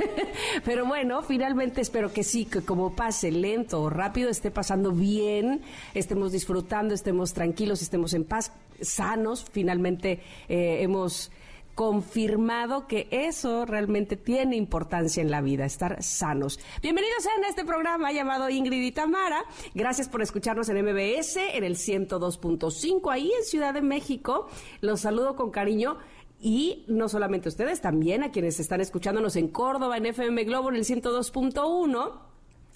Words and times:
Pero 0.64 0.86
bueno, 0.86 1.22
finalmente 1.22 1.80
espero 1.80 2.12
que 2.12 2.24
sí, 2.24 2.46
que 2.46 2.62
como 2.62 2.96
pase 2.96 3.30
lento 3.30 3.80
o 3.80 3.90
rápido, 3.90 4.28
esté 4.28 4.50
pasando 4.50 4.90
bien, 4.90 5.62
estemos 5.94 6.32
disfrutando, 6.32 6.94
estemos 6.94 7.32
tranquilos, 7.32 7.80
estemos 7.80 8.12
en 8.12 8.24
paz, 8.24 8.52
sanos. 8.80 9.44
Finalmente 9.52 10.20
eh, 10.48 10.78
hemos 10.82 11.30
confirmado 11.78 12.88
que 12.88 13.06
eso 13.12 13.64
realmente 13.64 14.16
tiene 14.16 14.56
importancia 14.56 15.20
en 15.20 15.30
la 15.30 15.40
vida, 15.40 15.64
estar 15.64 16.02
sanos. 16.02 16.58
Bienvenidos 16.82 17.24
a 17.24 17.48
este 17.48 17.64
programa 17.64 18.10
llamado 18.10 18.50
Ingrid 18.50 18.82
y 18.82 18.90
Tamara. 18.90 19.44
Gracias 19.76 20.08
por 20.08 20.20
escucharnos 20.20 20.68
en 20.70 20.84
MBS, 20.84 21.36
en 21.36 21.62
el 21.62 21.76
102.5, 21.76 23.12
ahí 23.12 23.30
en 23.30 23.44
Ciudad 23.44 23.74
de 23.74 23.82
México. 23.82 24.48
Los 24.80 25.02
saludo 25.02 25.36
con 25.36 25.52
cariño. 25.52 25.98
Y 26.40 26.84
no 26.88 27.08
solamente 27.08 27.48
ustedes, 27.48 27.80
también 27.80 28.24
a 28.24 28.32
quienes 28.32 28.58
están 28.58 28.80
escuchándonos 28.80 29.36
en 29.36 29.46
Córdoba, 29.46 29.98
en 29.98 30.06
FM 30.06 30.42
Globo, 30.42 30.70
en 30.70 30.76
el 30.76 30.84
102.1 30.84 32.27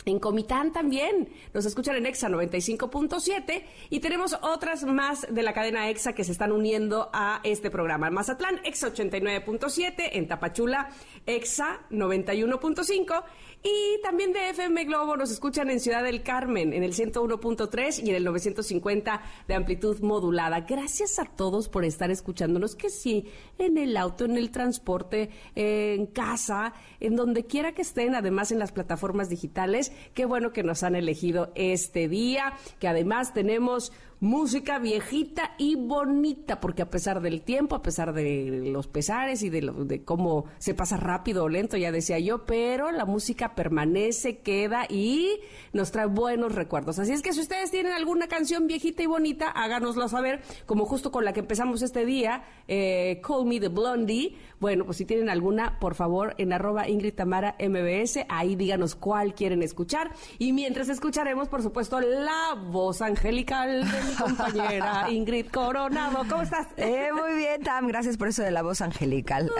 en 0.04 0.18
Comitán 0.18 0.72
también, 0.72 1.28
nos 1.54 1.64
escuchan 1.64 1.96
en 1.96 2.06
EXA 2.06 2.28
95.7 2.28 3.64
y 3.90 4.00
tenemos 4.00 4.36
otras 4.42 4.84
más 4.84 5.26
de 5.30 5.42
la 5.42 5.52
cadena 5.52 5.88
EXA 5.90 6.12
que 6.12 6.24
se 6.24 6.32
están 6.32 6.50
uniendo 6.50 7.08
a 7.12 7.40
este 7.44 7.70
programa. 7.70 8.08
En 8.08 8.14
Mazatlán, 8.14 8.60
EXA 8.64 8.92
89.7, 8.92 9.94
en 10.12 10.26
Tapachula, 10.26 10.90
EXA 11.26 11.82
91.5 11.90 13.22
y 13.62 14.00
también 14.02 14.32
de 14.32 14.50
FM 14.50 14.84
Globo 14.84 15.16
nos 15.16 15.30
escuchan 15.30 15.70
en 15.70 15.78
Ciudad 15.78 16.02
del 16.02 16.22
Carmen, 16.22 16.72
en 16.72 16.82
el 16.82 16.94
101.3 16.94 18.04
y 18.04 18.10
en 18.10 18.16
el 18.16 18.24
950 18.24 19.22
de 19.46 19.54
amplitud 19.54 20.00
modulada. 20.00 20.60
Gracias 20.60 21.20
a 21.20 21.26
todos 21.26 21.68
por 21.68 21.84
estar 21.84 22.10
escuchándonos, 22.10 22.74
que 22.74 22.90
sí, 22.90 23.26
en 23.58 23.78
el 23.78 23.96
auto, 23.96 24.24
en 24.24 24.36
el 24.36 24.50
transporte, 24.50 25.30
en 25.54 26.06
casa, 26.06 26.74
en 26.98 27.14
donde 27.14 27.44
quiera 27.44 27.72
que 27.72 27.82
estén, 27.82 28.16
además 28.16 28.50
en 28.50 28.58
las 28.58 28.72
plataformas 28.72 29.28
digitales. 29.28 29.92
Qué 30.12 30.24
bueno 30.24 30.52
que 30.52 30.64
nos 30.64 30.82
han 30.82 30.96
elegido 30.96 31.52
este 31.54 32.08
día, 32.08 32.54
que 32.80 32.88
además 32.88 33.32
tenemos 33.32 33.92
música 34.22 34.78
viejita 34.78 35.50
y 35.58 35.74
bonita, 35.74 36.60
porque 36.60 36.82
a 36.82 36.88
pesar 36.88 37.20
del 37.22 37.42
tiempo, 37.42 37.74
a 37.74 37.82
pesar 37.82 38.12
de 38.12 38.62
los 38.70 38.86
pesares 38.86 39.42
y 39.42 39.50
de, 39.50 39.62
lo, 39.62 39.72
de 39.84 40.04
cómo 40.04 40.44
se 40.58 40.74
pasa 40.74 40.96
rápido 40.96 41.42
o 41.42 41.48
lento, 41.48 41.76
ya 41.76 41.90
decía 41.90 42.20
yo, 42.20 42.46
pero 42.46 42.92
la 42.92 43.04
música 43.04 43.56
permanece, 43.56 44.38
queda 44.38 44.86
y 44.88 45.40
nos 45.72 45.90
trae 45.90 46.06
buenos 46.06 46.54
recuerdos. 46.54 47.00
Así 47.00 47.12
es 47.12 47.20
que 47.20 47.32
si 47.32 47.40
ustedes 47.40 47.72
tienen 47.72 47.92
alguna 47.94 48.28
canción 48.28 48.68
viejita 48.68 49.02
y 49.02 49.06
bonita, 49.06 49.48
háganoslo 49.48 50.08
saber, 50.08 50.40
como 50.66 50.86
justo 50.86 51.10
con 51.10 51.24
la 51.24 51.32
que 51.32 51.40
empezamos 51.40 51.82
este 51.82 52.06
día, 52.06 52.44
eh, 52.68 53.20
Call 53.26 53.44
Me 53.46 53.58
the 53.58 53.68
Blondie. 53.68 54.36
Bueno, 54.60 54.84
pues 54.84 54.98
si 54.98 55.04
tienen 55.04 55.30
alguna, 55.30 55.80
por 55.80 55.96
favor, 55.96 56.36
en 56.38 56.52
arroba 56.52 56.88
Ingrid 56.88 57.14
Tamara 57.14 57.56
MBS, 57.58 58.24
ahí 58.28 58.54
díganos 58.54 58.94
cuál 58.94 59.34
quieren 59.34 59.64
escuchar. 59.64 60.12
Y 60.38 60.52
mientras 60.52 60.88
escucharemos, 60.88 61.48
por 61.48 61.60
supuesto, 61.60 62.00
la 62.00 62.54
voz 62.54 63.02
angelical 63.02 63.82
de 63.82 64.11
mi 64.12 64.16
compañera 64.16 65.06
Ingrid 65.10 65.46
Coronado. 65.50 66.24
¿Cómo 66.28 66.42
estás? 66.42 66.66
Eh, 66.76 67.10
muy 67.12 67.34
bien, 67.36 67.62
Tam, 67.62 67.86
gracias 67.86 68.16
por 68.16 68.28
eso 68.28 68.42
de 68.42 68.50
la 68.50 68.62
voz 68.62 68.80
angelical. 68.80 69.50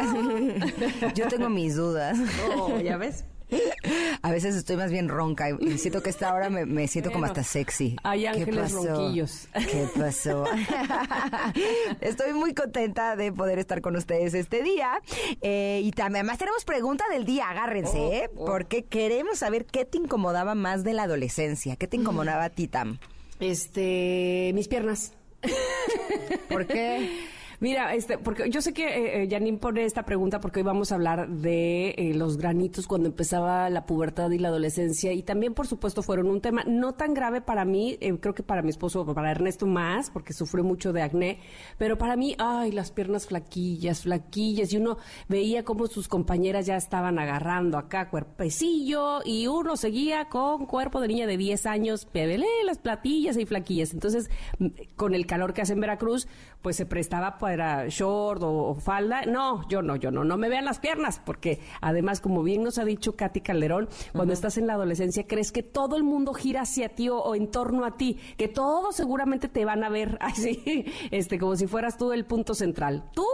Yo 1.15 1.29
tengo 1.29 1.49
mis 1.49 1.77
dudas. 1.77 2.19
Oh, 2.57 2.79
¿ya 2.81 2.97
ves? 2.97 3.25
A 4.23 4.31
veces 4.31 4.57
estoy 4.57 4.77
más 4.77 4.91
bien 4.91 5.11
ronca 5.11 5.51
y 5.51 5.77
siento 5.77 6.03
que 6.03 6.09
esta 6.09 6.33
hora 6.33 6.49
me, 6.49 6.65
me 6.65 6.89
siento 6.89 7.13
como 7.13 7.27
hasta 7.27 7.45
sexy. 7.45 7.97
Hay 8.03 8.23
¿Qué 8.23 8.29
ángeles 8.29 8.73
pasó? 8.73 8.85
ronquillos. 8.87 9.47
¿Qué 9.53 9.89
pasó? 9.95 10.45
Estoy 12.01 12.33
muy 12.33 12.55
contenta 12.55 13.15
de 13.15 13.31
poder 13.31 13.59
estar 13.59 13.83
con 13.83 13.95
ustedes 13.97 14.33
este 14.33 14.63
día. 14.63 15.03
Eh, 15.43 15.83
y 15.85 15.91
también, 15.91 16.23
además 16.25 16.39
tenemos 16.39 16.65
pregunta 16.65 17.05
del 17.11 17.27
día, 17.27 17.51
agárrense, 17.51 17.99
Oh, 17.99 18.13
¿eh? 18.13 18.31
oh. 18.37 18.47
Porque 18.47 18.85
queremos 18.85 19.41
saber 19.41 19.67
qué 19.67 19.85
te 19.85 19.99
incomodaba 19.99 20.55
más 20.55 20.83
de 20.83 20.95
la 20.95 21.03
adolescencia. 21.03 21.77
¿Qué 21.77 21.87
te 21.87 21.99
incomodaba 21.99 22.45
a 22.45 22.49
ti, 22.51 22.69
Tam? 22.69 22.99
Este, 23.43 24.53
mis 24.55 24.69
piernas. 24.69 25.13
¿Por 26.49 26.67
qué? 26.67 27.27
Mira, 27.63 27.95
este, 27.95 28.19
porque 28.19 28.51
yo 28.51 28.61
sé 28.61 28.73
que 28.73 29.23
eh, 29.23 29.29
eh, 29.33 29.59
pone 29.61 29.85
esta 29.85 30.05
pregunta 30.05 30.41
porque 30.41 30.59
hoy 30.59 30.65
vamos 30.65 30.91
a 30.91 30.97
hablar 30.97 31.29
de 31.29 31.91
eh, 31.91 32.13
los 32.13 32.37
granitos 32.37 32.89
cuando 32.89 33.09
empezaba 33.09 33.71
la 33.71 33.87
pubertad 33.87 34.33
y 34.33 34.39
la 34.39 34.49
adolescencia 34.49 35.13
y 35.13 35.23
también, 35.23 35.55
por 35.55 35.69
supuesto, 35.69 36.03
fueron 36.03 36.27
un 36.27 36.41
tema 36.41 36.65
no 36.67 36.95
tan 36.95 37.15
grave 37.15 37.41
para 37.41 37.65
mí, 37.65 37.99
eh, 38.01 38.19
creo 38.19 38.35
que 38.35 38.43
para 38.43 38.63
mi 38.63 38.71
esposo, 38.71 39.07
para 39.07 39.31
Ernesto 39.31 39.65
más, 39.67 40.11
porque 40.11 40.33
sufrió 40.33 40.65
mucho 40.65 40.93
de 40.93 41.03
acné, 41.03 41.39
pero 41.79 41.97
para 41.99 42.17
mí, 42.17 42.35
ay, 42.37 42.73
las 42.73 42.91
piernas 42.91 43.29
flaquillas, 43.29 44.03
flaquillas 44.03 44.73
y 44.73 44.79
uno 44.79 44.99
veía 45.29 45.63
cómo 45.63 45.87
sus 45.87 46.09
compañeras 46.09 46.67
ya 46.67 46.77
estaban 46.77 47.21
agarrando 47.21 47.79
acá 47.79 48.11
cuerpecillo 48.11 49.21
y 49.25 49.47
uno 49.47 49.77
seguía 49.77 50.29
con 50.29 50.67
cuerpo 50.67 51.01
de 51.01 51.07
niña 51.07 51.29
de 51.29 51.37
10 51.37 51.67
años, 51.67 52.07
pebelé, 52.07 52.49
las 52.67 52.79
platillas 52.79 53.37
y 53.37 53.47
flaquillas. 53.47 53.95
Entonces, 53.95 54.31
con 54.97 55.15
el 55.15 55.27
calor 55.27 55.55
que 55.55 55.63
hace 55.63 55.75
en 55.75 55.81
Veracruz, 55.81 56.27
pues 56.61 56.75
se 56.75 56.87
prestaba 56.87 57.39
para 57.39 57.52
short 57.89 58.43
o, 58.43 58.71
o 58.71 58.75
falda. 58.75 59.23
No, 59.27 59.67
yo 59.69 59.83
no, 59.83 59.97
yo 59.97 60.11
no, 60.11 60.25
no 60.25 60.37
me 60.37 60.49
vean 60.49 60.65
las 60.65 60.79
piernas, 60.79 61.21
porque 61.25 61.61
además, 61.81 62.21
como 62.21 62.43
bien 62.43 62.63
nos 62.63 62.79
ha 62.79 62.85
dicho 62.85 63.17
Katy 63.17 63.41
Calderón, 63.41 63.89
cuando 64.13 64.33
estás 64.33 64.59
en 64.59 64.67
la 64.67 64.75
adolescencia 64.75 65.27
crees 65.27 65.53
que 65.53 65.63
todo 65.63 65.97
el 65.97 66.05
mundo 66.05 66.33
gira 66.35 66.63
hacia 66.63 66.89
ti 66.91 67.09
o, 67.09 67.19
o 67.19 67.35
en 67.35 67.51
torno 67.51 67.85
a 67.85 67.97
ti, 67.97 68.19
que 68.37 68.49
todos 68.49 68.97
seguramente 68.97 69.49
te 69.49 69.65
van 69.65 69.85
a 69.85 69.89
ver 69.89 70.19
así, 70.21 70.87
este, 71.11 71.39
como 71.39 71.57
si 71.57 71.67
fueras 71.67 71.97
tú 71.97 72.13
el 72.13 72.25
punto 72.25 72.55
central. 72.55 73.11
¿Tú? 73.15 73.27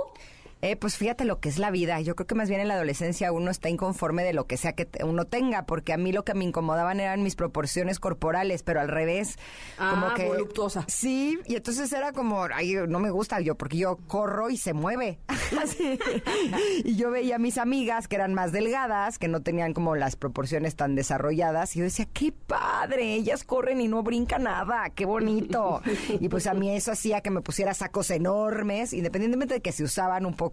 Eh, 0.61 0.75
pues 0.75 0.97
fíjate 0.97 1.25
lo 1.25 1.39
que 1.41 1.49
es 1.49 1.59
la 1.59 1.71
vida. 1.71 2.01
Yo 2.01 2.17
creo 2.17 2.27
que 2.27 2.35
más 2.35 2.49
bien 2.49 2.61
en 2.61 2.69
la 2.69 2.75
adolescencia 2.75 3.31
uno 3.31 3.51
está 3.51 3.69
inconforme 3.69 4.25
de 4.25 4.33
lo 4.33 4.47
que 4.47 4.57
sea 4.57 4.73
que 4.73 4.89
uno 5.05 5.25
tenga, 5.25 5.67
porque 5.67 5.93
a 5.93 5.97
mí 5.97 6.13
lo 6.13 6.25
que 6.25 6.35
me 6.35 6.45
incomodaban 6.45 6.99
eran 6.99 7.23
mis 7.23 7.37
proporciones 7.37 8.01
corporales, 8.01 8.63
pero 8.65 8.81
al 8.81 8.89
revés. 8.89 9.37
Ah, 9.79 9.91
como 9.95 10.15
que, 10.15 10.27
voluptuosa. 10.27 10.85
Sí, 10.89 11.39
y 11.47 11.55
entonces 11.55 11.93
era 11.93 12.13
como, 12.13 12.43
ay, 12.53 12.75
no 12.89 12.99
me 12.99 13.11
gusta 13.11 13.41
yo, 13.41 13.55
porque 13.55 13.77
yo 13.77 13.99
corro 14.09 14.51
y 14.51 14.57
se 14.57 14.73
mueve. 14.73 15.21
y 16.85 16.97
yo 16.97 17.11
veía 17.11 17.37
a 17.37 17.39
mis 17.39 17.57
amigas 17.57 18.09
que 18.09 18.17
eran 18.17 18.35
más 18.35 18.51
delgadas, 18.51 19.19
que 19.19 19.29
no 19.29 19.43
tenían 19.43 19.75
como 19.75 19.95
las 19.95 20.17
proporciones 20.17 20.75
tan 20.75 20.97
desarrolladas, 20.97 21.77
y 21.77 21.81
yo 21.81 21.85
decía, 21.85 22.09
qué 22.13 22.33
padre, 22.33 23.15
ellas 23.15 23.45
corren 23.45 23.81
y 23.81 23.87
no 23.87 24.03
brinca 24.03 24.39
nada, 24.39 24.91
qué 24.91 25.05
bonito. 25.05 25.83
y 26.21 26.29
pues 26.29 26.49
a 26.49 26.55
mí 26.55 26.75
eso 26.75 26.91
hacía 26.91 27.21
que 27.21 27.31
me 27.31 27.43
pusiera 27.43 27.75
sacos 27.75 28.11
enormes, 28.11 28.93
independientemente 28.93 29.55
de 29.55 29.61
que 29.61 29.73
se 29.73 29.85
usaban 29.85 30.27
un 30.27 30.35
poco, 30.35 30.48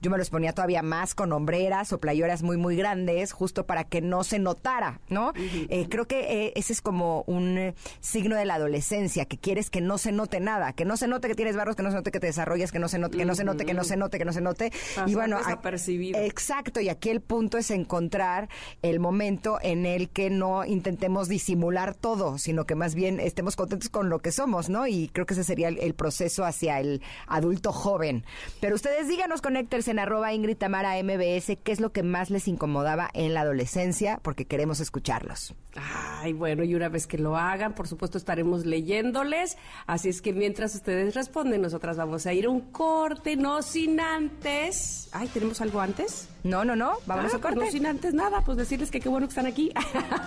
yo 0.00 0.10
me 0.10 0.18
los 0.18 0.30
ponía 0.30 0.52
todavía 0.52 0.82
más 0.82 1.14
con 1.14 1.32
hombreras 1.32 1.92
o 1.92 1.98
playoras 1.98 2.42
muy, 2.42 2.56
muy 2.56 2.76
grandes, 2.76 3.32
justo 3.32 3.66
para 3.66 3.84
que 3.84 4.00
no 4.00 4.24
se 4.24 4.38
notara, 4.38 5.00
¿no? 5.08 5.32
Eh, 5.68 5.86
creo 5.88 6.06
que 6.06 6.46
eh, 6.46 6.52
ese 6.56 6.72
es 6.72 6.80
como 6.80 7.24
un 7.26 7.58
eh, 7.58 7.74
signo 8.00 8.36
de 8.36 8.44
la 8.44 8.54
adolescencia, 8.54 9.24
que 9.24 9.38
quieres 9.38 9.70
que 9.70 9.80
no 9.80 9.98
se 9.98 10.12
note 10.12 10.40
nada, 10.40 10.72
que 10.72 10.84
no 10.84 10.96
se 10.96 11.08
note 11.08 11.28
que 11.28 11.34
tienes 11.34 11.56
barros, 11.56 11.76
que 11.76 11.82
no 11.82 11.90
se 11.90 11.96
note 11.96 12.10
que 12.10 12.20
te 12.20 12.26
desarrollas, 12.26 12.72
que 12.72 12.78
no 12.78 12.88
se 12.88 12.98
note, 12.98 13.16
que 13.16 13.24
no 13.24 13.34
se 13.34 13.44
note, 13.44 13.64
que 13.64 13.74
no 13.74 13.84
se 13.84 13.96
note, 13.96 14.18
que 14.18 14.24
no 14.24 14.32
se 14.32 14.40
note. 14.40 14.70
Pasar 14.70 15.08
y 15.08 15.14
bueno, 15.14 15.38
desapercibido. 15.38 16.20
exacto, 16.20 16.80
y 16.80 16.88
aquí 16.88 17.10
el 17.10 17.20
punto 17.20 17.58
es 17.58 17.70
encontrar 17.70 18.48
el 18.82 19.00
momento 19.00 19.58
en 19.62 19.86
el 19.86 20.10
que 20.10 20.30
no 20.30 20.64
intentemos 20.64 21.28
disimular 21.28 21.94
todo, 21.94 22.38
sino 22.38 22.64
que 22.64 22.74
más 22.74 22.94
bien 22.94 23.20
estemos 23.20 23.56
contentos 23.56 23.88
con 23.88 24.08
lo 24.08 24.20
que 24.20 24.32
somos, 24.32 24.68
¿no? 24.68 24.86
Y 24.86 25.08
creo 25.08 25.26
que 25.26 25.34
ese 25.34 25.44
sería 25.44 25.68
el, 25.68 25.78
el 25.78 25.94
proceso 25.94 26.44
hacia 26.44 26.80
el 26.80 27.02
adulto 27.26 27.72
joven. 27.72 28.24
Pero 28.60 28.74
ustedes 28.74 29.08
díganos, 29.28 29.42
Connectors, 29.42 29.88
en 29.88 29.98
arroba 29.98 30.32
Ingrid 30.32 30.56
Tamara 30.56 30.94
MBS, 31.02 31.58
qué 31.62 31.72
es 31.72 31.80
lo 31.80 31.92
que 31.92 32.02
más 32.02 32.30
les 32.30 32.48
incomodaba 32.48 33.10
en 33.12 33.34
la 33.34 33.42
adolescencia, 33.42 34.20
porque 34.22 34.46
queremos 34.46 34.80
escucharlos. 34.80 35.54
Ay, 35.76 36.32
bueno, 36.32 36.64
y 36.64 36.74
una 36.74 36.88
vez 36.88 37.06
que 37.06 37.18
lo 37.18 37.36
hagan, 37.36 37.74
por 37.74 37.86
supuesto 37.86 38.16
estaremos 38.16 38.64
leyéndoles. 38.64 39.58
Así 39.86 40.08
es 40.08 40.22
que 40.22 40.32
mientras 40.32 40.74
ustedes 40.74 41.14
responden, 41.14 41.60
nosotras 41.60 41.98
vamos 41.98 42.24
a 42.24 42.32
ir 42.32 42.46
a 42.46 42.48
un 42.48 42.72
corte, 42.72 43.36
no 43.36 43.60
sin 43.60 44.00
antes. 44.00 45.10
Ay, 45.12 45.28
¿tenemos 45.28 45.60
algo 45.60 45.82
antes? 45.82 46.30
No, 46.42 46.64
no, 46.64 46.74
no, 46.74 46.94
vámonos 47.04 47.34
Ah, 47.34 47.36
a 47.36 47.40
pues 47.40 47.52
corte. 47.52 47.66
No 47.66 47.70
sin 47.70 47.84
antes 47.84 48.14
nada, 48.14 48.40
pues 48.46 48.56
decirles 48.56 48.90
que 48.90 48.98
qué 48.98 49.10
bueno 49.10 49.26
que 49.26 49.32
están 49.32 49.46
aquí. 49.46 49.70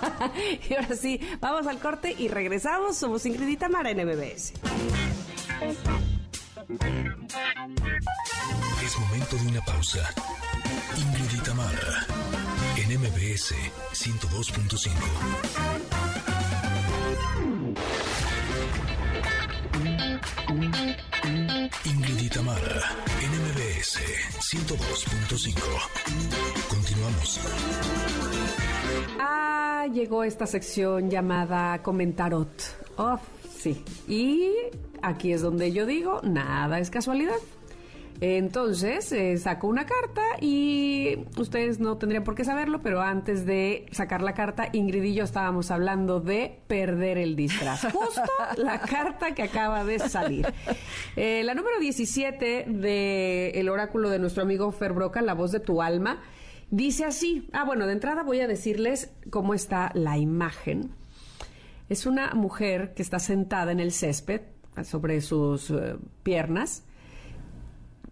y 0.69 0.73
ahora 0.75 0.95
sí, 0.95 1.19
vamos 1.39 1.65
al 1.65 1.79
corte 1.79 2.13
y 2.15 2.27
regresamos. 2.27 2.97
Somos 2.97 3.25
Ingrid 3.25 3.47
y 3.47 3.57
Tamara 3.57 3.89
en 3.89 4.05
MBS. 4.05 4.53
Es 8.85 8.99
momento 8.99 9.35
de 9.35 9.47
una 9.47 9.61
pausa. 9.65 9.99
Ingrid 10.95 11.31
en 12.77 12.99
MBS 12.99 13.55
102.5. 13.93 14.91
Ingrid 21.85 22.21
y 22.21 22.29
en 23.23 23.31
MBS 23.41 23.97
102.5. 24.39 25.55
Continuamos. 26.69 27.39
Ah, 29.19 29.87
llegó 29.91 30.23
esta 30.23 30.45
sección 30.45 31.09
llamada 31.09 31.81
Comentarot. 31.81 32.81
Oh, 32.97 33.19
sí. 33.61 33.83
Y 34.07 34.51
aquí 35.01 35.33
es 35.33 35.41
donde 35.41 35.71
yo 35.71 35.85
digo, 35.85 36.21
nada 36.23 36.79
es 36.79 36.89
casualidad. 36.89 37.37
Entonces, 38.21 39.11
eh, 39.13 39.35
saco 39.37 39.67
una 39.67 39.87
carta 39.87 40.21
y 40.39 41.25
ustedes 41.37 41.79
no 41.79 41.97
tendrían 41.97 42.23
por 42.23 42.35
qué 42.35 42.45
saberlo, 42.45 42.79
pero 42.83 43.01
antes 43.01 43.47
de 43.47 43.87
sacar 43.91 44.21
la 44.21 44.35
carta, 44.35 44.69
Ingrid 44.73 45.03
y 45.03 45.15
yo 45.15 45.23
estábamos 45.23 45.71
hablando 45.71 46.19
de 46.19 46.59
perder 46.67 47.17
el 47.17 47.35
disfraz. 47.35 47.81
Justo 47.91 48.21
la 48.57 48.79
carta 48.79 49.33
que 49.33 49.41
acaba 49.41 49.83
de 49.83 49.97
salir. 49.97 50.45
Eh, 51.15 51.41
la 51.43 51.55
número 51.55 51.79
17 51.79 52.65
del 52.67 53.69
oráculo 53.69 54.09
de 54.11 54.19
nuestro 54.19 54.43
amigo 54.43 54.71
Fer 54.71 54.93
Broca, 54.93 55.23
La 55.23 55.33
voz 55.33 55.51
de 55.51 55.59
tu 55.59 55.81
alma, 55.81 56.21
dice 56.69 57.05
así. 57.05 57.49
Ah, 57.53 57.63
bueno, 57.63 57.87
de 57.87 57.93
entrada 57.93 58.21
voy 58.21 58.39
a 58.41 58.47
decirles 58.47 59.11
cómo 59.31 59.55
está 59.55 59.89
la 59.95 60.19
imagen. 60.19 60.91
Es 61.91 62.05
una 62.05 62.33
mujer 62.35 62.93
que 62.93 63.01
está 63.01 63.19
sentada 63.19 63.73
en 63.73 63.81
el 63.81 63.91
césped 63.91 64.43
sobre 64.81 65.19
sus 65.19 65.71
eh, 65.71 65.97
piernas 66.23 66.85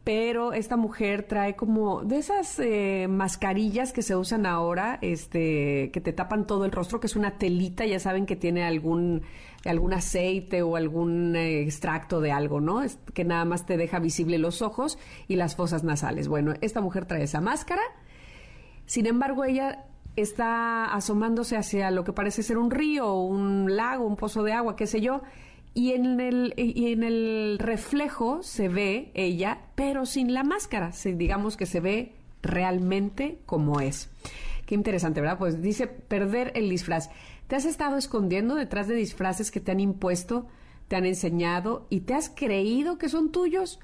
pero 0.04 0.54
esta 0.54 0.76
mujer 0.76 1.24
trae 1.24 1.56
como 1.56 2.04
de 2.04 2.18
esas 2.18 2.58
eh, 2.60 3.06
mascarillas 3.08 3.94
que 3.94 4.02
se 4.02 4.16
usan 4.16 4.48
ahora, 4.48 4.98
este, 5.02 5.92
que 5.94 6.02
te 6.02 6.14
tapan 6.14 6.48
todo 6.48 6.66
el 6.66 6.72
rostro, 6.72 7.00
que 7.00 7.06
es 7.06 7.16
una 7.16 7.38
telita, 7.38 7.86
ya 7.86 8.00
saben 8.00 8.26
que 8.26 8.36
tiene 8.36 8.64
algún, 8.64 9.22
algún 9.66 9.94
aceite 9.94 10.64
o 10.64 10.76
algún 10.78 11.36
eh, 11.36 11.62
extracto 11.62 12.22
de 12.22 12.32
algo, 12.32 12.60
¿no? 12.60 12.82
Que 13.14 13.24
nada 13.24 13.46
más 13.46 13.68
te 13.68 13.78
deja 13.78 14.00
visible 14.00 14.40
los 14.40 14.64
ojos 14.64 14.98
y 15.28 15.36
las 15.36 15.56
fosas 15.56 15.84
nasales. 15.84 16.28
Bueno, 16.28 16.56
esta 16.62 16.82
mujer 16.82 17.06
trae 17.06 17.22
esa 17.22 17.40
máscara, 17.40 17.84
sin 18.88 19.06
embargo, 19.06 19.46
ella 19.46 19.86
está 20.16 20.86
asomándose 20.94 21.56
hacia 21.58 21.92
lo 21.92 22.04
que 22.04 22.14
parece 22.14 22.44
ser 22.44 22.58
un 22.58 22.72
río, 22.72 23.14
un 23.14 23.76
lago, 23.76 24.06
un 24.06 24.16
pozo 24.16 24.44
de 24.44 24.54
agua, 24.54 24.76
qué 24.76 24.88
sé 24.88 25.02
yo, 25.02 25.22
y 25.74 25.92
en 25.94 26.20
el, 26.20 26.54
y 26.58 26.92
en 26.92 27.04
el 27.04 27.58
reflejo 27.60 28.42
se 28.44 28.68
ve 28.70 29.12
ella, 29.14 29.60
pero 29.76 30.06
sin 30.06 30.34
la 30.34 30.44
máscara. 30.44 30.92
Se- 30.92 31.14
digamos 31.14 31.56
que 31.58 31.66
se 31.66 31.80
ve 31.80 32.14
realmente 32.42 33.40
como 33.46 33.80
es. 33.80 34.10
Qué 34.66 34.76
interesante, 34.76 35.22
¿verdad? 35.22 35.38
Pues 35.38 35.62
dice 35.62 35.88
perder 35.88 36.52
el 36.56 36.70
disfraz. 36.70 37.10
¿Te 37.48 37.56
has 37.56 37.66
estado 37.66 37.98
escondiendo 37.98 38.56
detrás 38.56 38.88
de 38.88 38.96
disfraces 38.96 39.52
que 39.52 39.60
te 39.60 39.72
han 39.72 39.80
impuesto, 39.80 40.48
te 40.88 40.96
han 40.96 41.06
enseñado 41.06 41.86
y 41.90 42.02
te 42.02 42.14
has 42.14 42.30
creído 42.30 42.98
que 42.98 43.10
son 43.10 43.32
tuyos? 43.32 43.80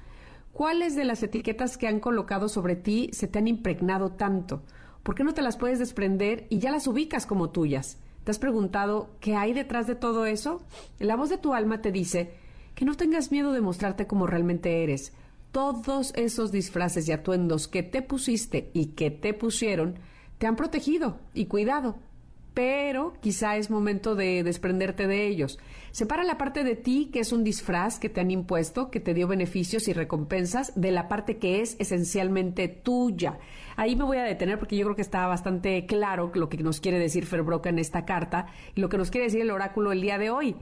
¿Cuáles 0.52 0.96
de 0.96 1.04
las 1.04 1.22
etiquetas 1.22 1.76
que 1.76 1.86
han 1.88 2.00
colocado 2.00 2.48
sobre 2.48 2.76
ti 2.76 3.10
se 3.12 3.26
te 3.28 3.38
han 3.38 3.48
impregnado 3.48 4.12
tanto? 4.12 4.62
¿Por 5.06 5.14
qué 5.14 5.22
no 5.22 5.34
te 5.34 5.42
las 5.42 5.56
puedes 5.56 5.78
desprender 5.78 6.48
y 6.50 6.58
ya 6.58 6.72
las 6.72 6.88
ubicas 6.88 7.26
como 7.26 7.50
tuyas? 7.50 7.96
¿Te 8.24 8.32
has 8.32 8.40
preguntado 8.40 9.08
qué 9.20 9.36
hay 9.36 9.52
detrás 9.52 9.86
de 9.86 9.94
todo 9.94 10.26
eso? 10.26 10.62
La 10.98 11.14
voz 11.14 11.30
de 11.30 11.38
tu 11.38 11.54
alma 11.54 11.80
te 11.80 11.92
dice 11.92 12.32
que 12.74 12.84
no 12.84 12.96
tengas 12.96 13.30
miedo 13.30 13.52
de 13.52 13.60
mostrarte 13.60 14.08
como 14.08 14.26
realmente 14.26 14.82
eres. 14.82 15.12
Todos 15.52 16.12
esos 16.16 16.50
disfraces 16.50 17.06
y 17.06 17.12
atuendos 17.12 17.68
que 17.68 17.84
te 17.84 18.02
pusiste 18.02 18.72
y 18.74 18.86
que 18.96 19.12
te 19.12 19.32
pusieron 19.32 19.94
te 20.38 20.48
han 20.48 20.56
protegido 20.56 21.20
y 21.34 21.46
cuidado 21.46 22.00
pero 22.56 23.12
quizá 23.20 23.58
es 23.58 23.68
momento 23.68 24.14
de 24.14 24.42
desprenderte 24.42 25.06
de 25.06 25.26
ellos. 25.26 25.58
Separa 25.90 26.24
la 26.24 26.38
parte 26.38 26.64
de 26.64 26.74
ti 26.74 27.10
que 27.12 27.20
es 27.20 27.30
un 27.30 27.44
disfraz 27.44 27.98
que 27.98 28.08
te 28.08 28.22
han 28.22 28.30
impuesto, 28.30 28.90
que 28.90 28.98
te 28.98 29.12
dio 29.12 29.28
beneficios 29.28 29.88
y 29.88 29.92
recompensas, 29.92 30.72
de 30.74 30.90
la 30.90 31.06
parte 31.06 31.36
que 31.36 31.60
es 31.60 31.76
esencialmente 31.78 32.68
tuya. 32.68 33.38
Ahí 33.76 33.94
me 33.94 34.04
voy 34.04 34.16
a 34.16 34.22
detener 34.22 34.58
porque 34.58 34.74
yo 34.74 34.86
creo 34.86 34.96
que 34.96 35.02
está 35.02 35.26
bastante 35.26 35.84
claro 35.84 36.32
lo 36.34 36.48
que 36.48 36.56
nos 36.56 36.80
quiere 36.80 36.98
decir 36.98 37.26
Ferbroca 37.26 37.68
en 37.68 37.78
esta 37.78 38.06
carta 38.06 38.46
y 38.74 38.80
lo 38.80 38.88
que 38.88 38.96
nos 38.96 39.10
quiere 39.10 39.26
decir 39.26 39.42
el 39.42 39.50
oráculo 39.50 39.92
el 39.92 40.00
día 40.00 40.16
de 40.16 40.30
hoy. 40.30 40.56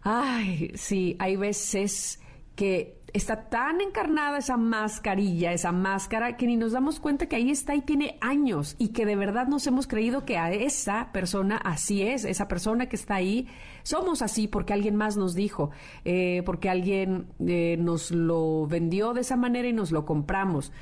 Ay, 0.00 0.72
sí, 0.74 1.16
hay 1.18 1.36
veces 1.36 2.18
que 2.56 3.03
está 3.14 3.48
tan 3.48 3.80
encarnada 3.80 4.38
esa 4.38 4.56
mascarilla, 4.56 5.52
esa 5.52 5.70
máscara, 5.70 6.36
que 6.36 6.48
ni 6.48 6.56
nos 6.56 6.72
damos 6.72 6.98
cuenta 6.98 7.26
que 7.26 7.36
ahí 7.36 7.50
está 7.50 7.76
y 7.76 7.80
tiene 7.80 8.18
años 8.20 8.74
y 8.76 8.88
que 8.88 9.06
de 9.06 9.14
verdad 9.14 9.46
nos 9.46 9.66
hemos 9.68 9.86
creído 9.86 10.24
que 10.24 10.36
a 10.36 10.52
esa 10.52 11.12
persona 11.12 11.56
así 11.56 12.02
es, 12.02 12.24
esa 12.24 12.48
persona 12.48 12.88
que 12.88 12.96
está 12.96 13.14
ahí, 13.14 13.46
somos 13.84 14.20
así 14.20 14.48
porque 14.48 14.72
alguien 14.72 14.96
más 14.96 15.16
nos 15.16 15.34
dijo, 15.34 15.70
eh, 16.04 16.42
porque 16.44 16.68
alguien 16.68 17.28
eh, 17.38 17.76
nos 17.78 18.10
lo 18.10 18.66
vendió 18.66 19.14
de 19.14 19.20
esa 19.20 19.36
manera 19.36 19.68
y 19.68 19.72
nos 19.72 19.92
lo 19.92 20.04
compramos. 20.04 20.72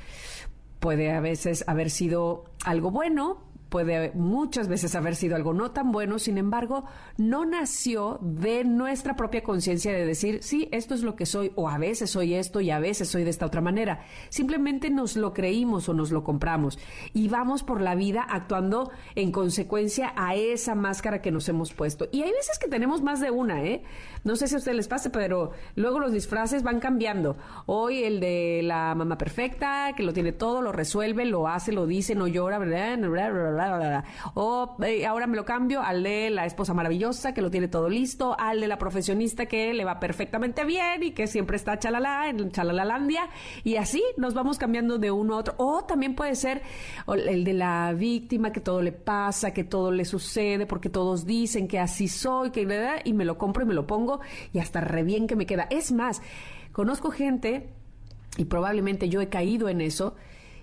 Puede 0.79 1.11
a 1.11 1.21
veces 1.21 1.63
haber 1.67 1.91
sido 1.91 2.45
algo 2.65 2.89
bueno, 2.89 3.52
puede 3.73 4.11
muchas 4.13 4.67
veces 4.67 4.93
haber 4.93 5.15
sido 5.15 5.35
algo 5.35 5.51
no 5.51 5.71
tan 5.71 5.91
bueno, 5.91 6.19
sin 6.19 6.37
embargo, 6.37 6.83
no 7.17 7.43
nació 7.43 8.19
de 8.21 8.63
nuestra 8.63 9.15
propia 9.15 9.41
conciencia 9.41 9.91
de 9.91 10.05
decir, 10.05 10.43
sí, 10.43 10.69
esto 10.71 10.93
es 10.93 11.01
lo 11.01 11.15
que 11.15 11.25
soy, 11.25 11.51
o 11.55 11.67
a 11.67 11.79
veces 11.79 12.11
soy 12.11 12.35
esto 12.35 12.61
y 12.61 12.69
a 12.69 12.77
veces 12.77 13.09
soy 13.09 13.23
de 13.23 13.31
esta 13.31 13.47
otra 13.47 13.61
manera. 13.61 14.05
Simplemente 14.29 14.91
nos 14.91 15.15
lo 15.15 15.33
creímos 15.33 15.89
o 15.89 15.95
nos 15.95 16.11
lo 16.11 16.23
compramos 16.23 16.77
y 17.15 17.29
vamos 17.29 17.63
por 17.63 17.81
la 17.81 17.95
vida 17.95 18.21
actuando 18.21 18.91
en 19.15 19.31
consecuencia 19.31 20.13
a 20.15 20.35
esa 20.35 20.75
máscara 20.75 21.23
que 21.23 21.31
nos 21.31 21.49
hemos 21.49 21.73
puesto. 21.73 22.07
Y 22.11 22.21
hay 22.21 22.31
veces 22.31 22.59
que 22.59 22.67
tenemos 22.67 23.01
más 23.01 23.21
de 23.21 23.31
una, 23.31 23.63
¿eh? 23.63 23.81
No 24.23 24.35
sé 24.35 24.47
si 24.47 24.53
a 24.53 24.59
ustedes 24.59 24.77
les 24.77 24.87
pasa, 24.87 25.11
pero 25.11 25.51
luego 25.75 25.99
los 25.99 26.13
disfraces 26.13 26.61
van 26.61 26.79
cambiando. 26.79 27.37
Hoy 27.65 28.03
el 28.03 28.19
de 28.19 28.61
la 28.63 28.93
mamá 28.93 29.17
perfecta, 29.17 29.93
que 29.97 30.03
lo 30.03 30.13
tiene 30.13 30.31
todo, 30.31 30.61
lo 30.61 30.71
resuelve, 30.71 31.25
lo 31.25 31.47
hace, 31.47 31.73
lo 31.73 31.87
dice, 31.87 32.13
no 32.13 32.27
llora, 32.27 32.59
bla, 32.59 33.62
O 34.33 34.77
eh, 34.83 35.05
ahora 35.05 35.27
me 35.27 35.35
lo 35.35 35.45
cambio 35.45 35.81
al 35.81 36.03
de 36.03 36.29
la 36.29 36.45
esposa 36.45 36.73
maravillosa 36.73 37.33
que 37.33 37.41
lo 37.41 37.51
tiene 37.51 37.67
todo 37.67 37.89
listo, 37.89 38.35
al 38.37 38.59
de 38.59 38.67
la 38.67 38.77
profesionista 38.77 39.45
que 39.45 39.73
le 39.73 39.85
va 39.85 39.99
perfectamente 39.99 40.65
bien 40.65 41.03
y 41.03 41.11
que 41.11 41.27
siempre 41.27 41.57
está 41.57 41.79
chalala 41.79 42.29
en 42.29 42.51
chalalalandia 42.51 43.29
y 43.63 43.75
así 43.75 44.03
nos 44.17 44.33
vamos 44.33 44.57
cambiando 44.57 44.97
de 44.97 45.11
uno 45.11 45.35
a 45.35 45.37
otro. 45.37 45.55
O 45.57 45.83
también 45.83 46.15
puede 46.15 46.35
ser 46.35 46.61
el 47.07 47.43
de 47.43 47.53
la 47.53 47.93
víctima 47.93 48.51
que 48.51 48.59
todo 48.59 48.81
le 48.81 48.91
pasa, 48.91 49.53
que 49.53 49.63
todo 49.63 49.91
le 49.91 50.05
sucede 50.05 50.65
porque 50.65 50.89
todos 50.89 51.25
dicen 51.25 51.67
que 51.67 51.79
así 51.79 52.07
soy, 52.07 52.51
que 52.51 52.63
y 53.03 53.13
me 53.13 53.25
lo 53.25 53.37
compro 53.37 53.63
y 53.63 53.67
me 53.67 53.73
lo 53.73 53.85
pongo 53.85 54.21
y 54.51 54.59
hasta 54.59 54.81
re 54.81 55.03
bien 55.03 55.27
que 55.27 55.35
me 55.35 55.45
queda. 55.45 55.67
Es 55.69 55.91
más, 55.91 56.21
conozco 56.71 57.11
gente 57.11 57.69
y 58.37 58.45
probablemente 58.45 59.09
yo 59.09 59.21
he 59.21 59.29
caído 59.29 59.69
en 59.69 59.81
eso 59.81 60.15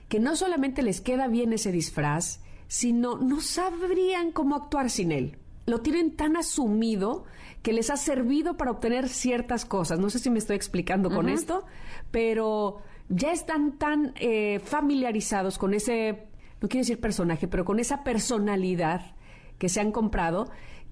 que 0.09 0.19
no 0.19 0.35
solamente 0.35 0.83
les 0.83 1.00
queda 1.00 1.28
bien 1.28 1.52
ese 1.52 1.71
disfraz, 1.71 2.40
sino 2.70 3.16
no 3.16 3.40
sabrían 3.40 4.30
cómo 4.30 4.54
actuar 4.54 4.90
sin 4.90 5.10
él. 5.10 5.36
Lo 5.66 5.80
tienen 5.80 6.14
tan 6.14 6.36
asumido 6.36 7.24
que 7.62 7.72
les 7.72 7.90
ha 7.90 7.96
servido 7.96 8.56
para 8.56 8.70
obtener 8.70 9.08
ciertas 9.08 9.64
cosas. 9.64 9.98
No 9.98 10.08
sé 10.08 10.20
si 10.20 10.30
me 10.30 10.38
estoy 10.38 10.54
explicando 10.54 11.10
con 11.10 11.28
esto, 11.28 11.64
pero 12.12 12.80
ya 13.08 13.32
están 13.32 13.76
tan 13.76 14.12
eh, 14.20 14.60
familiarizados 14.60 15.58
con 15.58 15.74
ese, 15.74 16.28
no 16.60 16.68
quiero 16.68 16.82
decir 16.82 17.00
personaje, 17.00 17.48
pero 17.48 17.64
con 17.64 17.80
esa 17.80 18.04
personalidad 18.04 19.16
que 19.58 19.68
se 19.68 19.80
han 19.80 19.90
comprado, 19.90 20.48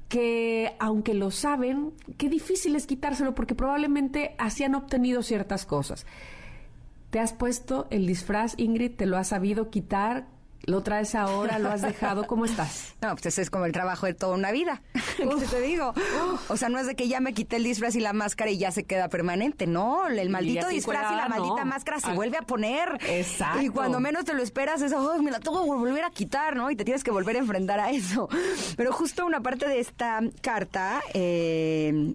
que 0.08 0.74
aunque 0.80 1.14
lo 1.14 1.30
saben, 1.30 1.92
qué 2.16 2.28
difícil 2.28 2.74
es 2.74 2.88
quitárselo 2.88 3.36
porque 3.36 3.54
probablemente 3.54 4.34
así 4.38 4.64
han 4.64 4.74
obtenido 4.74 5.22
ciertas 5.22 5.64
cosas. 5.64 6.06
¿Te 7.10 7.20
has 7.20 7.32
puesto 7.32 7.86
el 7.90 8.04
disfraz, 8.04 8.54
Ingrid? 8.56 8.96
¿Te 8.96 9.06
lo 9.06 9.16
has 9.16 9.28
sabido 9.28 9.70
quitar? 9.70 10.26
¿Lo 10.68 10.82
traes 10.82 11.14
ahora? 11.14 11.58
¿Lo 11.58 11.70
has 11.70 11.80
dejado? 11.80 12.26
¿Cómo 12.26 12.44
estás? 12.44 12.84
No, 13.00 13.14
pues 13.14 13.26
ese 13.26 13.42
es 13.42 13.50
como 13.50 13.64
el 13.64 13.70
trabajo 13.70 14.06
de 14.06 14.14
toda 14.14 14.34
una 14.34 14.50
vida. 14.50 14.82
¿Qué 15.16 15.46
te 15.48 15.60
digo? 15.60 15.94
O 16.48 16.56
sea, 16.56 16.68
no 16.68 16.80
es 16.80 16.86
de 16.88 16.96
que 16.96 17.06
ya 17.06 17.20
me 17.20 17.32
quité 17.32 17.56
el 17.56 17.62
disfraz 17.62 17.94
y 17.94 18.00
la 18.00 18.12
máscara 18.12 18.50
y 18.50 18.58
ya 18.58 18.72
se 18.72 18.82
queda 18.82 19.08
permanente. 19.08 19.68
No, 19.68 20.08
el 20.08 20.28
maldito 20.30 20.66
disfraz 20.66 21.12
y 21.12 21.14
la 21.14 21.28
maldita 21.28 21.64
máscara 21.64 22.00
se 22.00 22.12
vuelve 22.12 22.38
a 22.38 22.42
poner. 22.42 22.98
Exacto. 23.08 23.62
Y 23.62 23.68
cuando 23.68 24.00
menos 24.00 24.24
te 24.24 24.34
lo 24.34 24.42
esperas 24.42 24.82
es, 24.82 24.92
oh, 24.92 25.22
me 25.22 25.30
la 25.30 25.38
tengo 25.38 25.62
que 25.62 25.70
volver 25.70 26.02
a 26.02 26.10
quitar, 26.10 26.56
¿no? 26.56 26.72
Y 26.72 26.76
te 26.76 26.84
tienes 26.84 27.04
que 27.04 27.12
volver 27.12 27.36
a 27.36 27.38
enfrentar 27.38 27.78
a 27.78 27.92
eso. 27.92 28.28
Pero 28.76 28.92
justo 28.92 29.24
una 29.24 29.40
parte 29.40 29.68
de 29.68 29.78
esta 29.78 30.20
carta 30.42 31.00
eh, 31.14 32.14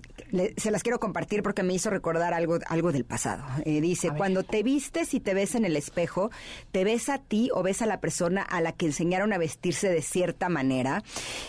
se 0.58 0.70
las 0.70 0.84
quiero 0.84 1.00
compartir 1.00 1.44
porque 1.44 1.64
me 1.64 1.74
hizo 1.74 1.92
recordar 1.92 2.34
algo, 2.34 2.60
algo 2.68 2.92
del 2.92 3.06
pasado. 3.06 3.46
Eh, 3.64 3.80
dice, 3.80 4.12
cuando 4.18 4.44
te 4.44 4.64
vistes 4.64 5.14
y 5.14 5.22
te 5.22 5.34
ves 5.34 5.56
en 5.56 5.64
el 5.64 5.78
espejo, 5.78 6.30
te 6.74 6.84
ves 6.84 7.08
a 7.08 7.20
ti 7.20 7.50
o 7.54 7.64
ves 7.64 7.82
a 7.82 7.86
la 7.86 8.02
persona 8.02 8.43
a 8.44 8.62
la 8.62 8.74
que 8.74 8.86
enseñaron 8.86 9.34
a 9.34 9.38
vestirse 9.38 9.90
de 9.90 10.02
cierta 10.02 10.50
manera 10.50 11.04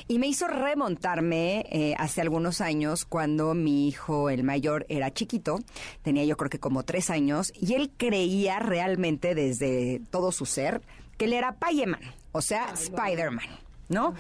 y 0.08 0.18
me 0.18 0.26
hizo 0.26 0.48
remontarme 0.48 1.66
eh, 1.70 1.94
hace 1.98 2.20
algunos 2.20 2.60
años 2.60 3.04
cuando 3.04 3.54
mi 3.54 3.88
hijo, 3.88 4.30
el 4.30 4.44
mayor, 4.44 4.86
era 4.88 5.12
chiquito, 5.12 5.60
tenía 6.02 6.24
yo 6.24 6.36
creo 6.36 6.50
que 6.50 6.58
como 6.58 6.84
tres 6.84 7.10
años, 7.10 7.52
y 7.54 7.74
él 7.74 7.90
creía 7.96 8.58
realmente 8.58 9.34
desde 9.34 10.00
todo 10.10 10.32
su 10.32 10.46
ser 10.46 10.82
que 11.16 11.26
él 11.26 11.32
era 11.32 11.56
Payeman, 11.56 12.00
o 12.32 12.42
sea, 12.42 12.72
Spider-Man. 12.72 13.63
¿No? 13.88 14.14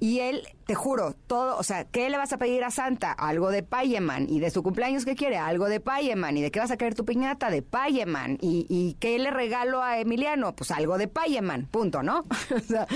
Y 0.00 0.20
él, 0.20 0.42
te 0.66 0.74
juro, 0.74 1.14
todo, 1.26 1.56
o 1.56 1.62
sea, 1.62 1.84
¿qué 1.84 2.08
le 2.08 2.16
vas 2.16 2.32
a 2.32 2.38
pedir 2.38 2.62
a 2.62 2.70
Santa? 2.70 3.12
Algo 3.12 3.50
de 3.50 3.62
Payeman. 3.62 4.28
¿Y 4.28 4.38
de 4.38 4.50
su 4.50 4.62
cumpleaños 4.62 5.04
qué 5.04 5.16
quiere? 5.16 5.36
Algo 5.36 5.68
de 5.68 5.80
Payeman. 5.80 6.36
¿Y 6.36 6.42
de 6.42 6.50
qué 6.50 6.60
vas 6.60 6.70
a 6.70 6.76
querer 6.76 6.94
tu 6.94 7.04
piñata? 7.04 7.50
De 7.50 7.62
Payeman. 7.62 8.38
¿Y, 8.40 8.66
¿Y 8.68 8.94
qué 9.00 9.18
le 9.18 9.30
regalo 9.30 9.82
a 9.82 9.98
Emiliano? 9.98 10.54
Pues 10.54 10.70
algo 10.70 10.98
de 10.98 11.08
Payeman. 11.08 11.66
Punto, 11.66 12.02
¿no? 12.02 12.24
o 12.54 12.60
sea, 12.60 12.86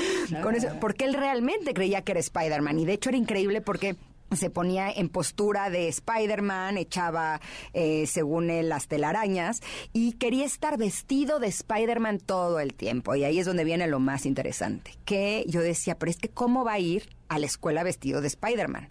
con 0.42 0.54
eso, 0.54 0.68
porque 0.80 1.04
él 1.04 1.14
realmente 1.14 1.74
creía 1.74 2.02
que 2.02 2.12
era 2.12 2.20
Spider-Man. 2.20 2.78
Y 2.78 2.84
de 2.84 2.92
hecho 2.92 3.08
era 3.08 3.18
increíble 3.18 3.60
porque 3.60 3.96
se 4.36 4.50
ponía 4.50 4.90
en 4.90 5.08
postura 5.08 5.70
de 5.70 5.88
Spider-Man, 5.88 6.78
echaba, 6.78 7.40
eh, 7.72 8.06
según 8.06 8.50
él, 8.50 8.68
las 8.68 8.88
telarañas 8.88 9.60
y 9.92 10.12
quería 10.12 10.44
estar 10.44 10.78
vestido 10.78 11.38
de 11.38 11.48
Spider-Man 11.48 12.18
todo 12.18 12.60
el 12.60 12.74
tiempo. 12.74 13.14
Y 13.14 13.24
ahí 13.24 13.38
es 13.38 13.46
donde 13.46 13.64
viene 13.64 13.86
lo 13.86 14.00
más 14.00 14.26
interesante, 14.26 14.92
que 15.04 15.44
yo 15.48 15.60
decía, 15.60 15.98
pero 15.98 16.10
es 16.10 16.18
que 16.18 16.28
¿cómo 16.28 16.64
va 16.64 16.74
a 16.74 16.78
ir 16.78 17.08
a 17.34 17.38
la 17.38 17.46
escuela 17.46 17.82
vestido 17.82 18.20
de 18.20 18.28
Spider-Man? 18.28 18.88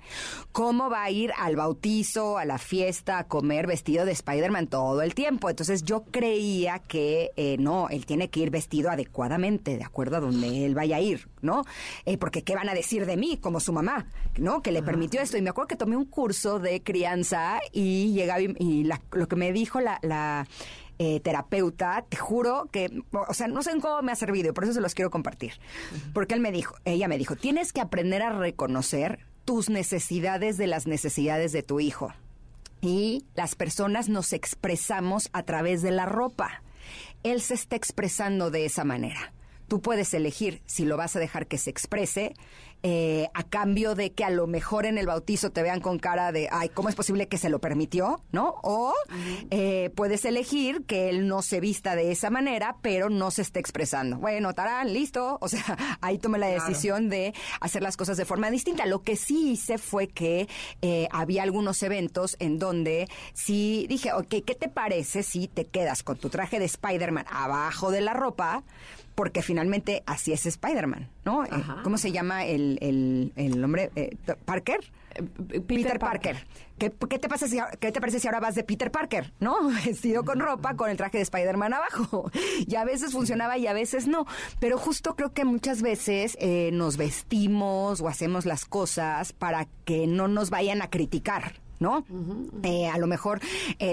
¿Cómo 0.51 0.89
va 0.89 1.03
a 1.03 1.11
ir 1.11 1.31
al 1.37 1.55
bautizo, 1.55 2.37
a 2.37 2.45
la 2.45 2.57
fiesta, 2.57 3.19
a 3.19 3.27
comer 3.27 3.67
vestido 3.67 4.05
de 4.05 4.11
Spider-Man 4.11 4.67
todo 4.67 5.01
el 5.01 5.13
tiempo? 5.13 5.49
Entonces 5.49 5.83
yo 5.83 6.03
creía 6.11 6.79
que 6.79 7.31
eh, 7.35 7.57
no, 7.59 7.89
él 7.89 8.05
tiene 8.05 8.29
que 8.29 8.39
ir 8.39 8.49
vestido 8.49 8.89
adecuadamente, 8.89 9.77
de 9.77 9.83
acuerdo 9.83 10.17
a 10.17 10.19
donde 10.19 10.65
él 10.65 10.75
vaya 10.75 10.97
a 10.97 11.01
ir, 11.01 11.27
¿no? 11.41 11.63
Eh, 12.05 12.17
porque 12.17 12.43
¿qué 12.43 12.55
van 12.55 12.69
a 12.69 12.73
decir 12.73 13.05
de 13.05 13.17
mí 13.17 13.37
como 13.37 13.59
su 13.59 13.73
mamá, 13.73 14.07
¿no? 14.37 14.61
Que 14.61 14.71
le 14.71 14.81
permitió 14.81 15.21
esto. 15.21 15.37
Y 15.37 15.41
me 15.41 15.49
acuerdo 15.49 15.67
que 15.67 15.75
tomé 15.75 15.95
un 15.95 16.05
curso 16.05 16.59
de 16.59 16.81
crianza 16.81 17.59
y 17.71 18.13
llegaba 18.13 18.41
y, 18.41 18.89
lo 19.11 19.27
que 19.27 19.35
me 19.35 19.51
dijo 19.51 19.79
la, 19.79 19.99
la 20.01 20.47
eh, 21.03 21.19
terapeuta, 21.19 22.05
te 22.07 22.15
juro 22.15 22.69
que, 22.71 23.01
o 23.11 23.33
sea, 23.33 23.47
no 23.47 23.63
sé 23.63 23.71
en 23.71 23.81
cómo 23.81 24.03
me 24.03 24.11
ha 24.11 24.15
servido 24.15 24.49
y 24.49 24.51
por 24.51 24.65
eso 24.65 24.73
se 24.73 24.81
los 24.81 24.93
quiero 24.93 25.09
compartir. 25.09 25.53
Porque 26.13 26.35
él 26.35 26.41
me 26.41 26.51
dijo, 26.51 26.75
ella 26.85 27.07
me 27.07 27.17
dijo, 27.17 27.35
tienes 27.35 27.73
que 27.73 27.81
aprender 27.81 28.21
a 28.21 28.37
reconocer 28.37 29.25
tus 29.43 29.71
necesidades 29.71 30.57
de 30.59 30.67
las 30.67 30.85
necesidades 30.85 31.53
de 31.53 31.63
tu 31.63 31.79
hijo. 31.79 32.13
Y 32.81 33.25
las 33.33 33.55
personas 33.55 34.09
nos 34.09 34.31
expresamos 34.31 35.31
a 35.33 35.41
través 35.41 35.81
de 35.81 35.89
la 35.89 36.05
ropa. 36.05 36.61
Él 37.23 37.41
se 37.41 37.55
está 37.55 37.75
expresando 37.75 38.51
de 38.51 38.65
esa 38.65 38.83
manera. 38.83 39.33
Tú 39.67 39.81
puedes 39.81 40.13
elegir 40.13 40.61
si 40.67 40.85
lo 40.85 40.97
vas 40.97 41.15
a 41.15 41.19
dejar 41.19 41.47
que 41.47 41.57
se 41.57 41.71
exprese 41.71 42.35
eh, 42.83 43.29
a 43.33 43.43
cambio 43.43 43.95
de 43.95 44.11
que 44.11 44.23
a 44.23 44.29
lo 44.29 44.47
mejor 44.47 44.85
en 44.85 44.97
el 44.97 45.05
bautizo 45.05 45.51
te 45.51 45.61
vean 45.61 45.81
con 45.81 45.99
cara 45.99 46.31
de, 46.31 46.49
ay, 46.51 46.69
¿cómo 46.69 46.89
es 46.89 46.95
posible 46.95 47.27
que 47.27 47.37
se 47.37 47.49
lo 47.49 47.59
permitió? 47.59 48.21
¿No? 48.31 48.55
O 48.63 48.93
eh, 49.51 49.91
puedes 49.95 50.25
elegir 50.25 50.83
que 50.85 51.09
él 51.09 51.27
no 51.27 51.41
se 51.41 51.59
vista 51.59 51.95
de 51.95 52.11
esa 52.11 52.29
manera, 52.29 52.77
pero 52.81 53.09
no 53.09 53.29
se 53.29 53.43
esté 53.43 53.59
expresando. 53.59 54.17
Bueno, 54.17 54.53
tarán, 54.53 54.93
listo. 54.93 55.37
O 55.41 55.47
sea, 55.47 55.63
ahí 56.01 56.17
tomé 56.17 56.39
la 56.39 56.47
decisión 56.47 57.09
de 57.09 57.33
hacer 57.59 57.83
las 57.83 57.97
cosas 57.97 58.17
de 58.17 58.25
forma 58.25 58.49
distinta. 58.49 58.85
Lo 58.85 59.03
que 59.03 59.15
sí 59.15 59.51
hice 59.51 59.77
fue 59.77 60.07
que 60.07 60.47
eh, 60.81 61.07
había 61.11 61.43
algunos 61.43 61.83
eventos 61.83 62.35
en 62.39 62.57
donde 62.57 63.07
sí 63.33 63.85
dije, 63.89 64.13
ok, 64.13 64.35
¿qué 64.45 64.55
te 64.55 64.69
parece 64.69 65.23
si 65.23 65.47
te 65.47 65.65
quedas 65.65 66.03
con 66.03 66.17
tu 66.17 66.29
traje 66.29 66.59
de 66.59 66.65
Spider-Man 66.65 67.25
abajo 67.29 67.91
de 67.91 68.01
la 68.01 68.13
ropa? 68.13 68.63
porque 69.15 69.41
finalmente 69.41 70.03
así 70.05 70.31
es 70.31 70.45
Spider-Man, 70.45 71.09
¿no? 71.25 71.43
Eh, 71.45 71.49
¿Cómo 71.83 71.97
se 71.97 72.11
llama 72.11 72.45
el, 72.45 72.77
el, 72.81 73.33
el 73.35 73.63
hombre? 73.63 73.91
Eh, 73.95 74.15
¿Parker? 74.45 74.79
Eh, 75.15 75.59
Peter, 75.61 75.99
Parker. 75.99 76.45
¿Qué, 76.77 76.89
te 76.89 77.29
pasa 77.29 77.47
si, 77.47 77.59
¿Qué 77.79 77.91
te 77.91 77.99
parece 77.99 78.19
si 78.19 78.27
ahora 78.27 78.39
vas 78.39 78.55
de 78.55 78.63
Peter 78.63 78.91
Parker, 78.91 79.33
no? 79.39 79.69
Vestido 79.85 80.23
con 80.23 80.39
ropa, 80.39 80.75
con 80.75 80.89
el 80.89 80.97
traje 80.97 81.17
de 81.17 81.23
Spider-Man 81.23 81.73
abajo. 81.73 82.31
Y 82.67 82.75
a 82.75 82.85
veces 82.85 83.11
funcionaba 83.11 83.57
y 83.57 83.67
a 83.67 83.73
veces 83.73 84.07
no. 84.07 84.25
Pero 84.59 84.77
justo 84.77 85.15
creo 85.15 85.33
que 85.33 85.45
muchas 85.45 85.81
veces 85.81 86.37
nos 86.71 86.95
vestimos 86.95 88.01
o 88.01 88.07
hacemos 88.07 88.45
las 88.45 88.65
cosas 88.65 89.33
para 89.33 89.67
que 89.83 90.07
no 90.07 90.27
nos 90.27 90.49
vayan 90.49 90.81
a 90.81 90.89
criticar, 90.89 91.53
¿no? 91.79 92.05
a 92.91 92.97
lo 92.97 93.07
mejor 93.07 93.41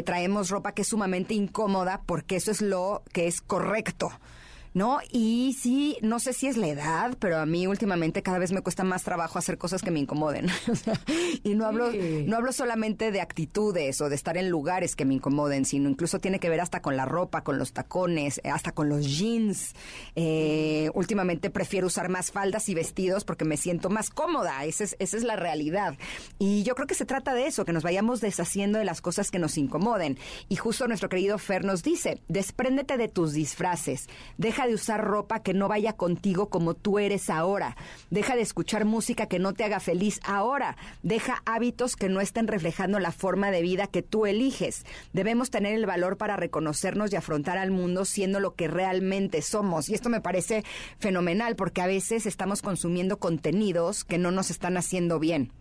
traemos 0.04 0.50
ropa 0.50 0.72
que 0.72 0.82
es 0.82 0.88
sumamente 0.88 1.34
incómoda 1.34 2.02
porque 2.04 2.36
eso 2.36 2.50
es 2.50 2.62
lo 2.62 3.02
que 3.12 3.26
es 3.26 3.40
correcto. 3.40 4.10
¿No? 4.78 5.00
Y 5.10 5.56
sí, 5.60 5.98
no 6.02 6.20
sé 6.20 6.32
si 6.32 6.46
es 6.46 6.56
la 6.56 6.68
edad, 6.68 7.16
pero 7.18 7.38
a 7.38 7.46
mí 7.46 7.66
últimamente 7.66 8.22
cada 8.22 8.38
vez 8.38 8.52
me 8.52 8.62
cuesta 8.62 8.84
más 8.84 9.02
trabajo 9.02 9.36
hacer 9.36 9.58
cosas 9.58 9.82
que 9.82 9.90
me 9.90 9.98
incomoden. 9.98 10.46
y 11.42 11.56
no 11.56 11.66
hablo, 11.66 11.90
no 11.92 12.36
hablo 12.36 12.52
solamente 12.52 13.10
de 13.10 13.20
actitudes 13.20 14.00
o 14.00 14.08
de 14.08 14.14
estar 14.14 14.36
en 14.36 14.48
lugares 14.48 14.94
que 14.94 15.04
me 15.04 15.14
incomoden, 15.14 15.64
sino 15.64 15.90
incluso 15.90 16.20
tiene 16.20 16.38
que 16.38 16.48
ver 16.48 16.60
hasta 16.60 16.80
con 16.80 16.96
la 16.96 17.06
ropa, 17.06 17.42
con 17.42 17.58
los 17.58 17.72
tacones, 17.72 18.40
eh, 18.44 18.50
hasta 18.50 18.70
con 18.70 18.88
los 18.88 19.04
jeans. 19.04 19.74
Eh, 20.14 20.90
últimamente 20.94 21.50
prefiero 21.50 21.88
usar 21.88 22.08
más 22.08 22.30
faldas 22.30 22.68
y 22.68 22.74
vestidos 22.74 23.24
porque 23.24 23.44
me 23.44 23.56
siento 23.56 23.90
más 23.90 24.10
cómoda. 24.10 24.64
Esa 24.64 24.84
es, 24.84 24.96
esa 25.00 25.16
es 25.16 25.24
la 25.24 25.34
realidad. 25.34 25.96
Y 26.38 26.62
yo 26.62 26.76
creo 26.76 26.86
que 26.86 26.94
se 26.94 27.04
trata 27.04 27.34
de 27.34 27.48
eso, 27.48 27.64
que 27.64 27.72
nos 27.72 27.82
vayamos 27.82 28.20
deshaciendo 28.20 28.78
de 28.78 28.84
las 28.84 29.00
cosas 29.00 29.32
que 29.32 29.40
nos 29.40 29.58
incomoden. 29.58 30.18
Y 30.48 30.54
justo 30.54 30.86
nuestro 30.86 31.08
querido 31.08 31.36
Fer 31.38 31.64
nos 31.64 31.82
dice, 31.82 32.22
despréndete 32.28 32.96
de 32.96 33.08
tus 33.08 33.32
disfraces, 33.32 34.06
deja 34.36 34.67
de 34.68 34.74
usar 34.74 35.04
ropa 35.04 35.42
que 35.42 35.54
no 35.54 35.66
vaya 35.66 35.94
contigo 35.94 36.48
como 36.48 36.74
tú 36.74 37.00
eres 37.00 37.30
ahora. 37.30 37.76
Deja 38.10 38.36
de 38.36 38.42
escuchar 38.42 38.84
música 38.84 39.26
que 39.26 39.40
no 39.40 39.54
te 39.54 39.64
haga 39.64 39.80
feliz 39.80 40.20
ahora. 40.22 40.76
Deja 41.02 41.42
hábitos 41.44 41.96
que 41.96 42.08
no 42.08 42.20
estén 42.20 42.46
reflejando 42.46 43.00
la 43.00 43.10
forma 43.10 43.50
de 43.50 43.62
vida 43.62 43.88
que 43.88 44.02
tú 44.02 44.26
eliges. 44.26 44.84
Debemos 45.12 45.50
tener 45.50 45.74
el 45.74 45.86
valor 45.86 46.16
para 46.16 46.36
reconocernos 46.36 47.12
y 47.12 47.16
afrontar 47.16 47.58
al 47.58 47.72
mundo 47.72 48.04
siendo 48.04 48.38
lo 48.38 48.54
que 48.54 48.68
realmente 48.68 49.42
somos. 49.42 49.88
Y 49.88 49.94
esto 49.94 50.08
me 50.08 50.20
parece 50.20 50.64
fenomenal 50.98 51.56
porque 51.56 51.82
a 51.82 51.86
veces 51.86 52.26
estamos 52.26 52.62
consumiendo 52.62 53.18
contenidos 53.18 54.04
que 54.04 54.18
no 54.18 54.30
nos 54.30 54.50
están 54.50 54.76
haciendo 54.76 55.18
bien. 55.18 55.52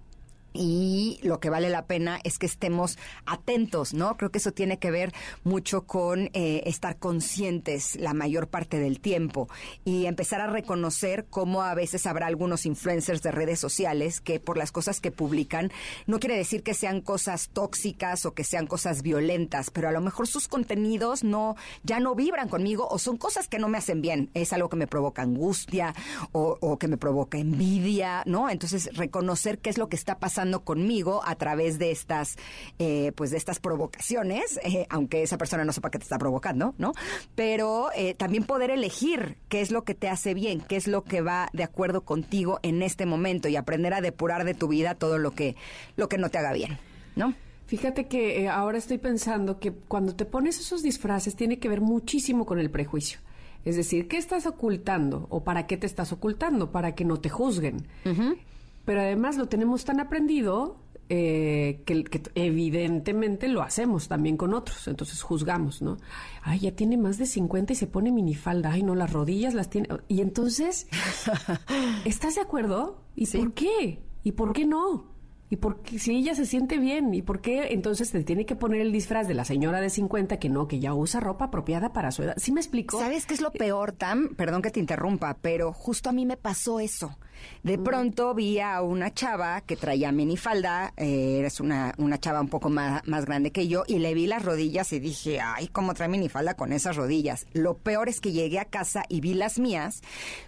Y 0.57 1.19
lo 1.21 1.39
que 1.39 1.49
vale 1.49 1.69
la 1.69 1.85
pena 1.85 2.19
es 2.23 2.39
que 2.39 2.47
estemos 2.47 2.97
atentos, 3.25 3.93
¿no? 3.93 4.17
Creo 4.17 4.31
que 4.31 4.39
eso 4.39 4.51
tiene 4.51 4.79
que 4.79 4.91
ver 4.91 5.13
mucho 5.43 5.83
con 5.83 6.29
eh, 6.33 6.63
estar 6.65 6.97
conscientes 6.97 7.95
la 7.95 8.13
mayor 8.13 8.47
parte 8.47 8.79
del 8.79 8.99
tiempo 8.99 9.47
y 9.85 10.05
empezar 10.05 10.41
a 10.41 10.47
reconocer 10.47 11.25
cómo 11.29 11.61
a 11.61 11.75
veces 11.75 12.05
habrá 12.07 12.25
algunos 12.25 12.65
influencers 12.65 13.21
de 13.21 13.31
redes 13.31 13.59
sociales 13.59 14.19
que 14.19 14.39
por 14.39 14.57
las 14.57 14.71
cosas 14.71 14.99
que 14.99 15.11
publican 15.11 15.71
no 16.07 16.19
quiere 16.19 16.35
decir 16.35 16.63
que 16.63 16.73
sean 16.73 17.01
cosas 17.01 17.49
tóxicas 17.49 18.25
o 18.25 18.33
que 18.33 18.43
sean 18.43 18.65
cosas 18.65 19.03
violentas, 19.03 19.69
pero 19.69 19.89
a 19.89 19.91
lo 19.91 20.01
mejor 20.01 20.27
sus 20.27 20.47
contenidos 20.47 21.23
no 21.23 21.55
ya 21.83 21.99
no 21.99 22.15
vibran 22.15 22.49
conmigo 22.49 22.87
o 22.89 22.97
son 22.97 23.17
cosas 23.17 23.47
que 23.47 23.59
no 23.59 23.67
me 23.67 23.77
hacen 23.77 24.01
bien, 24.01 24.29
es 24.33 24.53
algo 24.53 24.69
que 24.69 24.77
me 24.77 24.87
provoca 24.87 25.21
angustia 25.21 25.93
o, 26.31 26.57
o 26.61 26.79
que 26.79 26.87
me 26.87 26.97
provoca 26.97 27.37
envidia, 27.37 28.23
¿no? 28.25 28.49
Entonces 28.49 28.89
reconocer 28.95 29.59
qué 29.59 29.69
es 29.69 29.77
lo 29.77 29.89
que 29.89 29.95
está 29.95 30.17
pasando 30.19 30.47
conmigo 30.63 31.22
a 31.25 31.36
través 31.36 31.80
de 31.80 31.92
estas, 31.92 32.38
eh, 32.80 33.12
pues 33.16 33.32
de 33.32 33.38
estas 33.38 33.60
provocaciones, 33.60 34.60
eh, 34.63 34.86
aunque 34.89 35.24
esa 35.24 35.38
persona 35.38 35.66
no 35.66 35.74
sepa 35.74 35.89
que 35.89 36.00
te 36.00 36.04
está 36.04 36.18
provocando, 36.18 36.74
¿no? 36.77 36.94
Pero 37.36 37.89
eh, 37.96 38.13
también 38.13 38.44
poder 38.44 38.72
elegir 38.72 39.38
qué 39.50 39.62
es 39.62 39.72
lo 39.72 39.84
que 39.84 39.96
te 39.96 40.10
hace 40.10 40.34
bien, 40.34 40.62
qué 40.62 40.75
es 40.75 40.88
lo 40.88 41.04
que 41.04 41.22
va 41.22 41.50
de 41.54 41.63
acuerdo 41.63 42.01
contigo 42.01 42.60
en 42.63 42.82
este 42.82 43.06
momento 43.06 43.48
y 43.48 43.56
aprender 43.56 43.94
a 43.94 44.01
depurar 44.01 44.44
de 44.44 44.54
tu 44.54 44.68
vida 44.68 44.96
todo 44.96 45.18
lo 45.18 45.32
que, 45.32 45.56
lo 45.96 46.10
que 46.10 46.18
no 46.18 46.30
te 46.30 46.38
haga 46.38 46.54
bien, 46.54 46.77
¿no? 47.16 47.34
Fíjate 47.68 48.08
que 48.08 48.48
ahora 48.48 48.77
estoy 48.77 48.98
pensando 48.98 49.60
que 49.60 49.74
cuando 49.74 50.16
te 50.16 50.24
pones 50.24 50.58
esos 50.58 50.84
disfraces 50.84 51.36
tiene 51.36 51.60
que 51.60 51.68
ver 51.68 51.82
muchísimo 51.82 52.46
con 52.46 52.60
el 52.60 52.70
prejuicio. 52.70 53.20
Es 53.66 53.75
decir, 53.75 54.08
¿qué 54.08 54.16
estás 54.16 54.46
ocultando 54.46 55.27
o 55.30 55.44
para 55.44 55.68
qué 55.68 55.75
te 55.75 55.86
estás 55.86 56.13
ocultando? 56.13 56.72
Para 56.72 56.96
que 56.96 57.04
no 57.04 57.20
te 57.20 57.27
juzguen 57.27 57.86
pero 58.88 59.01
además 59.01 59.36
lo 59.36 59.50
tenemos 59.50 59.84
tan 59.84 60.00
aprendido 60.00 60.77
eh, 61.10 61.84
que, 61.86 62.06
evidentemente 62.36 63.50
lo 63.50 63.62
hacemos 63.62 64.08
también 64.08 64.38
con 64.38 64.53
otros, 64.53 64.88
entonces 64.88 65.22
juzgamos, 65.24 65.82
¿no? 65.82 65.98
Ay, 66.41 66.60
ya 66.60 66.72
tiene 66.72 66.96
más 66.96 67.17
de 67.17 67.25
50 67.25 67.74
y 67.74 67.75
se 67.75 67.88
pone 67.88 68.13
minifalda, 68.13 68.72
ay, 68.72 68.84
no, 68.84 68.96
las 68.96 69.12
rodillas 69.12 69.53
las 69.53 69.70
tiene. 69.70 69.89
Y 70.08 70.22
entonces, 70.22 70.88
¿estás 72.06 72.36
de 72.36 72.41
acuerdo? 72.41 73.03
¿Y 73.13 73.27
por 73.27 73.53
qué? 73.53 74.00
¿Y 74.24 74.32
por 74.32 74.53
qué 74.53 74.63
no? 74.63 75.12
¿Y 75.50 75.58
por 75.58 75.82
qué, 75.82 76.00
si 76.00 76.15
ella 76.15 76.34
se 76.34 76.46
siente 76.46 76.77
bien? 76.77 77.13
¿Y 77.13 77.24
por 77.24 77.41
qué 77.41 77.74
entonces 77.74 78.10
te 78.12 78.24
tiene 78.24 78.46
que 78.46 78.56
poner 78.56 78.79
el 78.79 78.94
disfraz 78.94 79.27
de 79.27 79.34
la 79.34 79.44
señora 79.44 79.82
de 79.82 79.89
50 79.89 80.39
que 80.39 80.48
no, 80.48 80.70
que 80.70 80.79
ya 80.79 80.94
usa 80.94 81.20
ropa 81.20 81.46
apropiada 81.46 81.91
para 81.91 82.12
su 82.12 82.24
edad? 82.24 82.36
¿Sí 82.38 82.53
me 82.53 82.62
explico? 82.62 83.00
¿Sabes 83.00 83.25
qué 83.25 83.34
es 83.34 83.41
lo 83.41 83.51
peor, 83.51 83.91
Tam? 83.91 84.29
Perdón 84.38 84.62
que 84.62 84.72
te 84.72 84.79
interrumpa, 84.79 85.38
pero 85.41 85.74
justo 85.74 86.10
a 86.10 86.13
mí 86.13 86.25
me 86.25 86.38
pasó 86.38 86.79
eso. 86.79 87.17
De 87.63 87.77
pronto 87.77 88.34
vi 88.34 88.60
a 88.60 88.82
una 88.82 89.13
chava 89.13 89.62
que 89.62 89.75
traía 89.75 90.12
minifalda, 90.12 90.94
eh, 90.96 91.38
eres 91.39 91.60
una, 91.60 91.94
una 91.98 92.17
chava 92.17 92.39
un 92.39 92.48
poco 92.48 92.70
más, 92.70 93.06
más 93.08 93.25
grande 93.25 93.51
que 93.51 93.67
yo, 93.67 93.84
y 93.88 94.00
le 94.00 94.13
vi 94.13 94.25
las 94.25 94.44
rodillas 94.44 94.94
y 94.94 95.00
dije, 95.00 95.39
ay, 95.41 95.67
¿cómo 95.67 95.94
trae 95.94 96.08
minifalda 96.08 96.56
con 96.56 96.72
esas 96.72 96.96
rodillas? 96.96 97.46
Lo 97.53 97.77
peor 97.77 98.10
es 98.10 98.22
que 98.22 98.32
llegué 98.32 98.60
a 98.60 98.65
casa 98.65 99.03
y 99.10 99.20
vi 99.22 99.34
las 99.34 99.60
mías, 99.60 100.01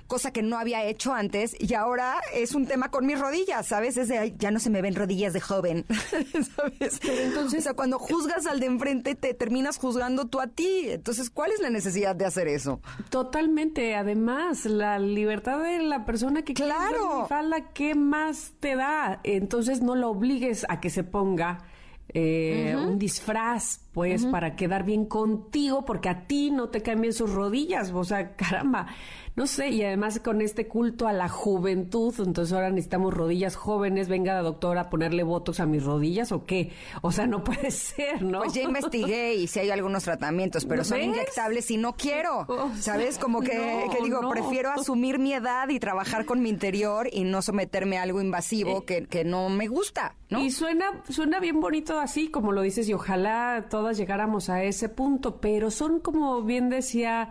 cosa 0.07 0.31
que 0.31 0.41
no 0.41 0.57
había 0.57 0.85
hecho 0.85 1.13
antes, 1.13 1.55
y 1.59 1.73
ahora 1.73 2.21
es 2.33 2.55
un 2.55 2.65
tema 2.65 2.89
con 2.89 3.05
mis 3.05 3.19
rodillas, 3.19 3.67
¿sabes? 3.67 3.97
Es 3.97 4.07
de, 4.07 4.33
ya 4.37 4.51
no 4.51 4.59
se 4.59 4.69
me 4.69 4.81
ven 4.81 4.95
rodillas 4.95 5.33
de 5.33 5.41
joven, 5.41 5.85
¿sabes? 6.55 6.99
Pero 7.01 7.21
entonces, 7.21 7.59
o 7.59 7.63
sea, 7.63 7.73
cuando 7.73 7.99
juzgas 7.99 8.45
al 8.45 8.59
de 8.59 8.67
enfrente, 8.67 9.15
te 9.15 9.33
terminas 9.33 9.77
juzgando 9.77 10.25
tú 10.25 10.39
a 10.39 10.47
ti. 10.47 10.85
Entonces, 10.85 11.29
¿cuál 11.29 11.51
es 11.51 11.59
la 11.59 11.69
necesidad 11.69 12.15
de 12.15 12.25
hacer 12.25 12.47
eso? 12.47 12.79
Totalmente. 13.09 13.95
Además, 13.95 14.65
la 14.65 14.99
libertad 14.99 15.61
de 15.61 15.79
la 15.79 16.05
persona 16.05 16.43
que 16.43 16.53
claro 16.53 16.78
claro. 16.87 17.27
falda, 17.27 17.71
¿qué 17.73 17.95
más 17.95 18.53
te 18.59 18.75
da? 18.75 19.19
Entonces 19.23 19.81
no 19.81 19.95
lo 19.95 20.09
obligues 20.09 20.65
a 20.69 20.79
que 20.79 20.89
se 20.89 21.03
ponga 21.03 21.59
eh, 22.11 22.75
un 22.75 22.97
disfraz, 22.97 23.81
pues, 23.93 24.25
para 24.25 24.55
quedar 24.55 24.83
bien 24.83 25.05
contigo, 25.05 25.85
porque 25.85 26.09
a 26.09 26.25
ti 26.25 26.49
no 26.49 26.69
te 26.69 26.81
caen 26.81 27.01
bien 27.01 27.13
sus 27.13 27.31
rodillas. 27.31 27.91
O 27.91 28.03
sea, 28.03 28.35
caramba, 28.35 28.87
no 29.39 29.47
sé, 29.47 29.69
y 29.69 29.85
además 29.85 30.19
con 30.19 30.41
este 30.41 30.67
culto 30.67 31.07
a 31.07 31.13
la 31.13 31.29
juventud, 31.29 32.13
entonces 32.19 32.51
ahora 32.51 32.71
necesitamos 32.71 33.13
rodillas 33.13 33.55
jóvenes, 33.55 34.09
venga 34.09 34.33
la 34.33 34.41
doctora 34.41 34.81
a 34.81 34.89
ponerle 34.89 35.23
votos 35.23 35.61
a 35.61 35.65
mis 35.65 35.81
rodillas 35.81 36.33
o 36.33 36.45
qué, 36.45 36.73
o 37.01 37.13
sea, 37.13 37.25
no 37.25 37.41
puede 37.45 37.71
ser, 37.71 38.21
¿no? 38.21 38.39
Pues 38.39 38.53
ya 38.53 38.63
investigué 38.63 39.35
y 39.35 39.47
si 39.47 39.61
hay 39.61 39.69
algunos 39.69 40.03
tratamientos, 40.03 40.65
pero 40.65 40.83
son 40.83 41.01
inyectables 41.01 41.71
y 41.71 41.77
no 41.77 41.95
quiero, 41.95 42.47
¿sabes? 42.81 43.17
Como 43.17 43.39
que, 43.39 43.87
digo, 44.03 44.29
prefiero 44.29 44.71
asumir 44.71 45.19
mi 45.19 45.31
edad 45.31 45.69
y 45.69 45.79
trabajar 45.79 46.25
con 46.25 46.41
mi 46.41 46.49
interior 46.49 47.07
y 47.09 47.23
no 47.23 47.41
someterme 47.41 47.97
a 47.97 48.01
algo 48.01 48.19
invasivo 48.19 48.83
eh, 48.89 49.07
que, 49.09 49.23
no 49.23 49.47
me 49.47 49.67
gusta, 49.67 50.17
¿no? 50.29 50.41
Y 50.41 50.51
suena, 50.51 51.01
suena 51.07 51.39
bien 51.39 51.61
bonito 51.61 51.97
así, 51.97 52.27
como 52.27 52.51
lo 52.51 52.61
dices, 52.61 52.89
y 52.89 52.93
ojalá 52.93 53.67
todas 53.69 53.95
llegáramos 53.95 54.49
a 54.49 54.63
ese 54.63 54.89
punto, 54.89 55.39
pero 55.39 55.71
son 55.71 56.01
como 56.01 56.41
bien 56.41 56.69
decía 56.69 57.29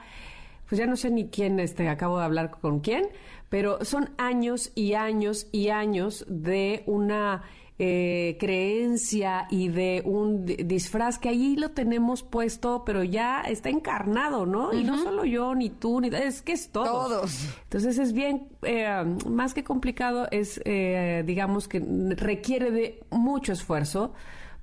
pues 0.68 0.78
ya 0.78 0.86
no 0.86 0.96
sé 0.96 1.10
ni 1.10 1.28
quién, 1.28 1.60
este, 1.60 1.88
acabo 1.88 2.18
de 2.18 2.24
hablar 2.24 2.50
con 2.50 2.80
quién, 2.80 3.08
pero 3.48 3.84
son 3.84 4.10
años 4.18 4.70
y 4.74 4.94
años 4.94 5.46
y 5.50 5.68
años 5.70 6.26
de 6.28 6.82
una 6.86 7.42
eh, 7.78 8.36
creencia 8.40 9.46
y 9.50 9.68
de 9.68 10.02
un 10.04 10.44
disfraz 10.44 11.18
que 11.18 11.28
ahí 11.28 11.54
lo 11.54 11.70
tenemos 11.70 12.24
puesto, 12.24 12.82
pero 12.84 13.04
ya 13.04 13.42
está 13.42 13.68
encarnado, 13.68 14.46
¿no? 14.46 14.74
Y 14.74 14.82
no 14.82 15.00
solo 15.00 15.24
yo, 15.24 15.54
ni 15.54 15.70
tú, 15.70 16.00
ni 16.00 16.08
es 16.08 16.42
que 16.42 16.52
es 16.52 16.70
todo. 16.70 16.86
Todos. 16.86 17.48
Entonces 17.62 17.98
es 17.98 18.12
bien, 18.12 18.48
eh, 18.62 19.04
más 19.28 19.54
que 19.54 19.62
complicado, 19.62 20.26
es, 20.32 20.60
eh, 20.64 21.22
digamos 21.24 21.68
que 21.68 21.80
requiere 22.16 22.72
de 22.72 23.04
mucho 23.10 23.52
esfuerzo 23.52 24.12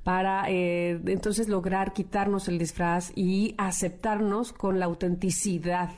para 0.05 0.51
eh, 0.51 1.01
entonces 1.07 1.49
lograr 1.49 1.91
quitarnos 1.91 2.47
el 2.47 2.59
disfraz 2.59 3.11
y 3.15 3.55
aceptarnos 3.57 4.53
con 4.53 4.77
la 4.77 4.85
autenticidad 4.85 5.89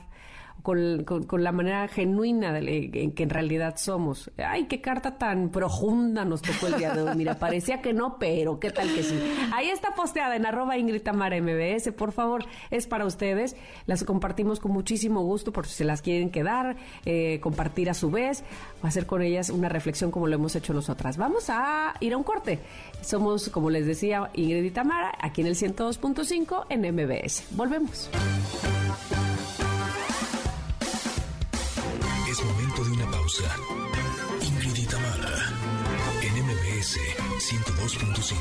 con, 0.68 1.42
la 1.42 1.50
manera 1.50 1.88
genuina 1.88 2.52
de, 2.52 2.90
en 2.92 3.12
que 3.12 3.22
en 3.22 3.30
realidad 3.30 3.76
somos. 3.78 4.30
Ay, 4.36 4.66
qué 4.66 4.82
carta 4.82 5.16
tan 5.16 5.48
profunda 5.48 6.26
nos 6.26 6.42
tocó 6.42 6.66
el 6.66 6.76
día 6.76 6.92
de 6.92 7.02
hoy. 7.02 7.16
Mira, 7.16 7.38
parecía 7.38 7.80
que 7.80 7.94
no, 7.94 8.18
pero 8.18 8.60
qué 8.60 8.70
tal 8.70 8.92
que 8.94 9.02
sí. 9.02 9.18
Ahí 9.54 9.70
está 9.70 9.94
posteada 9.94 10.36
en 10.36 10.44
arroba 10.44 10.76
Ingrid 10.76 11.00
Tamara 11.00 11.40
MBS. 11.40 11.90
Por 11.92 12.12
favor, 12.12 12.44
es 12.70 12.86
para 12.86 13.06
ustedes. 13.06 13.56
Las 13.86 14.04
compartimos 14.04 14.60
con 14.60 14.72
muchísimo 14.72 15.22
gusto 15.22 15.52
por 15.52 15.66
si 15.66 15.74
se 15.74 15.84
las 15.84 16.02
quieren 16.02 16.28
quedar, 16.28 16.76
eh, 17.06 17.40
compartir 17.40 17.88
a 17.88 17.94
su 17.94 18.10
vez, 18.10 18.44
hacer 18.82 19.06
con 19.06 19.22
ellas 19.22 19.48
una 19.48 19.70
reflexión 19.70 20.10
como 20.10 20.26
lo 20.26 20.34
hemos 20.34 20.54
hecho 20.54 20.74
nosotras. 20.74 21.16
Vamos 21.16 21.48
a 21.48 21.94
ir 22.00 22.12
a 22.12 22.18
un 22.18 22.24
corte. 22.24 22.58
Somos, 23.00 23.48
como 23.48 23.70
les 23.70 23.86
decía, 23.86 24.28
Ingrid 24.34 24.64
y 24.64 24.70
Tamara, 24.70 25.14
aquí 25.18 25.40
en 25.40 25.46
el 25.46 25.54
102.5 25.54 26.66
en 26.68 26.94
MBS. 26.94 27.56
Volvemos. 27.56 28.10
Ingrid 34.40 34.88
en 36.22 36.32
MBS 36.46 36.96
102.5. 37.38 38.32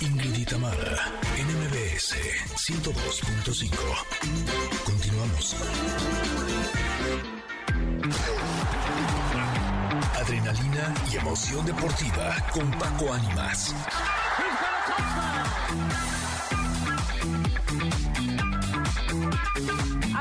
Ingrid 0.00 0.48
Tamara, 0.48 1.12
en 1.36 1.46
MBS 1.46 2.16
102.5. 2.56 3.70
Continuamos. 4.84 5.54
Adrenalina 10.20 10.92
y 11.12 11.16
emoción 11.18 11.64
deportiva 11.66 12.34
con 12.52 12.68
Paco 12.72 13.12
Ánimas. 13.12 13.72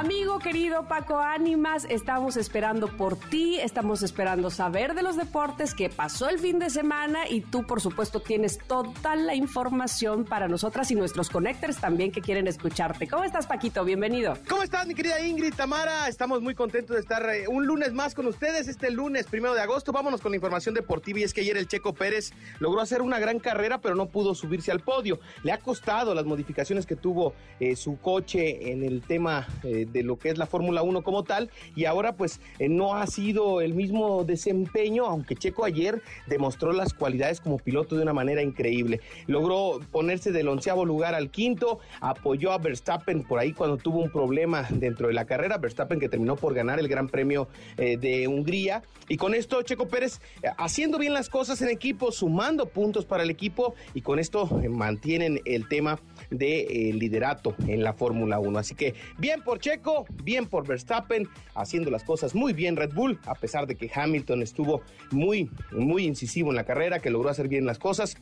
Amigo 0.03 0.37
querido 0.39 0.85
Paco 0.89 1.17
Ánimas, 1.17 1.87
estamos 1.89 2.35
esperando 2.35 2.89
por 2.89 3.17
ti, 3.17 3.57
estamos 3.61 4.03
esperando 4.03 4.49
saber 4.49 4.95
de 4.95 5.01
los 5.01 5.15
deportes, 5.15 5.73
que 5.73 5.87
pasó 5.87 6.27
el 6.27 6.39
fin 6.39 6.59
de 6.59 6.69
semana 6.69 7.29
y 7.29 7.39
tú 7.39 7.65
por 7.65 7.79
supuesto 7.79 8.19
tienes 8.19 8.57
toda 8.67 9.15
la 9.15 9.33
información 9.33 10.25
para 10.25 10.49
nosotras 10.49 10.91
y 10.91 10.95
nuestros 10.95 11.29
connectors 11.29 11.77
también 11.77 12.11
que 12.11 12.19
quieren 12.19 12.49
escucharte. 12.49 13.07
¿Cómo 13.07 13.23
estás 13.23 13.47
Paquito? 13.47 13.85
Bienvenido. 13.85 14.37
¿Cómo 14.49 14.61
estás 14.61 14.85
mi 14.87 14.93
querida 14.93 15.21
Ingrid 15.25 15.53
Tamara? 15.53 16.09
Estamos 16.09 16.41
muy 16.41 16.53
contentos 16.53 16.97
de 16.97 17.01
estar 17.01 17.23
eh, 17.29 17.47
un 17.47 17.65
lunes 17.65 17.93
más 17.93 18.13
con 18.13 18.27
ustedes, 18.27 18.67
este 18.67 18.91
lunes 18.91 19.27
primero 19.27 19.53
de 19.53 19.61
agosto. 19.61 19.93
Vámonos 19.93 20.19
con 20.19 20.33
la 20.33 20.35
información 20.35 20.75
deportiva 20.75 21.19
y 21.19 21.23
es 21.23 21.33
que 21.33 21.39
ayer 21.39 21.55
el 21.55 21.69
Checo 21.69 21.93
Pérez 21.93 22.33
logró 22.59 22.81
hacer 22.81 23.01
una 23.01 23.19
gran 23.19 23.39
carrera 23.39 23.79
pero 23.79 23.95
no 23.95 24.07
pudo 24.07 24.35
subirse 24.35 24.69
al 24.69 24.81
podio. 24.81 25.21
Le 25.43 25.53
ha 25.53 25.59
costado 25.59 26.13
las 26.13 26.25
modificaciones 26.25 26.85
que 26.85 26.97
tuvo 26.97 27.35
eh, 27.61 27.77
su 27.77 28.01
coche 28.01 28.73
en 28.73 28.83
el 28.83 29.01
tema... 29.01 29.47
Eh, 29.63 29.87
de 29.93 30.03
lo 30.03 30.17
que 30.17 30.29
es 30.29 30.37
la 30.37 30.45
Fórmula 30.45 30.81
1 30.81 31.03
como 31.03 31.23
tal 31.23 31.49
y 31.75 31.85
ahora 31.85 32.15
pues 32.15 32.41
eh, 32.59 32.67
no 32.67 32.95
ha 32.95 33.07
sido 33.07 33.61
el 33.61 33.73
mismo 33.73 34.23
desempeño, 34.23 35.05
aunque 35.05 35.35
Checo 35.35 35.65
ayer 35.65 36.01
demostró 36.27 36.73
las 36.73 36.93
cualidades 36.93 37.39
como 37.39 37.57
piloto 37.57 37.95
de 37.95 38.03
una 38.03 38.13
manera 38.13 38.41
increíble. 38.41 38.99
Logró 39.27 39.79
ponerse 39.91 40.31
del 40.31 40.47
onceavo 40.47 40.85
lugar 40.85 41.15
al 41.15 41.29
quinto, 41.29 41.79
apoyó 42.01 42.51
a 42.51 42.57
Verstappen 42.57 43.23
por 43.23 43.39
ahí 43.39 43.53
cuando 43.53 43.77
tuvo 43.77 43.99
un 43.99 44.09
problema 44.09 44.67
dentro 44.69 45.07
de 45.07 45.13
la 45.13 45.25
carrera, 45.25 45.57
Verstappen 45.57 45.99
que 45.99 46.09
terminó 46.09 46.35
por 46.35 46.53
ganar 46.53 46.79
el 46.79 46.87
Gran 46.87 47.07
Premio 47.07 47.47
eh, 47.77 47.97
de 47.97 48.27
Hungría 48.27 48.83
y 49.07 49.17
con 49.17 49.35
esto 49.35 49.61
Checo 49.61 49.87
Pérez 49.87 50.19
eh, 50.41 50.49
haciendo 50.57 50.97
bien 50.97 51.13
las 51.13 51.29
cosas 51.29 51.61
en 51.61 51.69
equipo, 51.69 52.11
sumando 52.11 52.65
puntos 52.65 53.05
para 53.05 53.23
el 53.23 53.29
equipo 53.29 53.75
y 53.93 54.01
con 54.01 54.19
esto 54.19 54.47
mantienen 54.69 55.39
el 55.45 55.67
tema 55.67 55.99
de 56.29 56.91
liderato 56.93 57.55
en 57.67 57.83
la 57.83 57.93
Fórmula 57.93 58.39
1. 58.39 58.59
Así 58.59 58.75
que 58.75 58.95
bien 59.17 59.41
por 59.43 59.59
Checo, 59.59 59.82
bien 60.23 60.47
por 60.47 60.67
Verstappen, 60.67 61.27
haciendo 61.55 61.91
las 61.91 62.03
cosas 62.03 62.35
muy 62.35 62.53
bien 62.53 62.75
Red 62.75 62.93
Bull, 62.93 63.19
a 63.25 63.35
pesar 63.35 63.67
de 63.67 63.75
que 63.75 63.91
Hamilton 63.93 64.41
estuvo 64.41 64.81
muy, 65.11 65.49
muy 65.71 66.05
incisivo 66.05 66.49
en 66.49 66.55
la 66.55 66.63
carrera, 66.63 66.99
que 66.99 67.09
logró 67.09 67.29
hacer 67.29 67.47
bien 67.47 67.65
las 67.65 67.79
cosas 67.79 68.17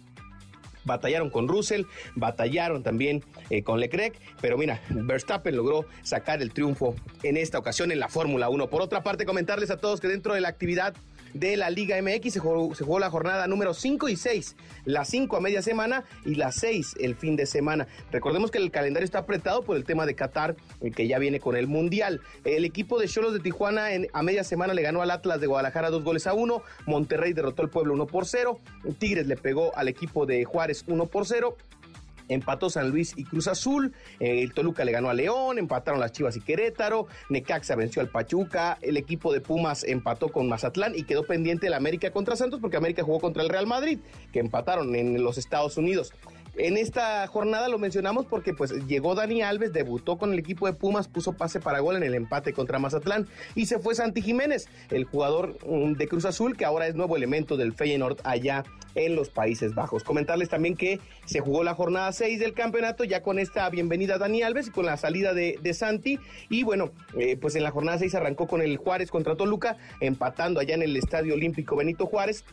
batallaron 0.84 1.30
con 1.30 1.48
Russell, 1.48 1.84
batallaron 2.16 2.84
también 2.84 3.24
eh, 3.50 3.64
con 3.64 3.80
Leclerc, 3.80 4.16
pero 4.42 4.58
mira, 4.58 4.82
Verstappen 4.90 5.56
logró 5.56 5.86
sacar 6.02 6.42
el 6.42 6.52
triunfo 6.54 6.96
en 7.24 7.38
esta 7.38 7.60
ocasión 7.60 7.92
en 7.92 8.00
la 8.00 8.10
Fórmula 8.10 8.50
1. 8.50 8.70
Por 8.70 8.82
otra 8.82 9.04
parte, 9.04 9.26
comentarles 9.26 9.72
a 9.72 9.78
todos 9.78 10.00
que 10.00 10.08
dentro 10.08 10.34
de 10.34 10.42
la 10.42 10.50
actividad 10.50 10.96
de 11.34 11.58
la 11.58 11.70
Liga 11.70 12.02
MX. 12.02 12.34
Se 12.34 12.40
jugó, 12.40 13.00
la 13.00 13.10
jornada 13.10 13.48
número 13.48 13.74
5 13.74 14.10
y 14.10 14.16
6, 14.16 14.56
la 14.86 15.06
5 15.06 15.38
a 15.38 15.42
media 15.42 15.62
semana 15.62 16.04
y 16.26 16.36
la 16.36 16.52
6 16.52 16.96
el 17.00 17.16
fin 17.16 17.36
de 17.36 17.46
semana. 17.46 17.88
Recordemos 18.12 18.52
que 18.52 18.58
el 18.58 18.72
calendario 18.72 19.06
está 19.06 19.20
apretado 19.20 19.64
por 19.64 19.78
el 19.78 19.86
tema 19.86 20.06
de 20.06 20.16
Qatar, 20.16 20.56
eh, 20.82 20.92
que 20.92 21.08
ya 21.08 21.20
viene 21.20 21.40
con 21.40 21.56
el 21.56 21.68
Mundial. 21.68 22.22
El 22.44 22.66
equipo 22.66 23.00
de 23.00 23.08
Cholos 23.08 23.34
de 23.34 23.40
Tijuana 23.40 23.94
en, 23.94 24.08
a 24.14 24.24
media 24.24 24.44
semana 24.44 24.74
le 24.74 24.82
ganó 24.82 25.02
al 25.02 25.12
Atlas 25.12 25.42
de 25.42 25.48
Guadalajara 25.48 25.90
dos 25.90 26.04
goles 26.04 26.28
a 26.28 26.34
uno. 26.34 26.64
Monterrey 26.86 27.34
derrotó 27.34 27.62
al 27.62 27.70
Pueblo 27.70 27.94
1 27.94 28.08
por 28.08 28.26
0. 28.26 28.60
Tigres 29.00 29.28
le 29.28 29.38
pegó 29.38 29.76
al 29.76 29.88
equipo 29.88 30.26
de 30.26 30.44
Juárez 30.46 30.84
1 30.88 31.06
por 31.08 31.26
0 31.26 31.56
empató 32.34 32.70
San 32.70 32.90
Luis 32.90 33.14
y 33.16 33.24
Cruz 33.24 33.48
Azul, 33.48 33.94
eh, 34.20 34.42
el 34.42 34.54
Toluca 34.54 34.86
le 34.86 34.92
ganó 34.92 35.10
a 35.10 35.14
León, 35.14 35.58
empataron 35.58 36.00
las 36.00 36.12
Chivas 36.12 36.36
y 36.38 36.42
Querétaro, 36.42 37.08
Necaxa 37.30 37.76
venció 37.76 38.02
al 38.02 38.10
Pachuca, 38.10 38.78
el 38.82 38.98
equipo 38.98 39.34
de 39.34 39.42
Pumas 39.42 39.84
empató 39.84 40.30
con 40.30 40.48
Mazatlán 40.48 40.94
y 40.96 41.04
quedó 41.04 41.24
pendiente 41.24 41.68
el 41.68 41.74
América 41.74 42.12
contra 42.12 42.36
Santos 42.36 42.60
porque 42.60 42.78
América 42.78 43.04
jugó 43.04 43.20
contra 43.20 43.44
el 43.44 43.50
Real 43.50 43.68
Madrid, 43.68 44.00
que 44.32 44.40
empataron 44.40 44.96
en 44.96 45.24
los 45.24 45.38
Estados 45.38 45.78
Unidos. 45.78 46.14
En 46.58 46.76
esta 46.76 47.26
jornada 47.28 47.70
lo 47.70 47.80
mencionamos 47.80 48.26
porque 48.26 48.54
pues 48.54 48.72
llegó 48.86 49.16
Dani 49.16 49.42
Alves, 49.42 49.72
debutó 49.72 50.18
con 50.18 50.34
el 50.34 50.40
equipo 50.40 50.68
de 50.68 50.74
Pumas, 50.74 51.08
puso 51.08 51.34
pase 51.34 51.62
para 51.62 51.80
gol 51.80 51.96
en 51.96 52.04
el 52.04 52.14
empate 52.14 52.52
contra 52.52 52.78
Mazatlán 52.78 53.28
y 53.56 53.68
se 53.68 53.80
fue 53.80 53.96
Santi 53.96 54.22
Jiménez, 54.22 54.68
el 54.90 55.06
jugador 55.06 55.58
mm, 55.66 55.94
de 55.94 56.08
Cruz 56.10 56.26
Azul 56.26 56.58
que 56.58 56.66
ahora 56.66 56.88
es 56.88 56.96
nuevo 56.96 57.16
elemento 57.16 57.56
del 57.56 57.72
Feyenoord 57.74 58.18
allá 58.26 58.66
en 58.96 59.16
los 59.16 59.30
Países 59.30 59.76
Bajos. 59.76 60.04
Comentarles 60.04 60.50
también 60.50 60.76
que 60.76 61.00
se 61.26 61.40
jugó 61.40 61.64
la 61.64 61.74
jornada 61.74 62.12
6 62.12 62.40
del 62.40 62.54
campeonato 62.54 63.04
ya 63.04 63.22
con 63.22 63.40
esta 63.40 63.70
bienvenida 63.70 64.18
Dani 64.18 64.42
Alves 64.42 64.68
y 64.68 64.72
con 64.72 64.86
la 64.86 64.98
salida 64.98 65.34
de, 65.34 65.72
Santi 65.74 66.20
y 66.50 66.64
bueno, 66.64 66.92
eh, 67.18 67.38
pues 67.38 67.56
en 67.56 67.64
la 67.64 67.72
jornada 67.72 67.98
6 67.98 68.16
arrancó 68.16 68.48
con 68.48 68.62
el 68.62 68.76
Juárez 68.78 69.10
contra 69.10 69.36
Toluca, 69.36 69.78
empatando 70.02 70.60
allá 70.60 70.76
en 70.76 70.82
el 70.82 70.98
Estadio 70.98 71.34
Olímpico 71.34 71.78
Benito 71.78 72.06
Juárez 72.06 72.44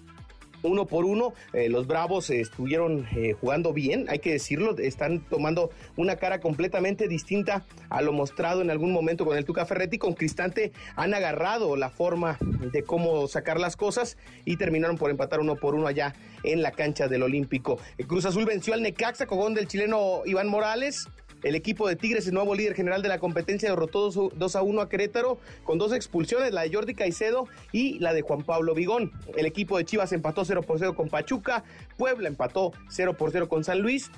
uno 0.63 0.87
por 0.87 1.05
uno. 1.05 1.33
Eh, 1.53 1.69
los 1.69 1.87
Bravos 1.87 2.31
estuvieron 2.31 3.07
eh, 3.17 3.35
jugando 3.41 3.73
bien, 3.73 4.07
hay 4.09 4.19
que 4.19 4.33
decirlo, 4.33 4.77
están 4.79 5.21
tomando 5.21 5.71
una 5.97 6.17
cara 6.17 6.41
completamente 6.41 7.09
distinta 7.09 7.65
a 7.91 8.03
lo 8.03 8.13
mostrado 8.13 8.63
en 8.63 8.71
algún 8.71 8.93
momento 8.93 9.25
con 9.25 9.37
el 9.37 9.45
Tuca 9.45 9.67
Ferretti. 9.67 9.99
Con 9.99 10.15
Cristante 10.15 10.73
han 10.97 11.15
agarrado 11.15 11.77
la 11.77 11.91
forma 11.91 12.39
de 12.41 12.83
cómo 12.83 13.29
sacar 13.29 13.61
las 13.61 13.77
cosas 13.77 14.17
y 14.45 14.57
terminaron 14.57 14.97
por 14.97 15.11
empatar 15.11 15.41
uno 15.41 15.57
por 15.57 15.75
uno 15.75 15.87
allá 15.87 16.15
en 16.43 16.63
la 16.63 16.73
cancha 16.73 17.09
del 17.09 17.23
Olímpico. 17.23 17.79
Cruz 18.07 18.25
Azul 18.25 18.45
venció 18.45 18.75
al 18.75 18.83
Necaxa, 18.83 19.27
cogón 19.27 19.55
del 19.55 19.69
chileno 19.69 20.23
Iván 20.25 20.49
Morales. 20.49 21.09
El 21.43 21.55
equipo 21.55 21.89
de 21.89 21.97
Tigres, 21.97 22.27
el 22.27 22.35
nuevo 22.35 22.55
líder 22.55 22.75
general 22.75 23.03
de 23.03 23.09
la 23.09 23.19
competencia, 23.19 23.71
derrotó 23.71 24.11
2 24.11 24.57
a 24.57 24.63
1 24.63 24.81
a 24.81 24.89
Querétaro 24.89 25.39
con 25.65 25.79
dos 25.79 25.93
expulsiones, 25.93 26.53
la 26.53 26.63
de 26.63 26.73
Jordi 26.73 26.95
Caicedo 26.95 27.47
y 27.73 27.99
la 28.01 28.13
de 28.13 28.23
Juan 28.23 28.43
Pablo 28.43 28.75
Vigón. 28.75 29.13
El 29.37 29.47
equipo 29.47 29.79
de 29.79 29.85
Chivas 29.85 30.13
empató 30.13 30.45
0 30.45 30.63
por 30.63 30.79
0 30.79 30.97
con 30.97 31.09
Pachuca, 31.09 31.65
Puebla 31.97 32.29
empató 32.29 32.73
0 32.89 33.17
por 33.17 33.31
0 33.31 33.49
con 33.49 33.63
San 33.63 33.81
Luis, 33.81 34.11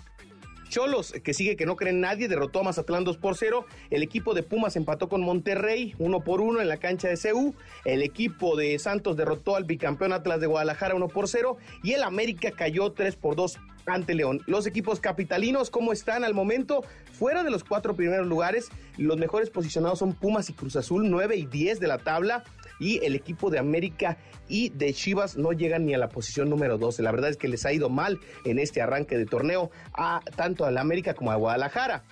Cholos, 0.71 1.13
que 1.25 1.35
sigue 1.35 1.57
que 1.57 1.67
no 1.67 1.77
cree 1.77 1.93
nadie, 1.93 2.29
derrotó 2.29 2.61
a 2.61 2.63
Mazatlán 2.63 3.05
2 3.05 3.19
por 3.19 3.37
0. 3.37 3.67
El 3.91 4.03
equipo 4.03 4.33
de 4.33 4.43
Pumas 4.43 4.77
empató 4.77 5.09
con 5.09 5.21
Monterrey 5.21 5.95
1 5.99 6.21
por 6.21 6.41
1 6.41 6.61
en 6.63 6.69
la 6.69 6.79
cancha 6.79 7.09
de 7.09 7.19
CU. 7.19 7.55
El 7.85 8.03
equipo 8.03 8.57
de 8.57 8.79
Santos 8.79 9.17
derrotó 9.17 9.57
al 9.57 9.65
bicampeón 9.65 10.13
Atlas 10.13 10.41
de 10.41 10.47
Guadalajara 10.47 10.95
1 10.95 11.09
por 11.09 11.29
0. 11.29 11.59
Y 11.83 11.93
el 11.93 12.05
América 12.05 12.53
cayó 12.53 12.93
3 12.93 13.17
por 13.17 13.35
2 13.37 13.59
ante 13.87 14.15
León. 14.15 14.41
Los 14.47 14.67
equipos 14.67 15.01
capitalinos, 15.01 15.71
¿cómo 15.71 15.93
están 15.93 16.25
al 16.25 16.35
momento? 16.35 16.85
Fuera 17.13 17.43
de 17.43 17.51
los 17.51 17.65
cuatro 17.65 17.95
primeros 17.95 18.27
lugares, 18.27 18.71
los 18.97 19.19
mejores 19.19 19.51
posicionados 19.51 19.99
son 19.99 20.15
Pumas 20.15 20.49
y 20.51 20.53
Cruz 20.53 20.77
Azul, 20.77 21.11
9 21.11 21.37
y 21.37 21.47
10 21.47 21.81
de 21.81 21.87
la 21.87 21.99
tabla 21.99 22.45
y 22.79 23.05
el 23.05 23.15
equipo 23.15 23.51
de 23.51 23.59
América 23.59 24.17
y 24.49 24.71
de 24.71 24.93
Chivas 24.93 25.37
no 25.37 25.53
llegan 25.53 25.85
ni 25.87 25.95
a 25.95 25.99
la 25.99 26.09
posición 26.09 26.49
número 26.49 26.79
12. 26.79 27.03
La 27.03 27.13
verdad 27.13 27.31
es 27.31 27.37
que 27.37 27.49
les 27.49 27.67
ha 27.67 27.73
ido 27.73 27.89
mal 27.89 28.19
en 28.45 28.59
este 28.59 28.81
arranque 28.81 29.19
de 29.19 29.27
torneo 29.27 29.71
a 29.93 30.21
tanto 30.37 30.65
a 30.65 30.71
la 30.71 30.81
América 30.81 31.15
como 31.15 31.31
a 31.31 31.37
Guadalajara 31.37 32.05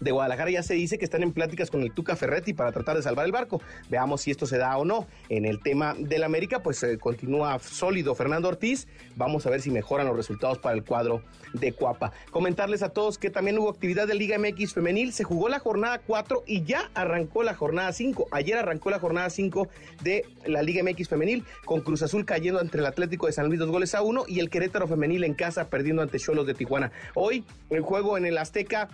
de 0.00 0.10
Guadalajara 0.10 0.50
ya 0.50 0.62
se 0.62 0.74
dice 0.74 0.98
que 0.98 1.04
están 1.04 1.22
en 1.22 1.32
pláticas 1.32 1.70
con 1.70 1.82
el 1.82 1.92
Tuca 1.92 2.16
Ferretti 2.16 2.52
para 2.52 2.72
tratar 2.72 2.96
de 2.96 3.02
salvar 3.02 3.26
el 3.26 3.32
barco. 3.32 3.60
Veamos 3.88 4.22
si 4.22 4.30
esto 4.30 4.46
se 4.46 4.58
da 4.58 4.76
o 4.76 4.84
no. 4.84 5.06
En 5.28 5.44
el 5.44 5.60
tema 5.60 5.94
del 5.98 6.24
América, 6.24 6.62
pues 6.62 6.82
eh, 6.82 6.98
continúa 6.98 7.58
sólido 7.58 8.14
Fernando 8.14 8.48
Ortiz. 8.48 8.86
Vamos 9.16 9.46
a 9.46 9.50
ver 9.50 9.60
si 9.60 9.70
mejoran 9.70 10.06
los 10.06 10.16
resultados 10.16 10.58
para 10.58 10.74
el 10.74 10.84
cuadro 10.84 11.22
de 11.52 11.72
Cuapa. 11.72 12.12
Comentarles 12.30 12.82
a 12.82 12.90
todos 12.90 13.18
que 13.18 13.30
también 13.30 13.58
hubo 13.58 13.70
actividad 13.70 14.06
de 14.06 14.14
Liga 14.14 14.38
MX 14.38 14.74
femenil. 14.74 15.12
Se 15.12 15.24
jugó 15.24 15.48
la 15.48 15.58
jornada 15.58 16.00
4 16.06 16.44
y 16.46 16.64
ya 16.64 16.90
arrancó 16.94 17.42
la 17.42 17.54
jornada 17.54 17.92
5. 17.92 18.28
Ayer 18.30 18.56
arrancó 18.56 18.90
la 18.90 18.98
jornada 18.98 19.30
5 19.30 19.68
de 20.02 20.24
la 20.46 20.62
Liga 20.62 20.82
MX 20.82 21.08
femenil 21.08 21.44
con 21.64 21.80
Cruz 21.80 22.02
Azul 22.02 22.24
cayendo 22.24 22.60
entre 22.60 22.80
el 22.80 22.86
Atlético 22.86 23.26
de 23.26 23.32
San 23.32 23.46
Luis 23.46 23.58
dos 23.58 23.70
goles 23.70 23.94
a 23.94 24.02
uno 24.02 24.24
y 24.26 24.40
el 24.40 24.50
Querétaro 24.50 24.86
femenil 24.86 25.24
en 25.24 25.34
casa 25.34 25.68
perdiendo 25.68 26.02
ante 26.02 26.18
Cholos 26.18 26.46
de 26.46 26.54
Tijuana. 26.54 26.92
Hoy 27.14 27.44
el 27.70 27.82
juego 27.82 28.16
en 28.16 28.26
el 28.26 28.38
Azteca 28.38 28.88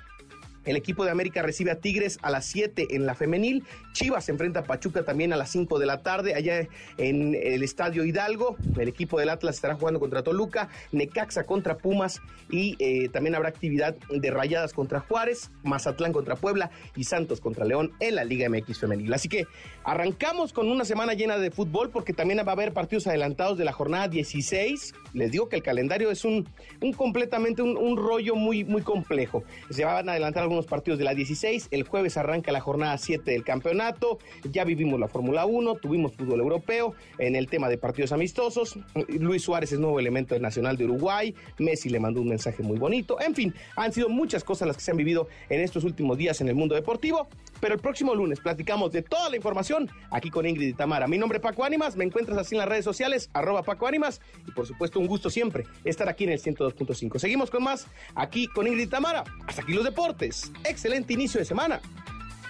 el 0.65 0.77
equipo 0.77 1.05
de 1.05 1.11
América 1.11 1.43
recibe 1.43 1.71
a 1.71 1.77
Tigres 1.77 2.19
a 2.23 2.31
las 2.31 2.47
7 2.47 2.89
en 2.91 3.07
la 3.07 3.15
femenil. 3.15 3.65
Chivas 3.93 4.25
se 4.25 4.33
enfrenta 4.33 4.61
a 4.61 4.65
Pachuca 4.65 5.03
también 5.05 5.33
a 5.33 5.37
las 5.37 5.51
5 5.51 5.79
de 5.79 5.87
la 5.87 6.03
tarde 6.03 6.35
allá 6.35 6.67
en 6.99 7.35
el 7.35 7.63
Estadio 7.63 8.05
Hidalgo. 8.05 8.57
El 8.79 8.89
equipo 8.89 9.19
del 9.19 9.29
Atlas 9.29 9.57
estará 9.57 9.75
jugando 9.75 10.01
contra 10.01 10.23
Toluca, 10.23 10.69
Necaxa 10.93 11.45
contra 11.45 11.77
Pumas 11.77 12.21
y 12.51 12.77
eh, 12.79 13.09
también 13.09 13.35
habrá 13.35 13.49
actividad 13.49 13.95
de 14.11 14.31
Rayadas 14.31 14.73
contra 14.73 15.01
Juárez, 15.01 15.51
Mazatlán 15.63 16.13
contra 16.13 16.37
Puebla 16.37 16.71
y 16.97 17.05
Santos 17.05 17.41
contra 17.41 17.65
León 17.65 17.93
en 18.01 18.15
la 18.15 18.25
Liga 18.25 18.49
MX 18.49 18.79
femenil. 18.79 19.13
Así 19.13 19.29
que 19.29 19.47
arrancamos 19.85 20.53
con 20.53 20.71
una 20.71 20.85
semana 20.85 21.15
llena 21.15 21.39
de 21.39 21.51
fútbol 21.51 21.91
porque 21.91 22.13
también 22.13 22.39
va 22.39 22.53
a 22.53 22.55
haber 22.55 22.73
partidos 22.73 23.07
adelantados 23.07 23.59
de 23.59 23.65
la 23.65 23.73
jornada 23.73 24.09
16. 24.09 24.95
Les 25.13 25.31
digo 25.31 25.49
que 25.49 25.57
el 25.57 25.63
calendario 25.63 26.11
es 26.11 26.25
un, 26.25 26.49
completamente 26.97 27.63
un, 27.63 27.77
un 27.77 27.97
rollo 27.97 28.35
muy, 28.35 28.65
muy 28.65 28.83
complejo. 28.83 29.45
Se 29.71 29.85
van 29.85 30.09
a 30.09 30.13
adelantar 30.13 30.43
algunos 30.43 30.54
algunos 30.55 30.71
partidos 30.71 30.99
de 31.01 31.05
la 31.05 31.15
16. 31.15 31.69
El 31.73 31.83
jueves 31.83 32.17
arranca 32.17 32.53
la 32.53 32.61
jornada 32.61 32.97
7 32.97 33.29
del 33.29 33.43
campeonato. 33.43 34.19
Ya 34.53 34.65
vivimos 34.65 35.01
la 35.01 35.09
Fórmula 35.09 35.47
1, 35.47 35.75
tuvimos 35.77 36.13
fútbol 36.13 36.39
europeo 36.41 36.95
en 37.19 37.35
el 37.35 37.49
tema 37.49 37.69
de 37.69 37.77
partidos 37.77 38.13
amistosos. 38.13 38.79
Luis 39.09 39.43
Suárez 39.43 39.73
es 39.73 39.81
nuevo 39.81 39.99
elemento 39.99 40.39
nacional 40.39 40.77
de 40.77 40.85
Uruguay. 40.85 41.35
Messi 41.59 41.89
le 41.89 41.99
mandó 41.99 42.21
un 42.21 42.29
mensaje 42.29 42.63
muy 42.63 42.79
bonito. 42.79 43.21
En 43.21 43.35
fin, 43.35 43.53
han 43.75 43.93
sido 43.93 44.09
muchas 44.09 44.45
cosas 44.45 44.69
las 44.69 44.77
que 44.77 44.83
se 44.85 44.93
han 44.93 44.97
vivido 44.97 45.27
en 45.49 45.61
estos 45.61 45.83
últimos 45.83 46.17
días 46.17 46.41
en 46.41 46.49
el 46.49 46.55
mundo 46.55 46.77
deportivo. 46.77 47.27
Pero 47.65 47.77
el 47.77 47.81
próximo 47.81 48.15
lunes 48.15 48.41
platicamos 48.41 48.93
de 48.93 49.01
toda 49.01 49.31
la 49.31 49.37
información 49.37 49.91
aquí 50.11 50.29
con 50.29 50.45
Ingrid 50.45 50.69
y 50.69 50.73
Tamara. 50.75 51.09
Mi 51.09 51.17
nombre 51.17 51.39
es 51.39 51.43
Paco 51.43 51.65
Ánimas, 51.65 51.97
me 51.97 52.05
encuentras 52.05 52.37
así 52.37 52.55
en 52.55 52.59
las 52.59 52.69
redes 52.69 52.85
sociales, 52.85 53.31
arroba 53.33 53.63
Paco 53.63 53.87
Ánimas. 53.87 54.21
Y 54.47 54.51
por 54.51 54.67
supuesto, 54.67 55.01
un 55.01 55.07
gusto 55.07 55.31
siempre 55.31 55.65
estar 55.83 56.07
aquí 56.07 56.25
en 56.25 56.33
el 56.33 56.43
102.5. 56.43 57.19
Seguimos 57.19 57.51
con 57.51 57.63
más 57.63 57.87
aquí 58.17 58.49
con 58.49 58.67
Ingrid 58.67 58.83
y 58.83 58.87
Tamara. 58.87 59.25
Hasta 59.47 59.63
aquí 59.63 59.73
los 59.73 59.83
deportes 59.83 60.53
excelente 60.63 61.15
inicio 61.15 61.41
de 61.41 61.47
semana 61.47 61.81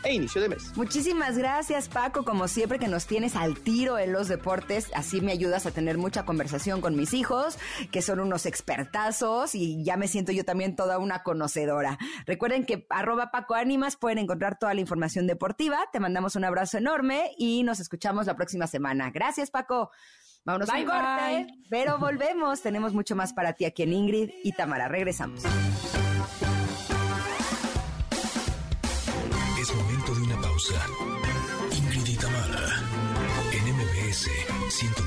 e 0.05 0.15
inicio 0.15 0.41
de 0.41 0.49
mes. 0.49 0.77
Muchísimas 0.77 1.37
gracias 1.39 1.89
Paco, 1.89 2.25
como 2.25 2.49
siempre 2.49 2.79
que 2.79 2.89
nos 2.89 3.07
tienes 3.07 3.37
al 3.37 3.59
tiro 3.59 3.99
en 3.99 4.13
los 4.13 4.29
deportes, 4.29 4.91
así 4.95 5.21
me 5.21 5.33
ayudas 5.33 5.67
a 5.67 5.71
tener 5.71 5.99
mucha 5.99 6.25
conversación 6.25 6.81
con 6.81 6.97
mis 6.97 7.15
hijos, 7.15 7.59
que 7.91 8.03
son 8.03 8.21
unos 8.21 8.47
expertazos 8.47 9.55
y 9.55 9.83
ya 9.85 9.97
me 9.97 10.09
siento 10.09 10.33
yo 10.33 10.45
también 10.45 10.77
toda 10.77 10.99
una 10.99 11.23
conocedora. 11.23 11.99
Recuerden 12.27 12.65
que 12.67 12.87
arroba 12.91 13.31
Paco 13.31 13.55
Ánimas 13.55 13.97
pueden 13.97 14.19
encontrar 14.19 14.59
toda 14.59 14.75
la 14.75 14.81
información 14.81 15.27
deportiva, 15.27 15.79
te 15.93 16.01
mandamos 16.01 16.37
un 16.37 16.45
abrazo 16.45 16.79
enorme 16.79 17.33
y 17.39 17.63
nos 17.63 17.81
escuchamos 17.81 18.27
la 18.27 18.37
próxima 18.37 18.67
semana. 18.67 19.11
Gracias 19.11 19.51
Paco. 19.51 19.91
Vámonos 20.45 20.69
a 20.69 20.77
un 20.77 20.85
corte, 20.85 21.47
pero 21.71 21.99
volvemos. 21.99 22.61
Tenemos 22.61 22.93
mucho 22.93 23.17
más 23.17 23.33
para 23.33 23.55
ti 23.55 23.65
aquí 23.65 23.83
en 23.83 23.95
Ingrid 23.95 24.31
y 24.43 24.53
Tamara. 24.53 24.89
Regresamos. 24.89 25.43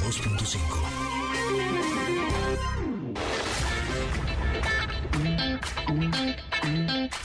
102.5. 0.07 0.57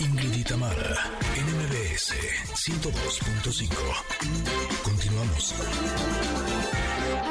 Ingrid 0.00 0.34
y 0.34 0.42
Tamara, 0.42 1.10
NMBS 1.36 2.14
102.5. 2.54 3.70
Continuamos. 4.82 5.54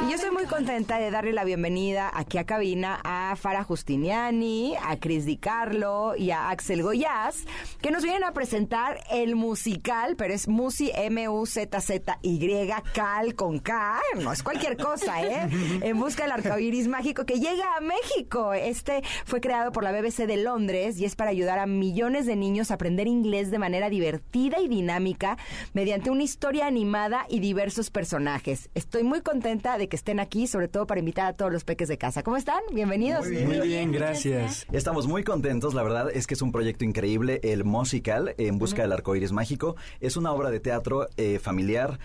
Yo 0.08 0.16
estoy 0.16 0.32
muy 0.32 0.44
contenta 0.46 0.98
de 0.98 1.10
darle 1.10 1.32
la 1.32 1.44
bienvenida 1.44 2.10
aquí 2.12 2.36
a 2.36 2.44
cabina 2.44 3.00
a 3.04 3.36
Farah 3.36 3.62
Justiniani, 3.62 4.74
a 4.82 4.98
Cris 4.98 5.24
Di 5.24 5.36
Carlo 5.36 6.16
y 6.16 6.32
a 6.32 6.50
Axel 6.50 6.82
Goyaz, 6.82 7.44
que 7.80 7.92
nos 7.92 8.02
vienen 8.02 8.24
a 8.24 8.32
presentar 8.32 8.98
el 9.10 9.36
musical, 9.36 10.16
pero 10.16 10.34
es 10.34 10.48
Musi 10.48 10.90
M-U-Z-Z-Y, 10.94 12.72
Cal 12.92 13.34
con 13.36 13.60
K, 13.60 14.00
no 14.20 14.32
es 14.32 14.42
cualquier 14.42 14.76
cosa, 14.76 15.22
¿eh? 15.22 15.48
En 15.82 15.98
busca 15.98 16.24
del 16.24 16.32
arcoíris 16.32 16.88
mágico 16.88 17.24
que 17.24 17.38
llega 17.38 17.76
a 17.76 17.80
México. 17.80 18.52
Este 18.52 19.02
fue 19.24 19.40
creado 19.40 19.70
por 19.70 19.84
la 19.84 19.92
BBC 19.92 20.26
de 20.26 20.36
Londres 20.36 20.98
y 20.98 21.04
es 21.04 21.14
para 21.14 21.30
ayudar 21.30 21.60
a 21.60 21.66
millones 21.66 22.26
de 22.26 22.34
niños 22.34 22.70
a 22.70 22.74
aprender 22.74 23.06
inglés 23.06 23.50
de 23.50 23.58
manera 23.58 23.88
divertida 23.88 24.60
y 24.60 24.68
dinámica 24.68 25.38
mediante 25.72 26.10
una 26.10 26.24
historia 26.24 26.66
animada 26.66 27.24
y 27.28 27.38
diversos 27.38 27.90
personajes. 27.90 28.68
Estoy 28.74 29.04
muy 29.04 29.22
contenta 29.22 29.78
de 29.78 29.91
que 29.92 29.96
estén 29.96 30.20
aquí, 30.20 30.46
sobre 30.46 30.68
todo 30.68 30.86
para 30.86 31.00
invitar 31.00 31.26
a 31.26 31.32
todos 31.34 31.52
los 31.52 31.64
peques 31.64 31.86
de 31.86 31.98
casa. 31.98 32.22
¿Cómo 32.22 32.38
están? 32.38 32.62
Bienvenidos. 32.72 33.26
Muy 33.28 33.60
bien, 33.60 33.92
gracias. 33.92 34.66
Estamos 34.72 35.06
muy 35.06 35.22
contentos, 35.22 35.74
la 35.74 35.82
verdad 35.82 36.08
es 36.10 36.26
que 36.26 36.32
es 36.32 36.40
un 36.40 36.50
proyecto 36.50 36.86
increíble, 36.86 37.40
el 37.42 37.64
musical 37.64 38.34
En 38.38 38.58
Busca 38.58 38.80
del 38.80 38.92
Arco 38.92 39.14
Iris 39.16 39.32
Mágico. 39.32 39.76
Es 40.00 40.16
una 40.16 40.32
obra 40.32 40.50
de 40.50 40.60
teatro 40.60 41.08
eh, 41.18 41.38
familiar 41.38 41.98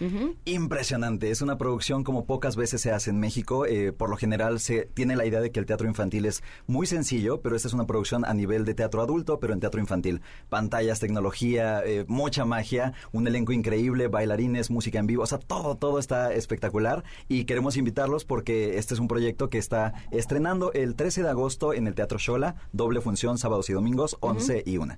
impresionante. 0.44 1.32
Es 1.32 1.42
una 1.42 1.58
producción 1.58 2.04
como 2.04 2.26
pocas 2.26 2.58
veces 2.58 2.82
se 2.82 2.92
hace 2.92 3.10
en 3.12 3.22
México. 3.22 3.66
Eh, 3.66 3.94
por 3.94 4.10
lo 4.10 4.18
general 4.18 4.60
se 4.60 4.82
tiene 4.94 5.16
la 5.16 5.26
idea 5.26 5.40
de 5.40 5.54
que 5.54 5.62
el 5.62 5.66
teatro 5.66 5.88
infantil 5.88 6.26
es 6.26 6.44
muy 6.66 6.88
sencillo, 6.88 7.40
pero 7.40 7.56
esta 7.56 7.70
es 7.70 7.74
una 7.74 7.88
producción 7.88 8.26
a 8.26 8.34
nivel 8.34 8.66
de 8.66 8.74
teatro 8.74 9.02
adulto, 9.02 9.40
pero 9.40 9.54
en 9.54 9.62
teatro 9.62 9.80
infantil. 9.80 10.20
Pantallas, 10.50 11.00
tecnología, 11.00 11.82
eh, 11.86 12.04
mucha 12.10 12.44
magia, 12.44 12.92
un 13.14 13.26
elenco 13.28 13.54
increíble, 13.54 14.10
bailarines, 14.10 14.72
música 14.72 15.00
en 15.00 15.08
vivo, 15.08 15.24
o 15.24 15.26
sea, 15.26 15.38
todo, 15.38 15.78
todo 15.78 16.00
está 16.00 16.34
espectacular 16.34 17.06
y 17.30 17.46
queremos 17.46 17.77
invitarlos 17.78 18.26
porque 18.26 18.78
este 18.78 18.94
es 18.94 19.00
un 19.00 19.08
proyecto 19.08 19.50
que 19.50 19.58
está 19.58 19.94
estrenando 20.12 20.74
el 20.74 20.96
13 20.96 21.24
de 21.24 21.30
agosto 21.30 21.74
en 21.74 21.88
el 21.88 21.96
Teatro 21.96 22.18
Shola, 22.18 22.56
doble 22.74 23.02
función 23.02 23.38
sábados 23.38 23.70
y 23.70 23.74
domingos, 23.74 24.18
11 24.20 24.64
y 24.66 24.78
1. 24.78 24.98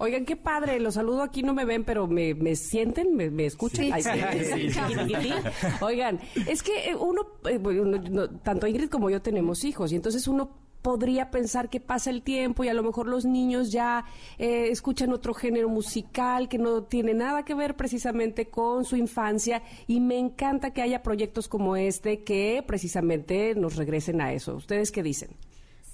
Oigan, 0.00 0.24
qué 0.24 0.36
padre, 0.36 0.78
los 0.78 0.94
saludo 0.94 1.22
aquí, 1.22 1.42
no 1.42 1.54
me 1.54 1.64
ven, 1.64 1.82
pero 1.82 2.06
me, 2.06 2.32
me 2.32 2.54
sienten, 2.54 3.16
me, 3.16 3.30
me 3.30 3.46
escuchan. 3.46 3.92
Ay, 3.92 4.02
sí, 4.44 4.70
sí. 4.70 5.32
Oigan, 5.80 6.20
es 6.46 6.62
que 6.62 6.90
eh, 6.90 6.94
uno, 6.94 7.22
eh, 7.50 7.58
no, 7.58 8.30
tanto 8.30 8.68
Ingrid 8.68 8.90
como 8.90 9.10
yo 9.10 9.20
tenemos 9.20 9.64
hijos, 9.64 9.90
y 9.90 9.96
entonces 9.96 10.28
uno 10.28 10.67
podría 10.82 11.30
pensar 11.30 11.68
que 11.68 11.80
pasa 11.80 12.10
el 12.10 12.22
tiempo 12.22 12.64
y 12.64 12.68
a 12.68 12.74
lo 12.74 12.82
mejor 12.82 13.06
los 13.06 13.24
niños 13.24 13.70
ya 13.72 14.04
eh, 14.38 14.68
escuchan 14.70 15.12
otro 15.12 15.34
género 15.34 15.68
musical 15.68 16.48
que 16.48 16.58
no 16.58 16.84
tiene 16.84 17.14
nada 17.14 17.44
que 17.44 17.54
ver 17.54 17.76
precisamente 17.76 18.48
con 18.48 18.84
su 18.84 18.96
infancia 18.96 19.62
y 19.86 20.00
me 20.00 20.18
encanta 20.18 20.72
que 20.72 20.82
haya 20.82 21.02
proyectos 21.02 21.48
como 21.48 21.76
este 21.76 22.22
que 22.24 22.62
precisamente 22.66 23.54
nos 23.54 23.76
regresen 23.76 24.20
a 24.20 24.32
eso. 24.32 24.56
¿Ustedes 24.56 24.92
qué 24.92 25.02
dicen? 25.02 25.30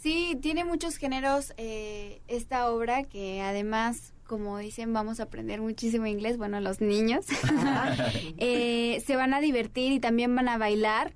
Sí, 0.01 0.39
tiene 0.43 0.65
muchos 0.65 0.97
géneros 0.97 1.55
eh, 1.57 2.21
esta 2.29 2.71
obra 2.71 3.05
que 3.05 3.41
además 3.41 4.13
como 4.27 4.59
dicen, 4.59 4.93
vamos 4.93 5.21
a 5.21 5.25
aprender 5.25 5.61
muchísimo 5.61 6.07
inglés, 6.07 6.39
bueno, 6.39 6.59
los 6.61 6.81
niños 6.81 7.27
eh, 8.39 9.03
se 9.07 9.17
van 9.17 9.35
a 9.35 9.41
divertir 9.41 9.93
y 9.93 10.01
también 10.01 10.35
van 10.35 10.49
a 10.49 10.59
bailar. 10.59 11.15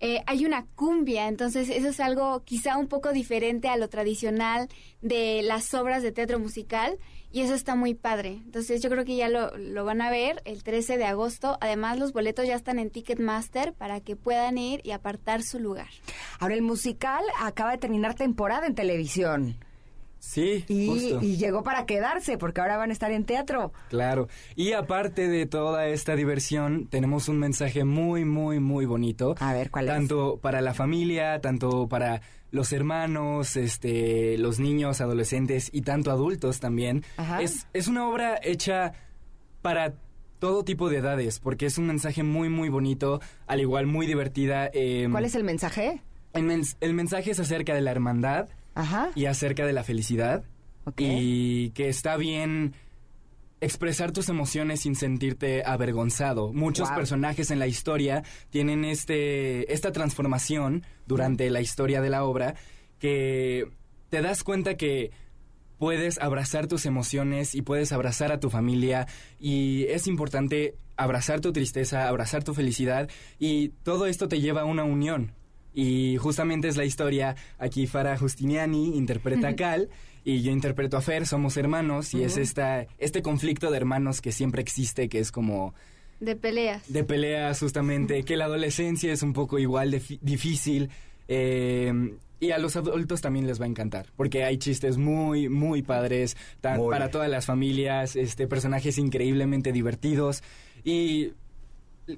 Eh, 0.00 0.22
hay 0.26 0.46
una 0.46 0.66
cumbia, 0.74 1.28
entonces 1.28 1.68
eso 1.68 1.88
es 1.88 2.00
algo 2.00 2.42
quizá 2.44 2.78
un 2.78 2.88
poco 2.88 3.12
diferente 3.12 3.68
a 3.68 3.76
lo 3.76 3.88
tradicional 3.88 4.68
de 5.02 5.42
las 5.42 5.74
obras 5.74 6.02
de 6.02 6.10
teatro 6.10 6.38
musical 6.38 6.98
y 7.30 7.42
eso 7.42 7.54
está 7.54 7.74
muy 7.74 7.94
padre. 7.94 8.40
Entonces 8.44 8.82
yo 8.82 8.88
creo 8.88 9.04
que 9.04 9.16
ya 9.16 9.28
lo, 9.28 9.56
lo 9.58 9.84
van 9.84 10.00
a 10.00 10.10
ver 10.10 10.42
el 10.46 10.62
13 10.62 10.96
de 10.96 11.04
agosto. 11.04 11.58
Además 11.60 11.98
los 11.98 12.12
boletos 12.12 12.46
ya 12.46 12.56
están 12.56 12.78
en 12.78 12.90
Ticketmaster 12.90 13.74
para 13.74 14.00
que 14.00 14.16
puedan 14.16 14.58
ir 14.58 14.80
y 14.84 14.92
apartar 14.92 15.42
su 15.42 15.60
lugar. 15.60 15.88
Ahora 16.38 16.54
el 16.54 16.62
musical 16.62 17.22
acaba 17.38 17.72
de 17.72 17.78
terminar 17.78 18.14
temporada 18.14 18.66
en 18.66 18.74
televisión. 18.74 19.56
Sí, 20.22 20.64
Y, 20.68 20.86
justo. 20.86 21.18
y 21.22 21.36
llegó 21.38 21.62
para 21.64 21.86
quedarse, 21.86 22.36
porque 22.38 22.60
ahora 22.60 22.76
van 22.76 22.90
a 22.90 22.92
estar 22.92 23.10
en 23.10 23.24
teatro. 23.24 23.72
Claro. 23.88 24.28
Y 24.54 24.72
aparte 24.72 25.26
de 25.28 25.46
toda 25.46 25.86
esta 25.88 26.14
diversión, 26.14 26.86
tenemos 26.88 27.28
un 27.30 27.38
mensaje 27.38 27.84
muy, 27.84 28.24
muy, 28.26 28.60
muy 28.60 28.84
bonito. 28.84 29.34
A 29.40 29.54
ver, 29.54 29.70
¿cuál 29.70 29.86
es? 29.86 29.94
Tanto 29.94 30.38
para 30.40 30.60
la 30.60 30.74
familia, 30.74 31.40
tanto 31.40 31.88
para 31.88 32.20
los 32.50 32.70
hermanos, 32.72 33.56
este, 33.56 34.36
los 34.36 34.60
niños, 34.60 35.00
adolescentes 35.00 35.70
y 35.72 35.82
tanto 35.82 36.10
adultos 36.10 36.60
también. 36.60 37.02
Ajá. 37.16 37.40
Es, 37.40 37.66
es 37.72 37.88
una 37.88 38.06
obra 38.06 38.38
hecha 38.42 38.92
para 39.62 39.94
todo 40.38 40.64
tipo 40.64 40.88
de 40.90 40.98
edades, 40.98 41.38
porque 41.38 41.66
es 41.66 41.78
un 41.78 41.86
mensaje 41.86 42.22
muy, 42.22 42.48
muy 42.48 42.68
bonito, 42.68 43.20
al 43.46 43.60
igual 43.60 43.86
muy 43.86 44.06
divertida. 44.06 44.68
em, 44.72 45.10
¿Cuál 45.12 45.24
es 45.24 45.34
el 45.34 45.44
mensaje? 45.44 46.02
el, 46.34 46.44
mens- 46.44 46.76
el 46.80 46.92
mensaje 46.94 47.30
es 47.32 47.40
acerca 47.40 47.74
de 47.74 47.80
la 47.80 47.90
hermandad 47.90 48.48
Ajá. 48.74 49.10
y 49.14 49.26
acerca 49.26 49.66
de 49.66 49.72
la 49.72 49.84
felicidad 49.84 50.44
y 50.96 51.70
que 51.70 51.88
está 51.88 52.16
bien 52.16 52.74
expresar 53.60 54.10
tus 54.12 54.28
emociones 54.28 54.80
sin 54.80 54.94
sentirte 54.96 55.62
avergonzado. 55.64 56.52
Muchos 56.52 56.88
Wow. 56.88 56.96
personajes 56.96 57.50
en 57.50 57.58
la 57.58 57.66
historia 57.66 58.22
tienen 58.48 58.84
este 58.84 59.72
esta 59.72 59.92
transformación 59.92 60.84
durante 61.06 61.50
la 61.50 61.60
historia 61.60 62.00
de 62.00 62.10
la 62.10 62.24
obra 62.24 62.54
que 62.98 63.68
te 64.08 64.22
das 64.22 64.42
cuenta 64.42 64.76
que 64.76 65.10
puedes 65.78 66.18
abrazar 66.18 66.66
tus 66.66 66.86
emociones 66.86 67.54
y 67.54 67.62
puedes 67.62 67.92
abrazar 67.92 68.32
a 68.32 68.40
tu 68.40 68.50
familia 68.50 69.06
y 69.38 69.84
es 69.88 70.06
importante 70.06 70.74
abrazar 70.96 71.40
tu 71.40 71.52
tristeza, 71.52 72.08
abrazar 72.08 72.42
tu 72.44 72.52
felicidad 72.54 73.08
y 73.38 73.68
todo 73.82 74.06
esto 74.06 74.28
te 74.28 74.40
lleva 74.40 74.62
a 74.62 74.66
una 74.66 74.84
unión. 74.84 75.32
Y 75.74 76.16
justamente 76.16 76.68
es 76.68 76.76
la 76.76 76.84
historia, 76.84 77.36
aquí 77.58 77.86
Farah 77.86 78.16
Justiniani 78.18 78.96
interpreta 78.96 79.48
a 79.48 79.54
Cal 79.56 79.88
y 80.24 80.42
yo 80.42 80.50
interpreto 80.52 80.96
a 80.96 81.00
Fer, 81.00 81.26
somos 81.26 81.56
hermanos 81.56 82.12
y 82.14 82.22
es 82.24 82.36
esta, 82.36 82.86
este 82.98 83.22
conflicto 83.22 83.70
de 83.70 83.76
hermanos 83.76 84.20
que 84.20 84.32
siempre 84.32 84.60
existe, 84.62 85.08
que 85.08 85.18
es 85.20 85.30
como 85.32 85.72
De 86.18 86.36
peleas. 86.36 86.92
de 86.92 87.04
peleas 87.04 87.60
justamente, 87.60 88.22
que 88.24 88.36
la 88.36 88.46
adolescencia 88.46 89.12
es 89.12 89.22
un 89.22 89.32
poco 89.32 89.58
igual 89.58 89.90
de 89.92 90.00
fi- 90.00 90.18
difícil 90.22 90.90
eh, 91.28 91.92
y 92.40 92.50
a 92.50 92.58
los 92.58 92.74
adultos 92.76 93.20
también 93.20 93.46
les 93.46 93.60
va 93.60 93.64
a 93.66 93.68
encantar, 93.68 94.06
porque 94.16 94.44
hay 94.44 94.58
chistes 94.58 94.96
muy, 94.98 95.48
muy 95.48 95.82
padres 95.82 96.36
tan- 96.60 96.78
Muy. 96.78 96.90
para 96.90 97.10
todas 97.10 97.30
las 97.30 97.46
familias, 97.46 98.16
este 98.16 98.46
personajes 98.46 98.98
increíblemente 98.98 99.72
divertidos 99.72 100.42
y 100.84 101.32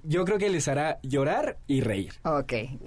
yo 0.02 0.24
creo 0.24 0.38
que 0.38 0.50
les 0.50 0.68
hará 0.68 0.98
llorar 1.02 1.58
y 1.66 1.80
reír. 1.80 2.12
Ok. 2.24 2.52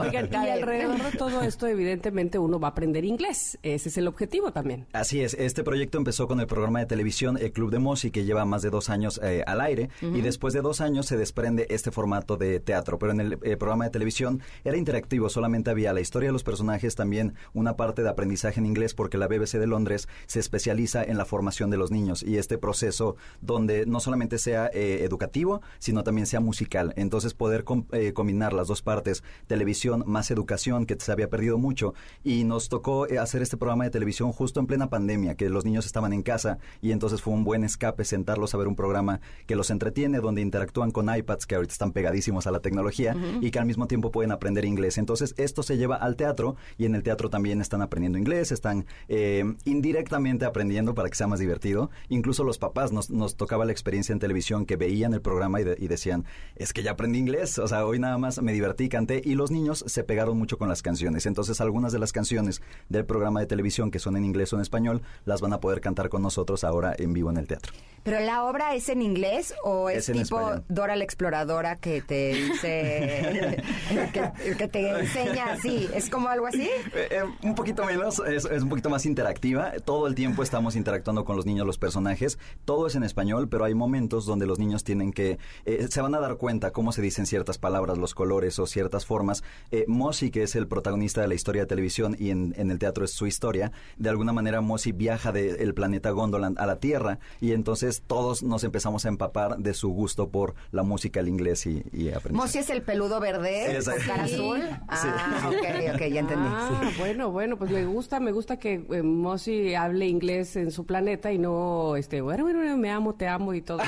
Oigan, 0.00 0.28
y 0.32 0.48
alrededor 0.48 1.02
de 1.02 1.18
todo 1.18 1.42
esto, 1.42 1.66
evidentemente, 1.66 2.38
uno 2.38 2.58
va 2.58 2.68
a 2.68 2.70
aprender 2.72 3.04
inglés. 3.04 3.58
Ese 3.62 3.88
es 3.88 3.98
el 3.98 4.08
objetivo 4.08 4.52
también. 4.52 4.86
Así 4.92 5.22
es, 5.22 5.34
este 5.34 5.62
proyecto 5.62 5.98
empezó 5.98 6.28
con 6.28 6.40
el 6.40 6.46
programa 6.46 6.80
de 6.80 6.86
televisión 6.86 7.36
El 7.38 7.52
Club 7.52 7.70
de 7.70 7.78
Mosi, 7.78 8.10
que 8.10 8.24
lleva 8.24 8.44
más 8.44 8.62
de 8.62 8.70
dos 8.70 8.90
años 8.90 9.20
eh, 9.22 9.42
al 9.46 9.60
aire, 9.60 9.90
y 10.00 10.20
después 10.20 10.54
de 10.54 10.60
dos 10.60 10.80
años 10.80 11.06
se 11.06 11.16
desprende 11.16 11.66
este 11.70 11.90
formato 11.90 12.36
de 12.36 12.60
teatro, 12.60 12.98
pero 12.98 13.12
en 13.12 13.20
el 13.20 13.38
eh, 13.42 13.56
programa 13.56 13.84
de 13.84 13.90
televisión 13.90 14.42
era 14.64 14.76
interactivo, 14.76 15.28
solamente 15.28 15.70
había 15.70 15.92
la 15.92 16.00
historia 16.00 16.28
de 16.28 16.32
los 16.32 16.44
personajes, 16.44 16.94
también 16.94 17.34
una 17.54 17.76
parte 17.76 18.02
de 18.02 18.08
aprendizaje 18.08 18.60
en 18.60 18.66
inglés, 18.66 18.94
porque 18.94 19.18
la 19.18 19.28
BBC 19.28 19.58
de 19.58 19.66
Londres 19.66 20.08
se 20.26 20.40
especializa 20.40 21.02
en 21.02 21.18
la 21.18 21.24
formación 21.24 21.70
de 21.70 21.76
los 21.76 21.90
niños, 21.90 22.22
y 22.22 22.38
este 22.38 22.58
proceso 22.58 23.16
donde 23.40 23.86
no 23.86 24.00
solamente 24.00 24.38
sea 24.38 24.70
eh, 24.72 25.00
educativo, 25.02 25.62
sino 25.78 26.04
también 26.06 26.26
sea 26.26 26.40
musical. 26.40 26.94
Entonces 26.96 27.34
poder 27.34 27.64
com- 27.64 27.84
eh, 27.92 28.14
combinar 28.14 28.54
las 28.54 28.68
dos 28.68 28.80
partes, 28.80 29.22
televisión 29.46 30.02
más 30.06 30.30
educación, 30.30 30.86
que 30.86 30.96
se 30.98 31.12
había 31.12 31.28
perdido 31.28 31.58
mucho, 31.58 31.92
y 32.24 32.44
nos 32.44 32.70
tocó 32.70 33.06
eh, 33.06 33.18
hacer 33.18 33.42
este 33.42 33.58
programa 33.58 33.84
de 33.84 33.90
televisión 33.90 34.32
justo 34.32 34.58
en 34.60 34.66
plena 34.66 34.88
pandemia, 34.88 35.34
que 35.34 35.50
los 35.50 35.64
niños 35.66 35.84
estaban 35.84 36.14
en 36.14 36.22
casa, 36.22 36.58
y 36.80 36.92
entonces 36.92 37.20
fue 37.20 37.34
un 37.34 37.44
buen 37.44 37.62
escape 37.64 38.04
sentarlos 38.04 38.54
a 38.54 38.58
ver 38.58 38.68
un 38.68 38.76
programa 38.76 39.20
que 39.46 39.56
los 39.56 39.70
entretiene, 39.70 40.20
donde 40.20 40.40
interactúan 40.40 40.90
con 40.90 41.14
iPads, 41.14 41.44
que 41.46 41.56
ahorita 41.56 41.72
están 41.72 41.92
pegadísimos 41.92 42.46
a 42.46 42.50
la 42.50 42.60
tecnología, 42.60 43.14
y 43.42 43.50
que 43.50 43.58
al 43.58 43.66
mismo 43.66 43.86
tiempo 43.86 44.10
pueden 44.10 44.32
aprender 44.32 44.64
inglés. 44.64 44.96
Entonces 44.96 45.34
esto 45.36 45.62
se 45.62 45.76
lleva 45.76 45.96
al 45.96 46.16
teatro, 46.16 46.56
y 46.78 46.86
en 46.86 46.94
el 46.94 47.02
teatro 47.02 47.28
también 47.28 47.60
están 47.60 47.82
aprendiendo 47.82 48.16
inglés, 48.18 48.52
están 48.52 48.86
eh, 49.08 49.44
indirectamente 49.64 50.44
aprendiendo 50.44 50.94
para 50.94 51.08
que 51.08 51.16
sea 51.16 51.26
más 51.26 51.40
divertido. 51.40 51.90
Incluso 52.08 52.44
los 52.44 52.58
papás 52.58 52.92
nos, 52.92 53.10
nos 53.10 53.36
tocaba 53.36 53.64
la 53.64 53.72
experiencia 53.72 54.12
en 54.12 54.18
televisión 54.20 54.64
que 54.66 54.76
veían 54.76 55.12
el 55.12 55.20
programa 55.20 55.60
y, 55.60 55.64
de- 55.64 55.76
y 55.80 55.88
decían, 55.96 56.24
es 56.54 56.72
que 56.72 56.82
ya 56.82 56.92
aprendí 56.92 57.18
inglés, 57.18 57.58
o 57.58 57.66
sea, 57.68 57.84
hoy 57.84 57.98
nada 57.98 58.18
más 58.18 58.40
me 58.40 58.52
divertí, 58.52 58.88
canté 58.88 59.20
y 59.24 59.34
los 59.34 59.50
niños 59.50 59.84
se 59.86 60.04
pegaron 60.04 60.38
mucho 60.38 60.58
con 60.58 60.68
las 60.68 60.82
canciones. 60.82 61.26
Entonces 61.26 61.60
algunas 61.60 61.92
de 61.92 61.98
las 61.98 62.12
canciones 62.12 62.62
del 62.88 63.04
programa 63.04 63.40
de 63.40 63.46
televisión 63.46 63.90
que 63.90 63.98
son 63.98 64.16
en 64.16 64.24
inglés 64.24 64.52
o 64.52 64.56
en 64.56 64.62
español 64.62 65.02
las 65.24 65.40
van 65.40 65.52
a 65.52 65.60
poder 65.60 65.80
cantar 65.80 66.08
con 66.08 66.22
nosotros 66.22 66.64
ahora 66.64 66.94
en 66.98 67.12
vivo 67.12 67.30
en 67.30 67.36
el 67.38 67.46
teatro. 67.46 67.72
¿Pero 68.02 68.20
la 68.20 68.44
obra 68.44 68.74
es 68.76 68.88
en 68.88 69.02
inglés 69.02 69.52
o 69.64 69.90
es, 69.90 70.06
tipo. 70.06 70.62
Dora 70.68 70.94
la 70.94 71.02
Exploradora 71.02 71.74
que 71.74 72.02
te 72.02 72.34
dice, 72.34 73.62
que, 74.12 74.56
que 74.56 74.68
te 74.68 74.90
enseña 75.00 75.52
así? 75.52 75.88
¿Es 75.92 76.08
como 76.08 76.28
algo 76.28 76.46
así? 76.46 76.68
Eh, 76.94 77.08
eh, 77.10 77.22
un 77.42 77.54
poquito 77.56 77.84
menos, 77.84 78.20
es, 78.20 78.44
es 78.44 78.62
un 78.62 78.68
poquito 78.68 78.90
más 78.90 79.06
interactiva. 79.06 79.72
Todo 79.84 80.06
el 80.06 80.14
tiempo 80.14 80.44
estamos 80.44 80.76
interactuando 80.76 81.24
con 81.24 81.34
los 81.34 81.46
niños, 81.46 81.66
los 81.66 81.78
personajes. 81.78 82.38
Todo 82.64 82.86
es 82.86 82.94
en 82.94 83.02
español, 83.02 83.48
pero 83.48 83.64
hay 83.64 83.74
momentos 83.74 84.24
donde 84.24 84.46
los 84.46 84.58
niños 84.60 84.84
tienen 84.84 85.12
que... 85.12 85.38
eh, 85.64 85.85
se 85.88 86.00
van 86.00 86.14
a 86.14 86.20
dar 86.20 86.36
cuenta 86.36 86.70
cómo 86.72 86.92
se 86.92 87.02
dicen 87.02 87.26
ciertas 87.26 87.58
palabras, 87.58 87.98
los 87.98 88.14
colores 88.14 88.58
o 88.58 88.66
ciertas 88.66 89.06
formas. 89.06 89.42
Eh, 89.70 89.84
Mosi, 89.88 90.30
que 90.30 90.42
es 90.42 90.54
el 90.56 90.66
protagonista 90.68 91.20
de 91.20 91.28
la 91.28 91.34
historia 91.34 91.62
de 91.62 91.66
televisión 91.66 92.16
y 92.18 92.30
en, 92.30 92.54
en 92.56 92.70
el 92.70 92.78
teatro 92.78 93.04
es 93.04 93.12
su 93.12 93.26
historia, 93.26 93.72
de 93.96 94.08
alguna 94.10 94.32
manera 94.32 94.60
Mosi 94.60 94.92
viaja 94.92 95.32
del 95.32 95.74
planeta 95.74 96.10
Gondoland 96.10 96.58
a 96.58 96.66
la 96.66 96.76
Tierra 96.80 97.18
y 97.40 97.52
entonces 97.52 98.02
todos 98.06 98.42
nos 98.42 98.64
empezamos 98.64 99.04
a 99.04 99.08
empapar 99.08 99.58
de 99.58 99.74
su 99.74 99.90
gusto 99.90 100.28
por 100.28 100.54
la 100.72 100.82
música, 100.82 101.20
el 101.20 101.28
inglés 101.28 101.66
y, 101.66 101.82
y 101.92 102.08
aprendizaje. 102.10 102.32
Mosi 102.32 102.58
es 102.58 102.70
el 102.70 102.82
peludo 102.82 103.20
verde 103.20 103.80
Sí. 103.82 103.90
azul. 104.10 104.60
Ah, 104.88 105.48
ok, 105.48 105.94
ok, 105.94 106.00
ya 106.08 106.20
entendí. 106.20 106.48
Ah, 106.48 106.90
bueno, 106.98 107.30
bueno, 107.30 107.56
pues 107.56 107.70
me 107.70 107.84
gusta, 107.84 108.20
me 108.20 108.32
gusta 108.32 108.58
que 108.58 108.74
eh, 108.90 109.02
Mosi 109.02 109.74
hable 109.74 110.06
inglés 110.06 110.56
en 110.56 110.70
su 110.70 110.84
planeta 110.86 111.32
y 111.32 111.38
no, 111.38 111.96
este, 111.96 112.20
bueno, 112.20 112.44
bueno, 112.44 112.58
bueno, 112.60 112.76
me 112.76 112.90
amo, 112.90 113.14
te 113.14 113.28
amo 113.28 113.54
y 113.54 113.62
todo. 113.62 113.78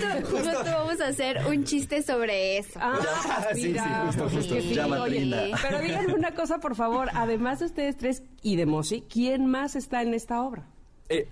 Justo, 0.00 0.36
justo 0.36 0.64
vamos 0.64 1.00
a 1.00 1.06
hacer 1.08 1.38
un 1.46 1.64
chiste 1.64 2.02
sobre 2.02 2.58
eso. 2.58 2.78
Ah, 2.82 2.98
Sí, 3.54 3.60
sí, 3.62 3.68
mira, 3.68 4.02
justo, 4.06 4.28
justo. 4.28 4.54
que 4.54 4.62
sí, 4.62 4.74
Llama 4.74 5.02
oye. 5.02 5.52
Pero 5.62 5.80
díganme 5.80 6.14
una 6.14 6.34
cosa, 6.34 6.58
por 6.58 6.74
favor, 6.74 7.08
además 7.14 7.58
de 7.60 7.66
ustedes 7.66 7.96
tres 7.96 8.22
y 8.42 8.56
de 8.56 8.66
Mosi, 8.66 9.02
¿quién 9.10 9.46
más 9.46 9.76
está 9.76 10.02
en 10.02 10.14
esta 10.14 10.42
obra? 10.42 10.66
Eh, 11.08 11.28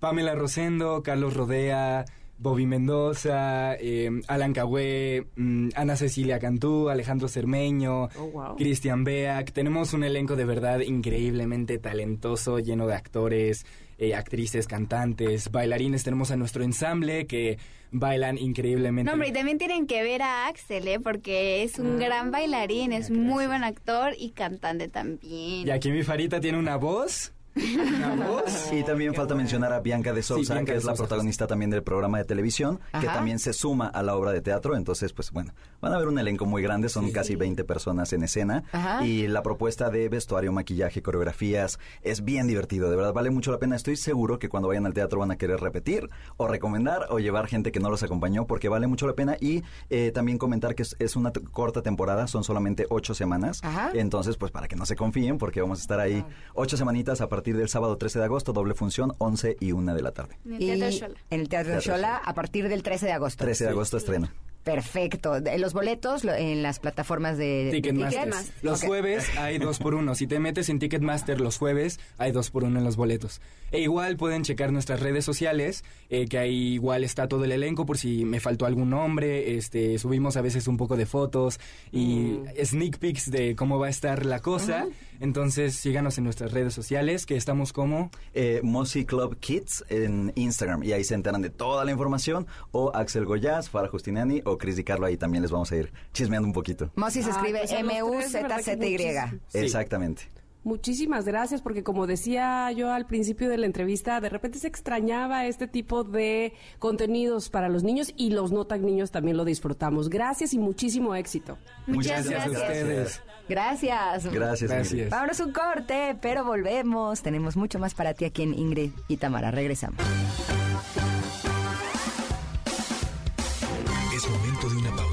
Pamela 0.00 0.34
Rosendo, 0.34 1.02
Carlos 1.02 1.34
Rodea, 1.34 2.04
Bobby 2.42 2.66
Mendoza, 2.66 3.76
eh, 3.76 4.10
Alan 4.26 4.52
Cagüe, 4.52 5.26
mm, 5.36 5.68
Ana 5.76 5.94
Cecilia 5.94 6.40
Cantú, 6.40 6.88
Alejandro 6.88 7.28
Cermeño, 7.28 8.08
Oh, 8.18 8.26
wow. 8.32 8.56
Cristian 8.56 9.04
Beak. 9.04 9.52
Tenemos 9.52 9.92
un 9.92 10.02
elenco 10.02 10.34
de 10.34 10.44
verdad 10.44 10.80
increíblemente 10.80 11.78
talentoso, 11.78 12.58
lleno 12.58 12.88
de 12.88 12.94
actores, 12.94 13.64
eh, 13.98 14.16
actrices, 14.16 14.66
cantantes, 14.66 15.52
bailarines. 15.52 16.02
Tenemos 16.02 16.32
a 16.32 16.36
nuestro 16.36 16.64
ensamble 16.64 17.26
que 17.28 17.58
bailan 17.92 18.38
increíblemente. 18.38 19.06
No, 19.08 19.12
hombre, 19.12 19.28
y 19.28 19.32
también 19.32 19.58
tienen 19.58 19.86
que 19.86 20.02
ver 20.02 20.22
a 20.22 20.48
Axel, 20.48 20.88
¿eh? 20.88 20.98
Porque 20.98 21.62
es 21.62 21.78
un 21.78 21.98
gran 22.00 22.32
bailarín, 22.32 22.92
es 22.92 23.10
muy 23.10 23.46
buen 23.46 23.62
actor 23.62 24.14
y 24.18 24.30
cantante 24.30 24.88
también. 24.88 25.68
Y 25.68 25.70
aquí 25.70 25.92
mi 25.92 26.02
Farita 26.02 26.40
tiene 26.40 26.58
una 26.58 26.74
voz. 26.76 27.32
Y 27.54 28.82
también 28.84 29.14
falta 29.14 29.34
mencionar 29.34 29.72
a 29.72 29.80
Bianca 29.80 30.12
de 30.12 30.22
Sousa, 30.22 30.54
Bianca 30.54 30.66
que 30.66 30.72
de 30.72 30.78
es 30.78 30.84
la 30.84 30.92
Sousa, 30.92 31.04
protagonista 31.04 31.46
también 31.46 31.70
del 31.70 31.82
programa 31.82 32.18
de 32.18 32.24
televisión, 32.24 32.80
que 32.98 33.06
también 33.06 33.38
se 33.38 33.52
suma 33.52 33.88
a 33.88 34.02
la 34.02 34.16
obra 34.16 34.32
de 34.32 34.40
teatro. 34.40 34.76
Entonces, 34.76 35.12
pues 35.12 35.30
bueno, 35.30 35.52
van 35.80 35.92
a 35.92 35.98
ver 35.98 36.08
un 36.08 36.18
elenco 36.18 36.46
muy 36.46 36.62
grande, 36.62 36.88
son 36.88 37.10
casi 37.10 37.36
20 37.36 37.64
personas 37.64 38.12
en 38.12 38.22
escena. 38.22 38.64
Ajá. 38.72 39.04
Y 39.04 39.28
la 39.28 39.42
propuesta 39.42 39.90
de 39.90 40.08
vestuario, 40.08 40.52
maquillaje, 40.52 41.02
coreografías 41.02 41.78
es 42.02 42.24
bien 42.24 42.46
divertido, 42.46 42.90
de 42.90 42.96
verdad 42.96 43.12
vale 43.12 43.30
mucho 43.30 43.52
la 43.52 43.58
pena. 43.58 43.76
Estoy 43.76 43.96
seguro 43.96 44.38
que 44.38 44.48
cuando 44.48 44.68
vayan 44.68 44.86
al 44.86 44.94
teatro 44.94 45.18
van 45.18 45.30
a 45.30 45.36
querer 45.36 45.60
repetir 45.60 46.08
o 46.38 46.48
recomendar 46.48 47.06
o 47.10 47.18
llevar 47.18 47.46
gente 47.46 47.72
que 47.72 47.80
no 47.80 47.90
los 47.90 48.02
acompañó 48.02 48.46
porque 48.46 48.68
vale 48.68 48.86
mucho 48.86 49.06
la 49.06 49.14
pena. 49.14 49.36
Y 49.40 49.62
eh, 49.90 50.10
también 50.12 50.38
comentar 50.38 50.74
que 50.74 50.82
es, 50.82 50.96
es 50.98 51.16
una 51.16 51.32
corta 51.32 51.82
temporada, 51.82 52.26
son 52.26 52.44
solamente 52.44 52.86
ocho 52.88 53.14
semanas. 53.14 53.60
Ajá. 53.62 53.90
Entonces, 53.92 54.36
pues 54.38 54.50
para 54.50 54.68
que 54.68 54.76
no 54.76 54.86
se 54.86 54.96
confíen, 54.96 55.36
porque 55.36 55.60
vamos 55.60 55.80
a 55.80 55.82
estar 55.82 56.00
ahí 56.00 56.24
ocho 56.54 56.76
semanitas 56.76 57.20
a 57.20 57.28
partir 57.28 57.41
del 57.50 57.68
sábado 57.68 57.96
13 57.98 58.20
de 58.20 58.24
agosto, 58.26 58.52
doble 58.52 58.74
función, 58.74 59.12
11 59.18 59.56
y 59.58 59.72
1 59.72 59.94
de 59.94 60.02
la 60.02 60.12
tarde. 60.12 60.38
En 60.46 60.52
el 60.54 60.62
Y 60.62 60.66
Teatro 60.78 60.92
Xola. 60.92 61.14
en 61.30 61.40
el 61.40 61.48
Teatro 61.48 61.72
Teatro 61.72 61.92
Xola 61.94 62.16
a 62.18 62.34
partir 62.34 62.68
del 62.68 62.82
13 62.82 63.06
de 63.06 63.12
agosto. 63.12 63.44
13 63.44 63.64
de 63.64 63.70
agosto 63.70 63.96
estrena. 63.96 64.32
Perfecto. 64.64 65.34
Los 65.58 65.72
boletos 65.72 66.24
lo- 66.24 66.34
en 66.34 66.62
las 66.62 66.78
plataformas 66.78 67.36
de, 67.36 67.68
Ticketmaster. 67.72 68.30
Los 68.62 68.82
jueves 68.82 69.26
hay 69.36 69.58
dos 69.58 69.78
por 69.78 69.94
uno. 69.94 70.14
Si 70.14 70.26
te 70.26 70.38
metes 70.38 70.68
en 70.68 70.78
Ticketmaster 70.78 71.40
los 71.40 71.58
jueves, 71.58 71.98
hay 72.18 72.32
dos 72.32 72.50
por 72.50 72.64
uno 72.64 72.78
en 72.78 72.84
los 72.84 72.96
boletos. 72.96 73.40
E 73.72 73.80
igual 73.80 74.16
pueden 74.16 74.42
checar 74.44 74.70
nuestras 74.72 75.00
redes 75.00 75.24
sociales, 75.24 75.82
eh, 76.10 76.26
que 76.28 76.38
ahí 76.38 76.74
igual 76.74 77.04
está 77.04 77.26
todo 77.26 77.44
el 77.44 77.52
elenco 77.52 77.86
por 77.86 77.96
si 77.98 78.24
me 78.24 78.38
faltó 78.38 78.66
algún 78.66 78.90
nombre. 78.90 79.56
Este, 79.56 79.98
subimos 79.98 80.36
a 80.36 80.42
veces 80.42 80.68
un 80.68 80.76
poco 80.76 80.96
de 80.96 81.06
fotos 81.06 81.58
y 81.90 82.38
sneak 82.62 82.98
peeks 82.98 83.30
de 83.30 83.56
cómo 83.56 83.78
va 83.78 83.86
a 83.86 83.90
estar 83.90 84.26
la 84.26 84.40
cosa. 84.40 84.86
Entonces 85.20 85.74
síganos 85.76 86.18
en 86.18 86.24
nuestras 86.24 86.52
redes 86.52 86.74
sociales, 86.74 87.26
que 87.26 87.36
estamos 87.36 87.72
como 87.72 88.10
Eh, 88.34 88.60
Mosi 88.62 89.04
Club 89.04 89.36
Kids 89.38 89.84
en 89.88 90.32
Instagram 90.36 90.82
y 90.82 90.92
ahí 90.92 91.04
se 91.04 91.14
enteran 91.14 91.42
de 91.42 91.50
toda 91.50 91.84
la 91.84 91.92
información 91.92 92.46
o 92.72 92.90
Axel 92.94 93.24
Goyaz, 93.24 93.68
Farah 93.70 93.88
Justiniani 93.88 94.42
o 94.44 94.51
Cris 94.58 94.76
Di 94.76 94.84
Carlo, 94.84 95.06
ahí 95.06 95.16
también 95.16 95.42
les 95.42 95.50
vamos 95.50 95.70
a 95.72 95.76
ir 95.76 95.92
chismeando 96.12 96.46
un 96.46 96.54
poquito. 96.54 96.90
Mosi 96.96 97.22
se 97.22 97.30
escribe 97.30 97.60
pues 97.60 97.72
a 97.72 97.78
M-U-Z-Z-Y. 97.80 99.40
Exactamente. 99.54 100.22
Muchísimas 100.64 101.24
gracias, 101.24 101.60
porque 101.60 101.82
como 101.82 102.06
decía 102.06 102.70
yo 102.70 102.92
al 102.92 103.06
principio 103.06 103.48
de 103.48 103.58
la 103.58 103.66
entrevista, 103.66 104.20
de 104.20 104.28
repente 104.28 104.60
se 104.60 104.68
extrañaba 104.68 105.46
este 105.46 105.66
tipo 105.66 106.04
de 106.04 106.52
contenidos 106.78 107.48
para 107.48 107.68
los 107.68 107.82
niños 107.82 108.12
y 108.16 108.30
los 108.30 108.52
no 108.52 108.64
tan 108.64 108.86
niños 108.86 109.10
también 109.10 109.36
lo 109.36 109.44
disfrutamos. 109.44 110.08
Gracias 110.08 110.54
y 110.54 110.58
muchísimo 110.58 111.16
éxito. 111.16 111.58
Muchas 111.88 112.28
gracias 112.28 112.46
a 112.46 112.48
gracias. 112.48 112.82
ustedes. 112.82 113.22
Gracias. 113.48 114.32
Gracias. 114.32 114.70
Gracias. 114.70 115.10
Vámonos 115.10 115.40
un 115.40 115.52
corte, 115.52 116.16
pero 116.22 116.44
volvemos. 116.44 117.22
Tenemos 117.22 117.56
mucho 117.56 117.80
más 117.80 117.94
para 117.94 118.14
ti 118.14 118.24
aquí 118.24 118.42
en 118.42 118.54
Ingrid 118.54 118.92
y 119.08 119.16
Tamara. 119.16 119.50
Regresamos. 119.50 119.98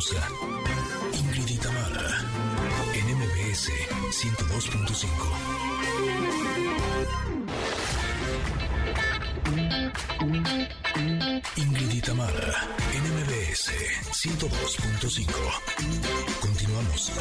Pausa. 0.10 0.28
Ingrid 1.14 1.48
y 1.48 1.58
en 2.94 3.06
MBS 3.18 3.72
102.5. 4.12 5.06
Ingrid 11.58 11.92
y 11.92 12.02
Tamara, 12.02 12.68
en 12.94 13.04
MBS 13.04 13.72
102.5. 14.12 15.28
Continuamos. 16.42 17.12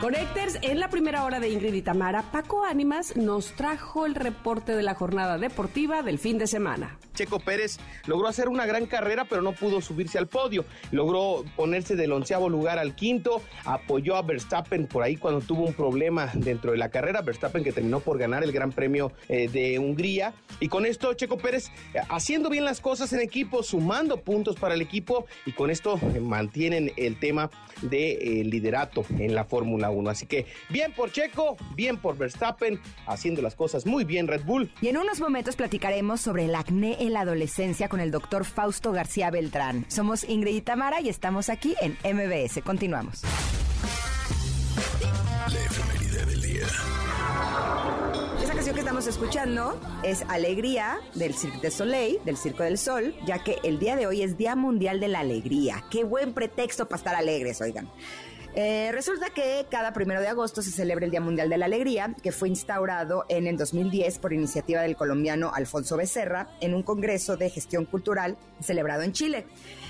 Connectors, 0.00 0.58
en 0.60 0.80
la 0.80 0.90
primera 0.90 1.24
hora 1.24 1.40
de 1.40 1.48
Ingrid 1.48 1.72
y 1.72 1.80
Paco 2.30 2.62
Ánimas 2.62 3.16
nos 3.16 3.52
trajo 3.52 4.04
el 4.04 4.14
reporte 4.14 4.76
de 4.76 4.82
la 4.82 4.94
jornada 4.94 5.38
deportiva 5.38 6.02
del 6.02 6.18
fin 6.18 6.36
de 6.36 6.46
semana. 6.46 6.98
Checo 7.14 7.40
Pérez 7.40 7.78
logró 8.06 8.28
hacer 8.28 8.48
una 8.48 8.66
gran 8.66 8.86
carrera, 8.86 9.24
pero 9.24 9.42
no 9.42 9.52
pudo 9.52 9.80
subirse 9.80 10.18
al 10.18 10.26
podio. 10.26 10.64
Logró 10.90 11.44
ponerse 11.56 11.96
del 11.96 12.12
onceavo 12.12 12.48
lugar 12.48 12.78
al 12.78 12.94
quinto, 12.94 13.42
apoyó 13.64 14.16
a 14.16 14.22
Verstappen 14.22 14.86
por 14.86 15.02
ahí 15.02 15.16
cuando 15.16 15.40
tuvo 15.40 15.64
un 15.64 15.74
problema 15.74 16.30
dentro 16.34 16.72
de 16.72 16.78
la 16.78 16.90
carrera. 16.90 17.22
Verstappen 17.22 17.64
que 17.64 17.72
terminó 17.72 18.00
por 18.00 18.18
ganar 18.18 18.42
el 18.42 18.52
Gran 18.52 18.72
Premio 18.72 19.12
eh, 19.28 19.48
de 19.48 19.78
Hungría. 19.78 20.34
Y 20.60 20.68
con 20.68 20.86
esto, 20.86 21.14
Checo 21.14 21.38
Pérez 21.38 21.70
eh, 21.94 22.00
haciendo 22.08 22.50
bien 22.50 22.64
las 22.64 22.80
cosas 22.80 23.12
en 23.12 23.20
equipo, 23.20 23.62
sumando 23.62 24.18
puntos 24.18 24.56
para 24.56 24.74
el 24.74 24.82
equipo 24.82 25.26
y 25.46 25.52
con 25.52 25.70
esto 25.70 25.98
eh, 26.14 26.20
mantienen 26.20 26.92
el 26.96 27.18
tema 27.18 27.50
de, 27.82 28.42
liderato 28.44 29.04
en 29.18 29.34
la 29.34 29.44
Fórmula 29.44 29.90
1. 29.90 30.10
Así 30.10 30.26
que 30.26 30.46
bien 30.68 30.92
por 30.92 31.12
Checo, 31.12 31.56
bien 31.74 31.96
por 31.96 32.16
Verstappen, 32.16 32.80
haciendo 33.06 33.42
las 33.42 33.54
cosas 33.54 33.86
muy 33.86 34.04
bien 34.04 34.26
Red 34.26 34.44
Bull. 34.44 34.70
Y 34.80 34.88
en 34.88 34.96
unos 34.96 35.20
momentos 35.20 35.56
platicaremos 35.56 36.20
sobre 36.20 36.46
el 36.46 36.54
acné 36.54 36.96
en 37.06 37.12
la 37.12 37.20
adolescencia 37.20 37.88
con 37.88 38.00
el 38.00 38.10
doctor 38.10 38.44
Fausto 38.44 38.92
García 38.92 39.30
Beltrán. 39.30 39.84
Somos 39.88 40.24
Ingrid 40.24 40.56
y 40.56 40.60
Tamara 40.60 41.00
y 41.00 41.08
estamos 41.08 41.48
aquí 41.48 41.74
en 41.80 41.92
MBS. 42.04 42.62
Continuamos. 42.62 43.22
La 45.50 46.26
del 46.26 46.42
día. 46.42 46.66
Esa 48.42 48.52
canción 48.54 48.74
que 48.74 48.80
estamos 48.80 49.06
escuchando 49.06 49.80
es 50.02 50.22
Alegría 50.28 50.98
del 51.14 51.34
Cirque 51.34 51.68
du 51.68 51.70
Soleil, 51.70 52.18
del 52.24 52.36
Circo 52.36 52.62
del 52.62 52.78
Sol, 52.78 53.14
ya 53.26 53.42
que 53.42 53.58
el 53.64 53.78
día 53.78 53.96
de 53.96 54.06
hoy 54.06 54.22
es 54.22 54.36
Día 54.36 54.56
Mundial 54.56 55.00
de 55.00 55.08
la 55.08 55.20
Alegría. 55.20 55.84
Qué 55.90 56.04
buen 56.04 56.34
pretexto 56.34 56.86
para 56.86 56.98
estar 56.98 57.14
alegres, 57.14 57.60
oigan. 57.60 57.90
Eh, 58.56 58.90
resulta 58.92 59.30
que 59.30 59.66
cada 59.68 59.92
primero 59.92 60.20
de 60.20 60.28
agosto 60.28 60.62
se 60.62 60.70
celebra 60.70 61.04
el 61.04 61.10
Día 61.10 61.20
Mundial 61.20 61.48
de 61.48 61.58
la 61.58 61.66
Alegría, 61.66 62.14
que 62.22 62.30
fue 62.30 62.48
instaurado 62.48 63.24
en 63.28 63.48
el 63.48 63.56
2010 63.56 64.20
por 64.20 64.32
iniciativa 64.32 64.80
del 64.80 64.94
colombiano 64.94 65.50
Alfonso 65.52 65.96
Becerra 65.96 66.46
en 66.60 66.72
un 66.72 66.84
congreso 66.84 67.36
de 67.36 67.50
gestión 67.50 67.84
cultural 67.84 68.36
celebrado 68.60 69.02
en 69.02 69.12
Chile. 69.12 69.46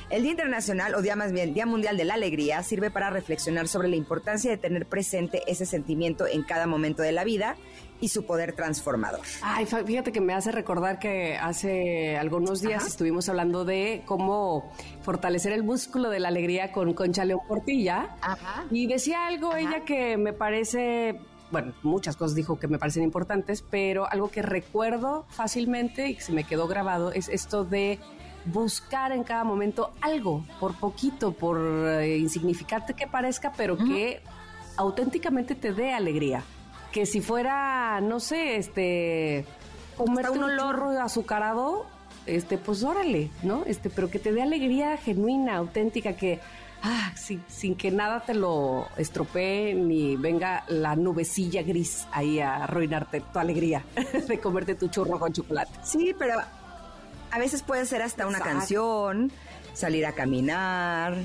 El 0.09 0.22
Día 0.22 0.31
Internacional, 0.31 0.94
o 0.94 1.03
día 1.03 1.14
más 1.14 1.33
bien, 1.33 1.53
Día 1.53 1.66
Mundial 1.66 1.98
de 1.98 2.07
la 2.07 2.14
Alegría, 2.14 2.62
sirve 2.62 2.90
para 2.90 3.11
reflexionar 3.11 3.68
sobre 3.68 3.88
la 3.88 3.96
importancia 3.96 4.50
de 4.50 4.57
tener 4.57 4.87
presente 4.87 5.42
ese 5.46 5.66
sentimiento 5.66 6.27
en 6.27 6.42
cada 6.42 6.66
momento 6.66 7.03
de 7.03 7.12
la 7.12 7.24
vida 7.24 7.57
y 8.05 8.09
su 8.09 8.27
poder 8.27 8.53
transformador. 8.53 9.21
Ay, 9.40 9.64
fíjate 9.64 10.12
que 10.12 10.21
me 10.21 10.35
hace 10.35 10.53
recordar 10.53 10.99
que 10.99 11.38
hace 11.38 12.19
algunos 12.19 12.61
días 12.61 12.87
estuvimos 12.87 13.31
hablando 13.31 13.64
de 13.64 14.03
cómo 14.05 14.71
fortalecer 15.01 15.53
el 15.55 15.62
músculo 15.62 16.11
de 16.11 16.21
la 16.21 16.29
alegría 16.29 16.71
con 16.71 16.93
Concha 16.93 17.25
León 17.25 17.40
Portilla. 17.49 18.14
Ajá. 18.21 18.67
Y 18.71 18.87
decía 18.87 19.27
algo 19.27 19.57
ella 19.57 19.87
que 19.87 20.19
me 20.19 20.35
parece 20.35 21.19
bueno, 21.51 21.73
muchas 21.83 22.17
cosas 22.17 22.35
dijo 22.35 22.59
que 22.59 22.69
me 22.69 22.79
parecen 22.79 23.05
importantes, 23.05 23.62
pero 23.62 24.07
algo 24.11 24.29
que 24.29 24.43
recuerdo 24.43 25.25
fácilmente 25.31 26.09
y 26.09 26.17
que 26.17 26.21
se 26.21 26.33
me 26.33 26.45
quedó 26.45 26.67
grabado 26.67 27.11
es 27.11 27.31
esto 27.31 27.64
de 27.64 28.01
buscar 28.45 29.12
en 29.12 29.25
cada 29.25 29.45
momento 29.45 29.93
algo, 30.03 30.45
por 30.61 30.79
poquito, 30.79 31.33
por 31.33 31.59
eh, 31.59 32.19
insignificante 32.19 32.93
que 32.93 33.07
parezca, 33.07 33.53
pero 33.57 33.79
que 33.79 34.21
auténticamente 34.77 35.55
te 35.55 35.73
dé 35.73 35.95
alegría. 35.95 36.43
Que 36.94 37.07
si 37.07 37.20
fuera, 37.20 38.00
no 38.00 38.20
sé, 38.20 38.54
este, 38.54 39.44
comerte 39.96 40.31
un 40.31 40.44
olor 40.44 40.96
azucarado, 41.02 41.87
este, 42.25 42.56
pues 42.56 42.85
órale, 42.85 43.31
¿no? 43.42 43.64
Este, 43.66 43.90
pero 43.90 44.08
que 44.08 44.21
te 44.21 44.33
dé 44.33 44.42
alegría 44.42 44.96
genuina, 44.96 45.56
auténtica, 45.56 46.14
que 46.14 46.38
ah, 46.85 47.12
sin, 47.16 47.42
sin 47.48 47.75
que 47.75 47.90
nada 47.90 48.21
te 48.21 48.33
lo 48.33 48.87
estropee 48.96 49.75
ni 49.75 50.14
venga 50.14 50.62
la 50.69 50.94
nubecilla 50.94 51.64
gris 51.64 52.06
ahí 52.12 52.38
a 52.38 52.62
arruinarte 52.62 53.23
tu 53.23 53.40
alegría 53.40 53.85
de 54.29 54.38
comerte 54.38 54.77
tu 54.77 54.87
churro 54.87 55.19
con 55.19 55.33
chocolate. 55.33 55.73
Sí, 55.83 56.14
pero 56.16 56.35
a 57.33 57.38
veces 57.40 57.64
puede 57.64 57.87
ser 57.87 58.02
hasta 58.02 58.29
una 58.29 58.38
canción, 58.38 59.33
salir 59.73 60.06
a 60.06 60.12
caminar, 60.12 61.16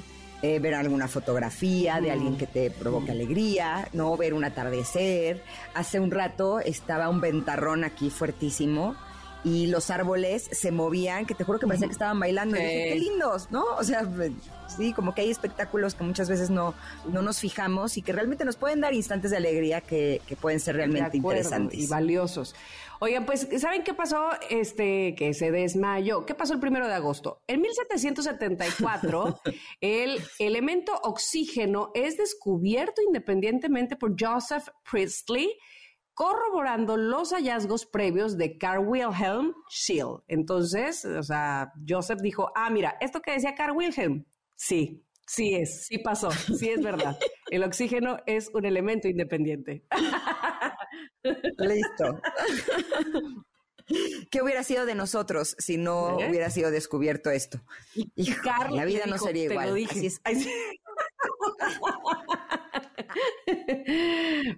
eh, 0.42 0.60
ver 0.60 0.74
alguna 0.74 1.08
fotografía 1.08 2.00
de 2.00 2.12
alguien 2.12 2.38
que 2.38 2.48
te 2.48 2.72
provoque 2.72 3.12
alegría, 3.12 3.88
¿no? 3.94 4.16
Ver 4.16 4.34
un 4.34 4.46
atardecer. 4.46 5.44
Hace 5.74 6.00
un 6.00 6.12
rato 6.12 6.60
estaba 6.60 7.10
un 7.10 7.20
ventarrón 7.20 7.84
aquí 7.84 8.10
fuertísimo 8.10 8.96
y 9.44 9.68
los 9.68 9.90
árboles 9.90 10.50
se 10.52 10.72
movían, 10.72 11.26
que 11.26 11.34
te 11.34 11.44
juro 11.44 11.60
que 11.60 11.68
parecía 11.68 11.88
que 11.88 11.94
estaban 11.94 12.20
bailando. 12.20 12.58
Y 12.58 12.60
dije, 12.60 12.90
qué 12.94 13.00
lindos, 13.00 13.50
¿no? 13.52 13.64
O 13.78 13.84
sea, 13.84 14.08
sí, 14.76 14.94
como 14.94 15.16
que 15.16 15.22
hay 15.22 15.30
espectáculos 15.30 15.96
que 15.96 16.04
muchas 16.04 16.30
veces 16.30 16.50
no, 16.50 16.74
no 17.12 17.22
nos 17.22 17.40
fijamos 17.40 17.98
y 17.98 18.02
que 18.02 18.12
realmente 18.12 18.44
nos 18.44 18.58
pueden 18.58 18.82
dar 18.82 18.94
instantes 18.94 19.32
de 19.32 19.38
alegría 19.38 19.82
que, 19.82 20.22
que 20.28 20.36
pueden 20.36 20.60
ser 20.60 20.76
realmente 20.76 21.18
interesantes. 21.18 21.80
Y 21.80 21.88
valiosos. 21.88 22.56
Oigan, 23.02 23.26
pues, 23.26 23.47
¿saben 23.60 23.84
qué 23.84 23.93
pasó? 23.93 24.30
Este, 24.50 25.16
que 25.16 25.34
se 25.34 25.52
desmayó. 25.52 26.26
¿Qué 26.26 26.36
pasó 26.36 26.54
el 26.54 26.60
primero 26.60 26.86
de 26.86 26.93
agosto? 26.93 27.41
En 27.47 27.62
1774, 27.62 29.39
el 29.82 30.22
elemento 30.38 30.93
oxígeno 31.04 31.91
es 31.93 32.18
descubierto 32.18 33.02
independientemente 33.02 33.95
por 33.95 34.16
Joseph 34.20 34.68
Priestley, 34.89 35.50
corroborando 36.14 36.97
los 36.97 37.32
hallazgos 37.32 37.86
previos 37.86 38.38
de 38.38 38.58
Carl 38.58 38.86
Wilhelm 38.86 39.54
Scheele. 39.70 40.18
Entonces, 40.28 41.06
o 41.06 41.24
sea, 41.24 41.72
Joseph 41.88 42.20
dijo, 42.22 42.52
ah, 42.54 42.70
mira, 42.70 42.97
esto 43.00 43.22
que 43.22 43.32
decía 43.32 43.56
Carl 43.56 43.78
Wilhelm, 43.78 44.26
sí, 44.56 45.06
sí 45.26 45.56
es, 45.56 45.86
sí 45.86 46.00
pasó, 46.00 46.32
sí 46.32 46.70
es 46.70 46.84
verdad. 46.84 47.18
El 47.50 47.64
oxígeno 47.64 48.18
es 48.26 48.50
un 48.54 48.66
elemento 48.66 49.08
independiente. 49.08 49.86
Listo. 51.58 52.22
¿Qué 54.30 54.41
hubiera 54.41 54.64
sido 54.64 54.86
de 54.86 54.95
nosotros 54.95 55.56
si 55.58 55.78
no 55.78 56.20
¿Eh? 56.20 56.30
hubiera 56.30 56.50
sido 56.50 56.72
descubierto 56.72 57.32
esto? 57.32 57.62
Y 57.93 58.34
la 58.72 58.86
vida 58.86 59.06
no 59.08 59.18
sería 59.18 59.45
igual. 59.45 59.74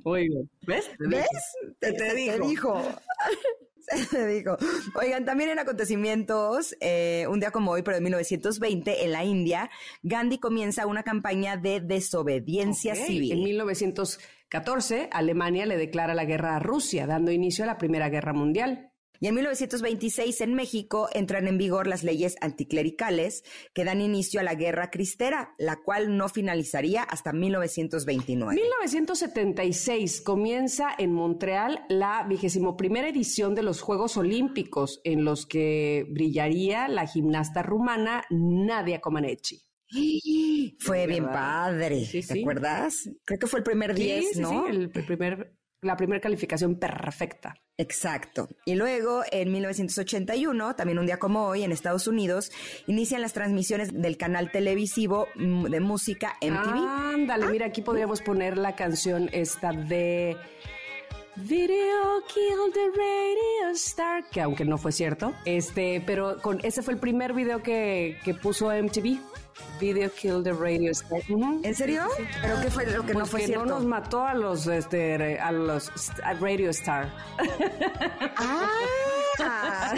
Muy 0.03 0.27
bien. 0.27 0.49
¿Ves? 0.61 0.91
¿Ves? 0.99 1.27
Te, 1.79 1.93
te, 1.93 2.39
dijo. 2.39 2.81
Se 4.09 4.27
dijo. 4.27 4.57
Oigan, 4.95 5.25
también 5.25 5.49
en 5.49 5.59
acontecimientos, 5.59 6.75
eh, 6.81 7.25
un 7.29 7.39
día 7.39 7.51
como 7.51 7.71
hoy, 7.71 7.83
pero 7.83 7.95
de 7.95 8.01
1920, 8.01 9.05
en 9.05 9.11
la 9.11 9.23
India, 9.23 9.69
Gandhi 10.03 10.39
comienza 10.39 10.85
una 10.85 11.03
campaña 11.03 11.57
de 11.57 11.79
desobediencia 11.79 12.95
civil. 12.95 13.31
En 13.31 13.43
1914, 14.51 15.07
Alemania 15.13 15.65
le 15.65 15.77
declara 15.77 16.13
la 16.13 16.25
guerra 16.25 16.57
a 16.57 16.59
Rusia, 16.59 17.07
dando 17.07 17.31
inicio 17.31 17.63
a 17.63 17.67
la 17.67 17.77
Primera 17.77 18.09
Guerra 18.09 18.33
Mundial. 18.33 18.91
Y 19.21 19.27
en 19.27 19.35
1926 19.35 20.41
en 20.41 20.55
México 20.55 21.07
entran 21.13 21.47
en 21.47 21.57
vigor 21.57 21.87
las 21.87 22.03
leyes 22.03 22.35
anticlericales 22.41 23.43
que 23.73 23.85
dan 23.85 24.01
inicio 24.01 24.41
a 24.41 24.43
la 24.43 24.55
guerra 24.55 24.89
cristera, 24.89 25.53
la 25.57 25.77
cual 25.77 26.17
no 26.17 26.27
finalizaría 26.27 27.03
hasta 27.03 27.31
1929. 27.31 28.55
1976 28.55 30.21
comienza 30.21 30.89
en 30.97 31.13
Montreal 31.13 31.85
la 31.87 32.25
vigésimo 32.27 32.75
primera 32.75 33.07
edición 33.07 33.55
de 33.55 33.63
los 33.63 33.79
Juegos 33.79 34.17
Olímpicos, 34.17 34.99
en 35.05 35.23
los 35.23 35.45
que 35.45 36.07
brillaría 36.09 36.89
la 36.89 37.05
gimnasta 37.05 37.61
rumana 37.61 38.25
Nadia 38.31 38.99
Comaneci. 38.99 39.70
Fue 40.79 41.07
bien 41.07 41.25
padre, 41.25 42.07
¿te 42.11 42.39
acuerdas? 42.39 43.09
Creo 43.25 43.39
que 43.39 43.47
fue 43.47 43.59
el 43.59 43.63
primer 43.63 43.93
10, 43.93 44.37
¿no? 44.37 44.67
el 44.67 44.89
primer 44.89 45.53
la 45.81 45.97
primera 45.97 46.21
calificación 46.21 46.75
perfecta. 46.75 47.55
Exacto. 47.77 48.47
Y 48.65 48.75
luego, 48.75 49.23
en 49.31 49.51
1981, 49.51 50.75
también 50.75 50.99
un 50.99 51.07
día 51.07 51.17
como 51.17 51.47
hoy, 51.47 51.63
en 51.63 51.71
Estados 51.71 52.07
Unidos, 52.07 52.51
inician 52.85 53.21
las 53.21 53.33
transmisiones 53.33 53.91
del 53.91 54.17
canal 54.17 54.51
televisivo 54.51 55.27
mm, 55.35 55.65
de 55.65 55.79
música 55.79 56.37
MTV. 56.41 56.87
Ándale, 57.15 57.47
mira, 57.47 57.65
aquí 57.67 57.81
podríamos 57.81 58.21
poner 58.21 58.57
la 58.57 58.75
canción 58.75 59.29
esta 59.33 59.71
de... 59.71 60.37
Video 61.43 62.21
Kill 62.27 62.71
the 62.73 62.89
Radio 62.95 63.71
Star, 63.73 64.23
que 64.29 64.41
aunque 64.41 64.63
no 64.63 64.77
fue 64.77 64.91
cierto, 64.91 65.33
este, 65.45 66.03
pero 66.05 66.39
con 66.41 66.59
ese 66.63 66.81
fue 66.81 66.93
el 66.93 66.99
primer 66.99 67.33
video 67.33 67.63
que, 67.63 68.19
que 68.23 68.33
puso 68.33 68.67
MTV. 68.71 69.19
Video 69.79 70.11
Kill 70.11 70.43
the 70.43 70.53
Radio 70.53 70.91
Star. 70.91 71.21
¿En 71.63 71.75
serio? 71.75 72.03
¿Pero 72.41 72.61
qué 72.61 72.69
fue 72.69 72.85
lo 72.85 73.05
que 73.05 73.13
no 73.13 73.25
fue 73.25 73.41
cierto? 73.41 73.65
no 73.65 73.75
nos 73.75 73.85
mató 73.85 74.25
a 74.25 74.33
los, 74.33 74.67
este, 74.67 75.39
a 75.39 75.51
los 75.51 75.91
Radio 76.39 76.69
Star. 76.69 77.11
Ah. 78.37 78.69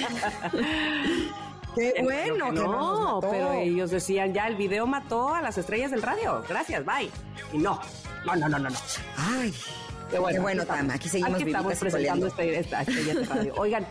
Qué 1.75 1.95
bueno. 2.03 2.51
no, 2.51 3.19
pero 3.19 3.53
ellos 3.53 3.89
decían 3.89 4.33
ya 4.33 4.47
el 4.47 4.55
video 4.55 4.85
mató 4.85 5.33
a 5.33 5.41
las 5.41 5.57
estrellas 5.57 5.91
del 5.91 6.03
radio. 6.03 6.43
Gracias, 6.47 6.85
bye. 6.85 7.09
Y 7.51 7.57
no, 7.57 7.81
no, 8.25 8.35
no, 8.35 8.47
no, 8.47 8.59
no. 8.59 8.69
no. 8.69 8.77
Ay, 9.17 9.53
qué 10.13 10.19
bueno, 10.19 10.35
qué 10.35 10.41
bueno 10.41 10.65
Tama. 10.65 10.93
Aquí 10.93 11.09
seguimos 11.09 11.35
aquí 11.35 11.43
estamos 11.43 11.75
presentando 11.77 12.27
este, 12.27 12.59
esta, 12.59 12.81
estrella 12.81 13.13
de 13.15 13.25
radio. 13.25 13.53
Oigan, 13.57 13.87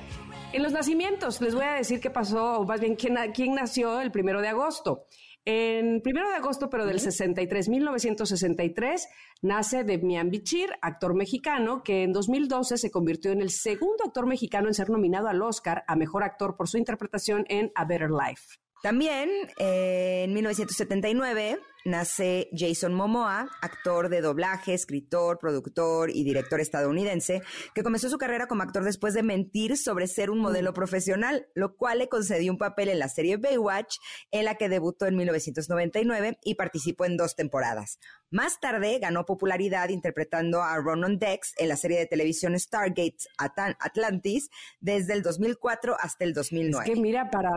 en 0.53 0.62
los 0.62 0.73
nacimientos 0.73 1.41
les 1.41 1.55
voy 1.55 1.64
a 1.64 1.75
decir 1.75 2.01
qué 2.01 2.11
pasó, 2.11 2.61
o 2.61 2.64
más 2.64 2.81
bien 2.81 2.95
quién, 2.95 3.16
quién 3.35 3.55
nació 3.55 4.01
el 4.01 4.11
primero 4.11 4.41
de 4.41 4.49
agosto. 4.49 5.07
En 5.45 6.01
primero 6.03 6.29
de 6.29 6.37
agosto, 6.37 6.70
pero 6.70 6.87
del 6.87 7.01
63, 7.01 7.68
1963, 7.68 9.09
nace 9.43 9.83
Demian 9.83 10.31
Bichir, 10.31 10.70
actor 10.81 11.16
mexicano, 11.16 11.83
que 11.83 12.05
en 12.05 12.12
2012 12.12 12.79
se 12.79 12.91
convirtió 12.93 13.33
en 13.33 13.41
el 13.43 13.51
segundo 13.51 14.05
actor 14.05 14.27
mexicano 14.27 14.68
en 14.68 14.75
ser 14.75 14.89
nominado 14.89 15.27
al 15.27 15.43
Oscar 15.43 15.83
a 15.89 15.97
Mejor 15.97 16.23
Actor 16.23 16.57
por 16.57 16.68
su 16.68 16.79
interpretación 16.79 17.45
en 17.49 17.73
A 17.75 17.85
Better 17.85 18.11
Life. 18.11 18.59
También 18.83 19.30
eh, 19.59 20.24
en 20.24 20.35
1979 20.35 21.61
nace 21.85 22.49
Jason 22.53 22.95
Momoa, 22.95 23.49
actor 23.61 24.09
de 24.09 24.20
doblaje, 24.20 24.74
escritor, 24.74 25.39
productor 25.39 26.11
y 26.11 26.24
director 26.24 26.61
estadounidense, 26.61 27.43
que 27.74 27.85
comenzó 27.85 28.09
su 28.09 28.18
carrera 28.18 28.49
como 28.49 28.64
actor 28.64 28.83
después 28.83 29.14
de 29.14 29.22
mentir 29.22 29.76
sobre 29.76 30.09
ser 30.09 30.30
un 30.30 30.41
modelo 30.41 30.72
mm. 30.72 30.74
profesional, 30.74 31.47
lo 31.55 31.76
cual 31.76 32.01
le 32.01 32.09
concedió 32.09 32.51
un 32.51 32.59
papel 32.59 32.89
en 32.89 32.99
la 32.99 33.09
serie 33.09 33.37
Baywatch, 33.37 33.99
en 34.33 34.47
la 34.47 34.57
que 34.57 34.68
debutó 34.68 35.07
en 35.07 35.16
1999 35.16 36.39
y 36.43 36.57
participó 36.57 37.05
en 37.05 37.16
dos 37.16 37.37
temporadas. 37.37 38.01
Más 38.30 38.59
tarde 38.59 38.99
ganó 38.99 39.24
popularidad 39.26 39.91
interpretando 39.91 40.61
a 40.62 40.76
Ronan 40.78 41.18
Dex 41.18 41.53
en 41.57 41.68
la 41.68 41.76
serie 41.76 42.01
de 42.01 42.07
televisión 42.07 42.59
Stargate 42.59 43.18
Atlantis 43.37 44.49
desde 44.80 45.12
el 45.12 45.22
2004 45.22 45.97
hasta 46.01 46.24
el 46.24 46.33
2009. 46.33 46.85
Es 46.85 46.95
que 46.95 47.01
mira, 47.01 47.30
para, 47.30 47.51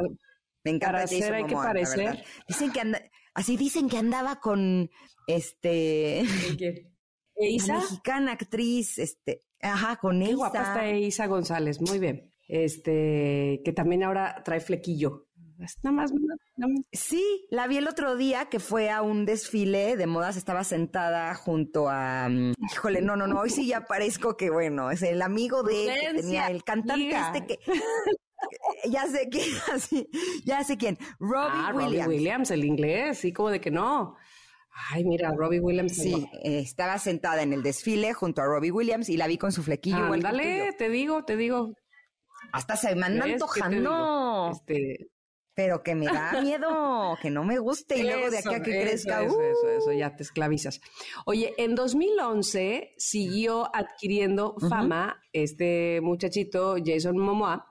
me 0.65 0.71
encanta 0.71 1.03
hacer 1.03 1.33
hay 1.33 1.45
que 1.45 1.55
parecer. 1.55 2.25
Dicen 2.47 2.71
que 2.71 2.81
así 3.33 3.55
dicen 3.55 3.87
que 3.87 3.97
andaba 3.97 4.39
con 4.39 4.89
este 5.27 6.23
Isa, 7.37 7.75
mexicana 7.75 8.33
actriz, 8.33 8.97
este, 8.97 9.43
ajá, 9.61 9.97
con 9.97 10.19
Qué 10.21 10.33
guapa 10.33 10.61
está 10.61 10.89
Isa 10.89 11.27
González, 11.27 11.79
muy 11.81 11.99
bien. 11.99 12.33
Este, 12.47 13.61
que 13.63 13.73
también 13.73 14.03
ahora 14.03 14.41
trae 14.43 14.59
flequillo. 14.59 15.27
Nada 15.83 15.95
más, 15.95 16.13
Sí, 16.91 17.47
la 17.49 17.67
vi 17.67 17.77
el 17.77 17.87
otro 17.87 18.17
día 18.17 18.45
que 18.45 18.59
fue 18.59 18.89
a 18.89 19.01
un 19.01 19.25
desfile 19.25 19.95
de 19.95 20.05
modas, 20.05 20.35
estaba 20.35 20.63
sentada 20.65 21.33
junto 21.35 21.87
a, 21.89 22.27
mm, 22.29 22.53
híjole, 22.71 23.01
no, 23.01 23.15
no, 23.15 23.25
no, 23.25 23.39
hoy 23.39 23.49
sí 23.49 23.67
ya 23.67 23.85
parezco 23.85 24.35
que 24.35 24.49
bueno, 24.49 24.91
es 24.91 25.01
el 25.01 25.21
amigo 25.21 25.63
de 25.63 25.85
él 25.85 25.93
que 26.15 26.21
tenía 26.21 26.47
el 26.47 26.63
cantante 26.63 27.09
este 27.09 27.45
que 27.45 27.59
ya 28.89 29.07
sé 29.07 29.29
quién, 29.29 29.49
así, 29.73 30.09
ya 30.45 30.63
sé 30.63 30.77
quién. 30.77 30.97
Robbie 31.19 31.49
ah, 31.51 31.71
Williams. 31.73 32.05
Robbie 32.05 32.17
Williams, 32.17 32.51
el 32.51 32.65
inglés, 32.65 33.19
sí, 33.19 33.33
como 33.33 33.49
de 33.49 33.61
que 33.61 33.71
no. 33.71 34.15
Ay, 34.91 35.05
mira, 35.05 35.31
Robbie 35.35 35.61
Williams. 35.61 35.95
Sí, 35.95 36.27
eh, 36.43 36.59
estaba 36.59 36.99
sentada 36.99 37.41
en 37.43 37.53
el 37.53 37.63
desfile 37.63 38.13
junto 38.13 38.41
a 38.41 38.45
Robbie 38.45 38.71
Williams 38.71 39.07
y 39.09 39.15
la 39.15 39.27
vi 39.27 39.37
con 39.37 39.51
su 39.51 39.63
flequillo. 39.63 40.13
Ándale, 40.13 40.73
te 40.77 40.89
digo, 40.89 41.23
te 41.23 41.37
digo. 41.37 41.73
Hasta 42.51 42.75
se 42.75 42.93
me 42.95 43.05
anda 43.05 43.25
antojando. 43.25 44.51
Este, 44.51 45.07
Pero 45.53 45.81
que 45.81 45.95
me 45.95 46.05
da 46.05 46.41
miedo, 46.41 47.17
que 47.21 47.29
no 47.29 47.45
me 47.45 47.57
guste 47.57 47.97
y 47.97 48.03
luego 48.03 48.29
de 48.29 48.39
aquí 48.39 48.53
a 48.53 48.61
que 48.61 48.71
Eso, 48.71 48.89
crezca. 48.89 49.23
Eso, 49.23 49.37
¡uh! 49.37 49.41
eso, 49.41 49.69
eso, 49.69 49.91
ya 49.93 50.15
te 50.15 50.23
esclavizas. 50.23 50.81
Oye, 51.25 51.53
en 51.57 51.75
2011 51.75 52.95
siguió 52.97 53.73
adquiriendo 53.73 54.55
fama 54.69 55.21
este 55.31 56.01
muchachito 56.01 56.75
Jason 56.83 57.17
Momoa 57.17 57.65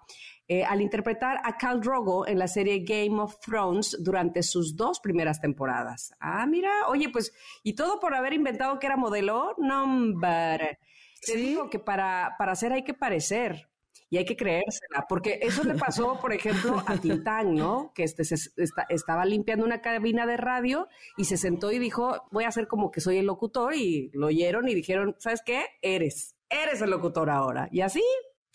eh, 0.49 0.65
al 0.65 0.81
interpretar 0.83 1.39
a 1.45 1.57
Khal 1.57 1.81
Drogo 1.81 2.27
en 2.27 2.39
la 2.39 2.49
serie 2.49 2.85
Game 2.85 3.21
of 3.21 3.39
Thrones 3.41 3.97
durante 4.01 4.43
sus 4.43 4.77
dos 4.77 5.01
primeras 5.01 5.41
temporadas. 5.41 6.13
Ah, 6.21 6.47
mira, 6.47 6.71
oye, 6.89 7.09
pues, 7.09 7.33
y 7.63 7.75
todo 7.75 8.01
por 8.01 8.15
haber 8.15 8.33
inventado 8.35 8.79
que 8.79 8.87
era 8.87 8.97
modelo. 8.97 9.55
No, 9.59 9.85
hombre. 9.85 10.79
Te 11.27 11.37
digo 11.37 11.71
que 11.71 11.79
para, 11.79 12.35
para 12.39 12.53
hacer 12.53 12.73
hay 12.73 12.85
que 12.85 12.95
parecer. 12.95 13.69
Y 14.11 14.19
hay 14.19 14.27
que 14.27 14.37
creérsela, 14.37 15.07
porque 15.09 15.41
eso 15.43 15.65
le 15.65 15.75
pasó, 15.75 16.21
por 16.21 16.33
ejemplo, 16.33 16.81
a 16.87 16.99
Tintán, 16.99 17.55
¿no? 17.55 17.91
Que 17.95 18.05
este 18.05 18.23
se, 18.23 18.37
esta- 18.63 18.87
estaba 18.89 19.25
limpiando 19.25 19.65
una 19.65 19.81
cabina 19.81 20.25
de 20.25 20.37
radio 20.37 20.87
y 21.17 21.25
se 21.25 21.37
sentó 21.37 21.73
y 21.73 21.81
dijo, 21.81 22.23
voy 22.31 22.45
a 22.45 22.49
hacer 22.49 22.69
como 22.69 22.93
que 22.93 23.01
soy 23.01 23.17
el 23.17 23.27
locutor, 23.27 23.75
y 23.75 24.11
lo 24.13 24.27
oyeron 24.27 24.69
y 24.69 24.75
dijeron, 24.75 25.17
¿sabes 25.19 25.43
qué? 25.45 25.65
Eres, 25.83 26.37
eres 26.49 26.81
el 26.83 26.91
locutor 26.91 27.29
ahora. 27.29 27.69
Y 27.73 27.81
así, 27.81 28.05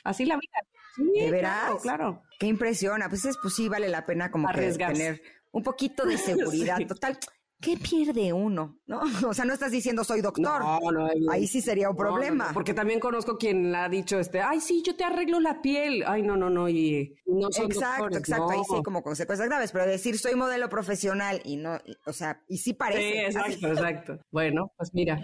así 0.06 0.24
la 0.26 0.36
vida. 0.36 0.60
Sí, 0.96 1.12
¿De 1.20 1.32
veras? 1.32 1.60
Claro, 1.64 1.78
claro. 1.82 2.24
Qué 2.40 2.48
impresiona. 2.48 3.10
Pues 3.10 3.26
es, 3.26 3.38
pues 3.42 3.54
sí, 3.56 3.68
vale 3.70 3.90
la 3.90 4.06
pena 4.06 4.32
como 4.32 4.48
que 4.50 4.72
tener 4.72 5.22
un 5.52 5.64
poquito 5.64 6.06
de 6.06 6.18
seguridad. 6.18 6.78
Sí. 6.78 6.86
Total, 6.86 7.18
¿qué 7.62 7.76
pierde 7.78 8.32
uno? 8.34 8.80
¿No? 8.88 9.02
O 9.30 9.34
sea, 9.34 9.46
no 9.46 9.54
estás 9.54 9.72
diciendo 9.72 10.04
soy 10.04 10.22
doctor. 10.22 10.62
No, 10.62 10.80
no, 10.92 10.92
no. 10.92 11.32
Ahí 11.32 11.48
sí 11.48 11.62
sería 11.62 11.90
un 11.90 11.96
problema. 11.98 12.52
porque 12.54 12.74
también 12.74 13.00
conozco 13.00 13.38
quien 13.38 13.74
ha 13.76 13.90
dicho, 13.90 14.20
este, 14.20 14.42
ay, 14.42 14.62
sí, 14.62 14.82
yo 14.86 14.96
te 14.96 15.04
arreglo 15.04 15.40
la 15.40 15.62
piel. 15.62 16.04
Ay, 16.08 16.22
no, 16.24 16.36
no, 16.38 16.50
no, 16.50 16.70
y 16.70 17.16
no 17.26 17.52
son 17.52 17.66
Exacto, 17.66 18.04
doctores, 18.04 18.18
exacto, 18.20 18.50
ahí 18.50 18.60
sí 18.70 18.84
como 18.84 19.04
consecuencias 19.04 19.48
graves, 19.50 19.72
pero 19.72 19.86
decir 19.86 20.18
soy 20.18 20.36
modelo 20.36 20.70
profesional 20.70 21.42
y 21.44 21.58
no, 21.58 21.76
y- 21.86 21.96
o 22.06 22.14
sea, 22.14 22.42
y 22.48 22.58
sí 22.58 22.74
parece. 22.74 23.02
Sí, 23.12 23.18
exacto, 23.18 23.68
exacto. 23.68 24.20
Bueno, 24.32 24.72
pues 24.78 24.94
mira. 24.94 25.22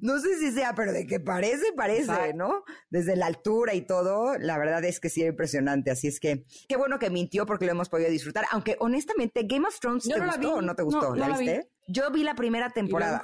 No 0.00 0.18
sé 0.20 0.38
si 0.38 0.52
sea, 0.52 0.74
pero 0.74 0.92
de 0.92 1.06
que 1.06 1.20
parece, 1.20 1.72
parece. 1.76 2.34
¿no? 2.34 2.62
Desde 2.90 3.16
la 3.16 3.26
altura 3.26 3.74
y 3.74 3.82
todo, 3.86 4.36
la 4.38 4.58
verdad 4.58 4.84
es 4.84 5.00
que 5.00 5.08
sí 5.08 5.20
era 5.22 5.30
impresionante. 5.30 5.90
Así 5.90 6.08
es 6.08 6.20
que 6.20 6.44
qué 6.68 6.76
bueno 6.76 6.98
que 6.98 7.10
mintió 7.10 7.46
porque 7.46 7.66
lo 7.66 7.72
hemos 7.72 7.88
podido 7.88 8.10
disfrutar. 8.10 8.44
Aunque 8.50 8.76
honestamente, 8.80 9.42
Game 9.44 9.66
of 9.66 9.78
Thrones, 9.80 10.04
Yo 10.04 10.14
¿te 10.14 10.20
no 10.20 10.26
la 10.26 10.32
gustó 10.36 10.52
vi. 10.52 10.58
o 10.58 10.62
no 10.62 10.74
te 10.74 10.82
No, 10.82 10.86
gustó? 10.86 11.08
no 11.10 11.14
¿La 11.16 11.28
la 11.28 11.38
vi. 11.38 11.46
viste? 11.46 11.70
Yo 11.88 12.10
vi 12.10 12.22
la 12.24 12.34
primera 12.34 12.70
temporada. 12.70 13.22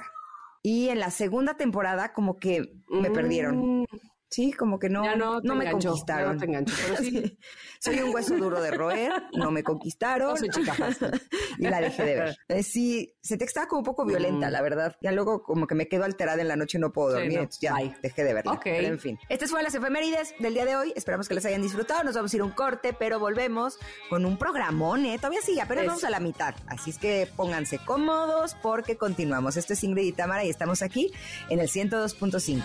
Y 0.63 0.89
en 0.89 0.99
la 0.99 1.11
segunda 1.11 1.55
temporada, 1.57 2.11
como 2.13 2.37
que 2.37 2.73
me 2.89 3.11
perdieron. 3.11 3.85
Sí, 4.29 4.51
como 4.51 4.79
que 4.79 4.89
no, 4.89 5.03
Ya 5.05 5.15
no 5.15 5.41
te 5.41 5.47
me 5.49 5.53
enganchó, 5.65 5.89
conquistaron. 5.89 6.37
no 6.37 6.43
enganchó, 6.43 6.73
pero 6.83 6.97
sí. 6.97 7.37
Soy 7.79 7.99
un 7.99 8.13
hueso 8.13 8.35
duro 8.35 8.59
de 8.61 8.71
roer, 8.71 9.11
no 9.33 9.51
me 9.51 9.63
conquistaron. 9.63 10.29
No 10.31 10.37
soy 10.37 10.49
chica 10.49 10.73
fácil. 10.73 11.07
y 11.59 11.63
la 11.67 11.79
dejé 11.79 12.03
de 12.03 12.15
ver. 12.15 12.37
Eh, 12.49 12.63
sí, 12.63 13.13
se 13.21 13.37
te 13.37 13.45
estaba 13.45 13.67
como 13.67 13.79
un 13.81 13.85
poco 13.85 14.03
violenta, 14.03 14.49
Mm. 14.49 14.51
la 14.51 14.61
verdad. 14.61 14.95
Ya 15.01 15.11
luego 15.11 15.43
como 15.43 15.67
que 15.67 15.75
me 15.75 15.87
quedo 15.87 16.03
alterada 16.03 16.41
en 16.41 16.47
la 16.47 16.55
noche 16.55 16.77
y 16.77 16.81
no 16.81 16.91
puedo 16.91 17.11
dormir, 17.11 17.33
no. 17.33 17.39
entonces 17.43 17.61
ya 17.61 17.75
Bye. 17.75 17.95
dejé 18.01 18.23
de 18.23 18.33
verla. 18.33 18.51
Ok. 18.53 18.63
Pero 18.63 18.87
en 18.87 18.99
fin. 18.99 19.19
Estas 19.29 19.51
fueron 19.51 19.63
las 19.65 19.75
efemérides 19.75 20.33
del 20.39 20.53
día 20.55 20.65
de 20.65 20.75
hoy. 20.75 20.91
Esperamos 20.95 21.29
que 21.29 21.35
les 21.35 21.45
hayan 21.45 21.61
disfrutado. 21.61 22.03
Nos 22.03 22.15
vamos 22.15 22.33
a 22.33 22.35
ir 22.35 22.41
a 22.41 22.45
un 22.45 22.51
corte, 22.51 22.93
pero 22.97 23.19
volvemos 23.19 23.77
con 24.09 24.25
un 24.25 24.37
programón, 24.37 25.05
¿eh? 25.05 25.17
Todavía 25.17 25.41
sí, 25.43 25.59
apenas 25.59 25.83
Es- 25.83 25.87
vamos 25.89 26.03
a 26.03 26.09
la 26.09 26.19
mitad. 26.19 26.55
Así 26.67 26.89
es 26.89 26.97
que 26.97 27.29
pónganse 27.37 27.77
cómodos 27.85 28.55
porque 28.61 28.97
continuamos. 28.97 29.55
Esto 29.55 29.73
es 29.73 29.83
Ingrid 29.83 30.07
y 30.07 30.11
Tamara 30.11 30.43
y 30.43 30.49
estamos 30.49 30.81
aquí 30.81 31.11
en 31.49 31.59
el 31.59 31.69
102.5. 31.69 32.63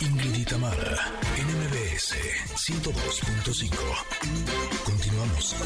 Ingrid 0.00 0.34
y 0.36 0.44
Tamara, 0.44 1.10
en 1.38 1.46
MBS 1.46 2.14
102.5. 2.54 3.70
Continuamos. 4.84 5.56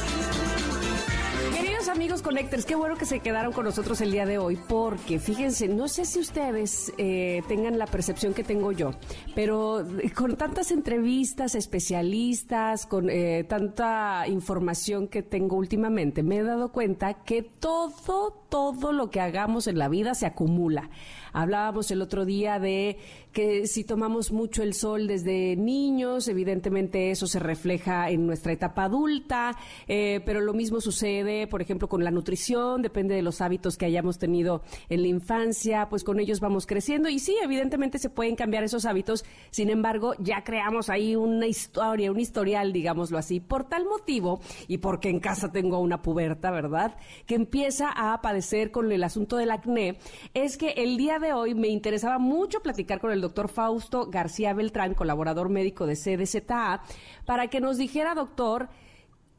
Queridos 1.55 1.89
amigos 1.89 2.23
Connectors, 2.23 2.65
qué 2.65 2.75
bueno 2.75 2.97
que 2.97 3.07
se 3.07 3.21
quedaron 3.21 3.53
con 3.53 3.65
nosotros 3.65 4.01
el 4.01 4.13
día 4.13 4.27
de 4.27 4.39
hoy, 4.39 4.59
porque 4.69 5.19
fíjense, 5.19 5.69
no 5.69 5.89
sé 5.89 6.05
si 6.05 6.19
ustedes 6.19 6.93
eh, 6.99 7.43
tengan 7.49 7.79
la 7.79 7.87
percepción 7.87 8.35
que 8.35 8.45
tengo 8.45 8.73
yo, 8.73 8.93
pero 9.35 9.87
con 10.15 10.37
tantas 10.37 10.71
entrevistas, 10.71 11.55
especialistas, 11.55 12.87
con 12.87 13.11
eh, 13.11 13.45
tanta 13.49 14.25
información 14.29 15.09
que 15.09 15.23
tengo 15.23 15.57
últimamente, 15.57 16.23
me 16.23 16.39
he 16.39 16.43
dado 16.43 16.73
cuenta 16.73 17.25
que 17.25 17.43
todo, 17.43 18.45
todo 18.49 18.93
lo 18.93 19.11
que 19.11 19.21
hagamos 19.21 19.67
en 19.67 19.79
la 19.79 19.89
vida 19.89 20.15
se 20.15 20.27
acumula. 20.27 20.91
Hablábamos 21.33 21.91
el 21.91 22.03
otro 22.03 22.25
día 22.25 22.59
de 22.59 22.99
que 23.33 23.67
si 23.67 23.85
tomamos 23.85 24.33
mucho 24.33 24.63
el 24.63 24.75
sol 24.75 25.07
desde 25.07 25.55
niños, 25.57 26.27
evidentemente 26.27 27.11
eso 27.11 27.27
se 27.27 27.39
refleja 27.39 28.11
en 28.11 28.27
nuestra 28.27 28.53
etapa 28.53 28.85
adulta, 28.85 29.57
eh, 29.87 30.21
pero 30.27 30.41
lo 30.41 30.53
mismo 30.53 30.81
sucede, 30.81 31.20
por 31.49 31.63
ejemplo, 31.63 31.89
con 31.89 32.03
la 32.03 32.11
nutrición, 32.11 32.83
depende 32.83 33.15
de 33.15 33.23
los 33.23 33.41
hábitos 33.41 33.77
que 33.77 33.85
hayamos 33.85 34.19
tenido 34.19 34.63
en 34.89 35.03
la 35.03 35.09
infancia, 35.09 35.89
pues 35.89 36.03
con 36.03 36.19
ellos 36.19 36.41
vamos 36.41 36.67
creciendo 36.67 37.09
y 37.09 37.19
sí, 37.19 37.37
evidentemente 37.43 37.99
se 37.99 38.11
pueden 38.11 38.37
cambiar 38.37 38.65
esos 38.65 38.85
hábitos, 38.85 39.25
sin 39.51 39.71
embargo, 39.71 40.15
ya 40.19 40.45
creamos 40.45 40.89
ahí 40.89 41.17
una 41.17 41.47
historia, 41.47 42.11
un 42.11 42.19
historial, 42.19 42.73
digámoslo 42.73 43.19
así, 43.19 43.41
por 43.41 43.69
tal 43.69 43.85
motivo 43.85 44.41
y 44.67 44.79
porque 44.79 45.11
en 45.11 45.21
casa 45.21 45.53
tengo 45.53 45.79
una 45.79 46.03
puberta, 46.03 46.51
¿verdad? 46.51 46.97
Que 47.27 47.35
empieza 47.35 47.91
a 47.95 48.21
padecer 48.23 48.71
con 48.71 48.91
el 48.91 49.05
asunto 49.05 49.37
del 49.37 49.51
acné, 49.51 49.99
es 50.35 50.57
que 50.57 50.71
el 50.71 50.97
día 50.97 51.19
de 51.19 51.33
hoy 51.33 51.55
me 51.55 51.69
interesaba 51.69 52.19
mucho 52.19 52.61
platicar 52.61 53.01
con 53.01 53.13
el 53.13 53.21
doctor 53.21 53.49
Fausto 53.49 54.07
García 54.07 54.55
Beltrán, 54.55 54.95
colaborador 54.95 55.49
médico 55.49 55.87
de 55.87 55.97
CDZA, 55.97 56.83
para 57.27 57.49
que 57.49 57.61
nos 57.61 57.77
dijera, 57.77 58.15
doctor, 58.15 58.69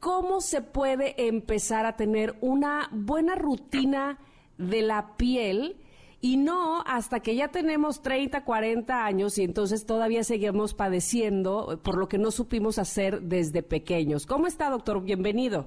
cómo 0.02 0.40
se 0.40 0.62
puede 0.62 1.14
empezar 1.28 1.86
a 1.86 1.94
tener 1.94 2.34
una 2.40 2.88
buena 2.90 3.36
rutina 3.36 4.18
de 4.58 4.82
la 4.82 5.16
piel 5.16 5.76
y 6.20 6.38
no 6.38 6.82
hasta 6.86 7.20
que 7.20 7.36
ya 7.36 7.52
tenemos 7.52 8.02
30, 8.02 8.44
40 8.44 9.06
años 9.06 9.38
y 9.38 9.44
entonces 9.44 9.86
todavía 9.86 10.24
seguimos 10.24 10.74
padeciendo 10.74 11.78
por 11.84 11.98
lo 11.98 12.08
que 12.08 12.18
no 12.18 12.32
supimos 12.32 12.80
hacer 12.80 13.22
desde 13.22 13.62
pequeños. 13.62 14.26
¿Cómo 14.26 14.48
está, 14.48 14.70
doctor? 14.70 15.04
Bienvenido. 15.04 15.66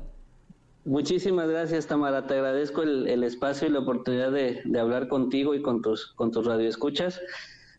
Muchísimas 0.83 1.47
gracias, 1.47 1.87
Tamara. 1.87 2.27
Te 2.27 2.33
agradezco 2.33 2.83
el, 2.83 3.23
espacio 3.23 3.69
y 3.69 3.71
la 3.71 3.79
oportunidad 3.79 4.33
de, 4.33 4.61
de 4.65 4.79
hablar 4.81 5.07
contigo 5.07 5.55
y 5.55 5.61
con 5.61 5.81
tus, 5.81 6.07
con 6.07 6.31
tus 6.31 6.45
radioescuchas. 6.45 7.21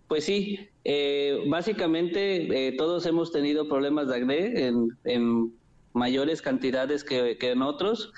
Pues 0.09 0.25
sí, 0.25 0.59
eh, 0.85 1.45
básicamente 1.51 2.69
eh, 2.69 2.73
todos 2.79 3.05
hemos 3.05 3.31
tenido 3.31 3.69
problemas 3.69 4.09
de 4.09 4.17
acné 4.17 4.67
en, 4.67 4.97
en 5.05 5.53
mayores 5.97 6.43
cantidades 6.43 7.03
que, 7.03 7.37
que 7.39 7.51
en 7.51 7.63
otros, 7.63 8.13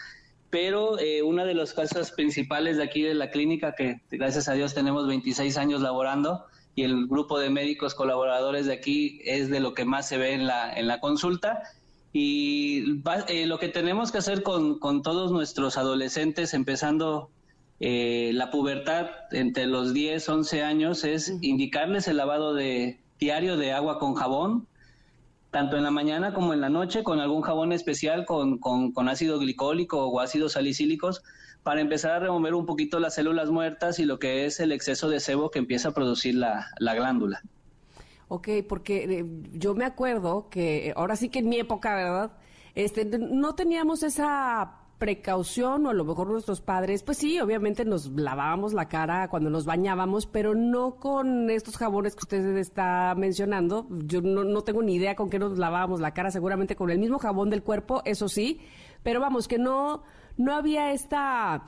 pero 0.51 0.99
eh, 0.99 1.23
una 1.23 1.45
de 1.45 1.55
las 1.55 1.73
causas 1.73 2.11
principales 2.13 2.77
de 2.77 2.83
aquí 2.83 3.03
de 3.03 3.15
la 3.15 3.31
clínica, 3.31 3.75
que 3.75 4.01
gracias 4.11 4.49
a 4.49 4.55
Dios 4.55 4.75
tenemos 4.75 5.07
26 5.07 5.57
años 5.57 5.81
laborando, 5.81 6.45
y 6.75 6.83
el 6.85 7.07
grupo 7.07 7.39
de 7.39 7.51
médicos 7.51 7.95
colaboradores 7.95 8.67
de 8.67 8.73
aquí 8.73 9.21
es 9.25 9.51
de 9.51 9.61
lo 9.61 9.75
que 9.75 9.85
más 9.85 10.09
se 10.09 10.17
ve 10.19 10.33
en 10.35 10.47
la, 10.47 10.73
en 10.73 10.87
la 10.87 11.01
consulta, 11.01 11.63
y 12.13 13.01
va- 13.03 13.25
eh, 13.29 13.47
lo 13.47 13.59
que 13.59 13.69
tenemos 13.69 14.11
que 14.13 14.19
hacer 14.19 14.43
con, 14.43 14.79
con 14.79 15.03
todos 15.03 15.31
nuestros 15.31 15.77
adolescentes, 15.77 16.55
empezando 16.55 17.31
eh, 17.81 18.31
la 18.35 18.51
pubertad 18.51 19.07
entre 19.33 19.67
los 19.67 19.93
10, 19.93 20.29
11 20.29 20.63
años, 20.63 21.05
es 21.05 21.33
indicarles 21.43 22.09
el 22.09 22.17
lavado 22.17 22.55
de 22.55 22.99
diario 23.21 23.57
de 23.57 23.73
agua 23.73 23.99
con 23.99 24.15
jabón, 24.15 24.67
tanto 25.51 25.77
en 25.77 25.83
la 25.83 25.91
mañana 25.91 26.35
como 26.35 26.53
en 26.53 26.61
la 26.61 26.69
noche, 26.69 27.03
con 27.03 27.21
algún 27.21 27.43
jabón 27.43 27.73
especial 27.73 28.27
con, 28.27 28.59
con, 28.59 28.93
con 28.93 29.09
ácido 29.09 29.39
glicólico 29.39 30.07
o 30.07 30.21
ácidos 30.21 30.53
salicílicos, 30.53 31.23
para 31.63 31.81
empezar 31.81 32.13
a 32.13 32.19
remover 32.21 32.55
un 32.55 32.67
poquito 32.67 33.01
las 33.01 33.15
células 33.15 33.51
muertas 33.51 33.99
y 33.99 34.05
lo 34.05 34.19
que 34.19 34.47
es 34.47 34.61
el 34.61 34.73
exceso 34.73 35.09
de 35.09 35.21
sebo 35.21 35.51
que 35.51 35.59
empieza 35.59 35.91
a 35.91 35.93
producir 35.93 36.35
la, 36.35 36.69
la 36.79 36.95
glándula. 36.95 37.43
Ok, 38.29 38.49
porque 38.69 39.05
eh, 39.05 39.25
yo 39.53 39.75
me 39.75 39.85
acuerdo 39.85 40.49
que 40.51 40.93
ahora 40.97 41.17
sí 41.17 41.31
que 41.31 41.39
en 41.39 41.49
mi 41.49 41.59
época, 41.59 41.95
¿verdad? 41.95 42.33
Este, 42.75 43.05
no 43.05 43.55
teníamos 43.55 44.03
esa 44.03 44.79
precaución 44.99 45.87
o 45.87 45.91
a 45.91 45.95
lo 45.95 46.05
mejor 46.05 46.29
nuestros 46.29 46.61
padres, 46.61 47.03
pues 47.03 47.19
sí, 47.19 47.39
obviamente 47.41 47.85
nos 47.85 48.11
lavábamos 48.11 48.73
la 48.73 48.89
cara 48.89 49.29
cuando 49.29 49.51
nos 49.51 49.65
bañábamos, 49.65 50.27
pero 50.27 50.55
no 50.55 50.97
con 50.97 51.51
estos 51.51 51.77
jabones 51.77 52.15
que 52.15 52.25
usted 52.25 52.57
está 52.57 53.15
mencionando. 53.17 53.87
Yo 53.91 54.21
no, 54.21 54.45
no 54.45 54.63
tengo 54.63 54.83
ni 54.83 54.95
idea 54.95 55.15
con 55.15 55.31
qué 55.31 55.39
nos 55.39 55.59
lavábamos 55.59 56.01
la 56.01 56.13
cara, 56.13 56.31
seguramente 56.31 56.77
con 56.77 56.91
el 56.91 56.99
mismo 56.99 57.19
jabón 57.19 57.51
del 57.51 57.63
cuerpo, 57.63 58.03
eso 58.05 58.29
sí, 58.29 58.61
pero 59.03 59.21
vamos, 59.21 59.49
que 59.49 59.59
no, 59.59 60.03
no 60.37 60.55
había 60.55 60.93
esta 60.93 61.65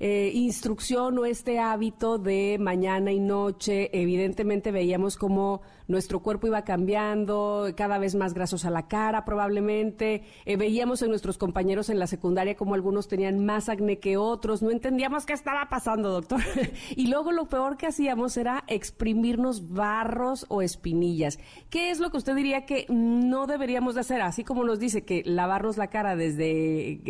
eh, 0.00 0.30
instrucción 0.32 1.18
o 1.18 1.24
este 1.24 1.58
hábito 1.58 2.18
de 2.18 2.56
mañana 2.60 3.10
y 3.10 3.18
noche. 3.18 3.90
Evidentemente 3.92 4.70
veíamos 4.70 5.16
como 5.16 5.62
nuestro 5.88 6.20
cuerpo 6.20 6.46
iba 6.46 6.62
cambiando, 6.62 7.72
cada 7.74 7.98
vez 7.98 8.14
más 8.14 8.34
grasos 8.34 8.66
a 8.66 8.70
la 8.70 8.86
cara 8.88 9.24
probablemente. 9.24 10.22
Eh, 10.44 10.56
veíamos 10.56 11.00
en 11.02 11.08
nuestros 11.08 11.38
compañeros 11.38 11.88
en 11.88 11.98
la 11.98 12.06
secundaria 12.06 12.56
como 12.56 12.74
algunos 12.74 13.08
tenían 13.08 13.44
más 13.44 13.70
acné 13.70 13.98
que 13.98 14.18
otros. 14.18 14.62
No 14.62 14.70
entendíamos 14.70 15.24
qué 15.24 15.32
estaba 15.32 15.68
pasando, 15.70 16.10
doctor. 16.10 16.40
y 16.96 17.06
luego 17.08 17.32
lo 17.32 17.48
peor 17.48 17.78
que 17.78 17.86
hacíamos 17.86 18.36
era 18.36 18.64
exprimirnos 18.66 19.72
barros 19.72 20.44
o 20.48 20.60
espinillas. 20.60 21.38
¿Qué 21.70 21.90
es 21.90 22.00
lo 22.00 22.10
que 22.10 22.18
usted 22.18 22.36
diría 22.36 22.66
que 22.66 22.84
no 22.90 23.46
deberíamos 23.46 23.94
de 23.94 24.02
hacer? 24.02 24.20
Así 24.20 24.44
como 24.44 24.64
nos 24.64 24.78
dice 24.78 25.04
que 25.04 25.22
lavarnos 25.24 25.78
la 25.78 25.88
cara 25.88 26.16
desde, 26.16 27.00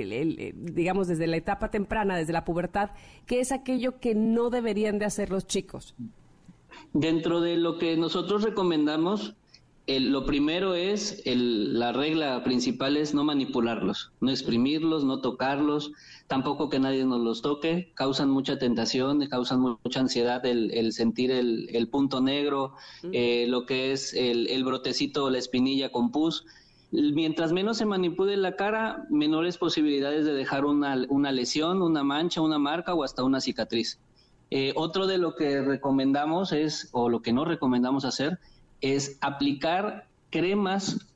digamos, 0.55 1.09
desde 1.09 1.27
la 1.27 1.37
etapa 1.37 1.71
temprana, 1.71 2.17
desde 2.17 2.33
la 2.33 2.45
pubertad, 2.45 2.91
¿qué 3.27 3.41
es 3.41 3.51
aquello 3.51 3.99
que 3.99 4.15
no 4.15 4.51
deberían 4.51 5.01
de 5.01 5.07
hacer 5.07 5.31
los 5.31 5.49
chicos? 5.49 5.97
Dentro 6.93 7.41
de 7.41 7.57
lo 7.57 7.79
que 7.79 7.97
nosotros 7.97 8.43
recomendamos, 8.43 9.35
lo 9.89 10.27
primero 10.27 10.75
es, 10.75 11.23
la 11.25 11.93
regla 11.93 12.45
principal 12.45 12.99
es 12.99 13.15
no 13.15 13.25
manipularlos, 13.25 14.13
no 14.21 14.31
exprimirlos, 14.31 15.05
no 15.05 15.23
tocarlos, 15.23 15.93
tampoco 16.27 16.69
que 16.69 16.79
nadie 16.79 17.07
nos 17.07 17.21
los 17.21 17.41
toque, 17.41 17.91
causan 17.95 18.29
mucha 18.29 18.59
tentación, 18.59 19.27
causan 19.29 19.61
mucha 19.61 20.01
ansiedad 20.01 20.45
el, 20.45 20.93
sentir 20.93 21.31
el, 21.31 21.89
punto 21.91 22.21
negro, 22.21 22.75
eh, 23.13 23.47
lo 23.49 23.65
que 23.65 23.93
es 23.93 24.13
el, 24.13 24.63
brotecito 24.63 25.25
o 25.25 25.31
la 25.31 25.39
espinilla 25.39 25.91
con 25.91 26.13
pus. 26.13 26.45
Mientras 26.91 27.53
menos 27.53 27.79
se 27.79 27.87
manipule 27.87 28.37
la 28.37 28.57
cara, 28.57 29.07
menores 29.11 29.57
posibilidades 29.57 30.27
de 30.27 30.35
dejar 30.35 30.67
una, 30.67 30.97
lesión, 31.33 31.81
una 31.81 32.05
mancha, 32.05 32.43
una 32.43 32.59
marca 32.59 32.95
o 32.95 33.05
hasta 33.05 33.25
una 33.25 33.41
cicatriz. 33.41 33.99
Eh, 34.51 34.73
otro 34.77 35.07
de 35.07 35.19
lo 35.19 35.35
que 35.35 35.61
recomendamos 35.61 36.53
es, 36.53 36.89
o 36.93 37.09
lo 37.09 37.21
que 37.21 37.33
no 37.33 37.45
recomendamos 37.45 38.05
hacer, 38.05 38.39
es 38.81 39.19
aplicar 39.21 40.07
cremas 40.31 41.07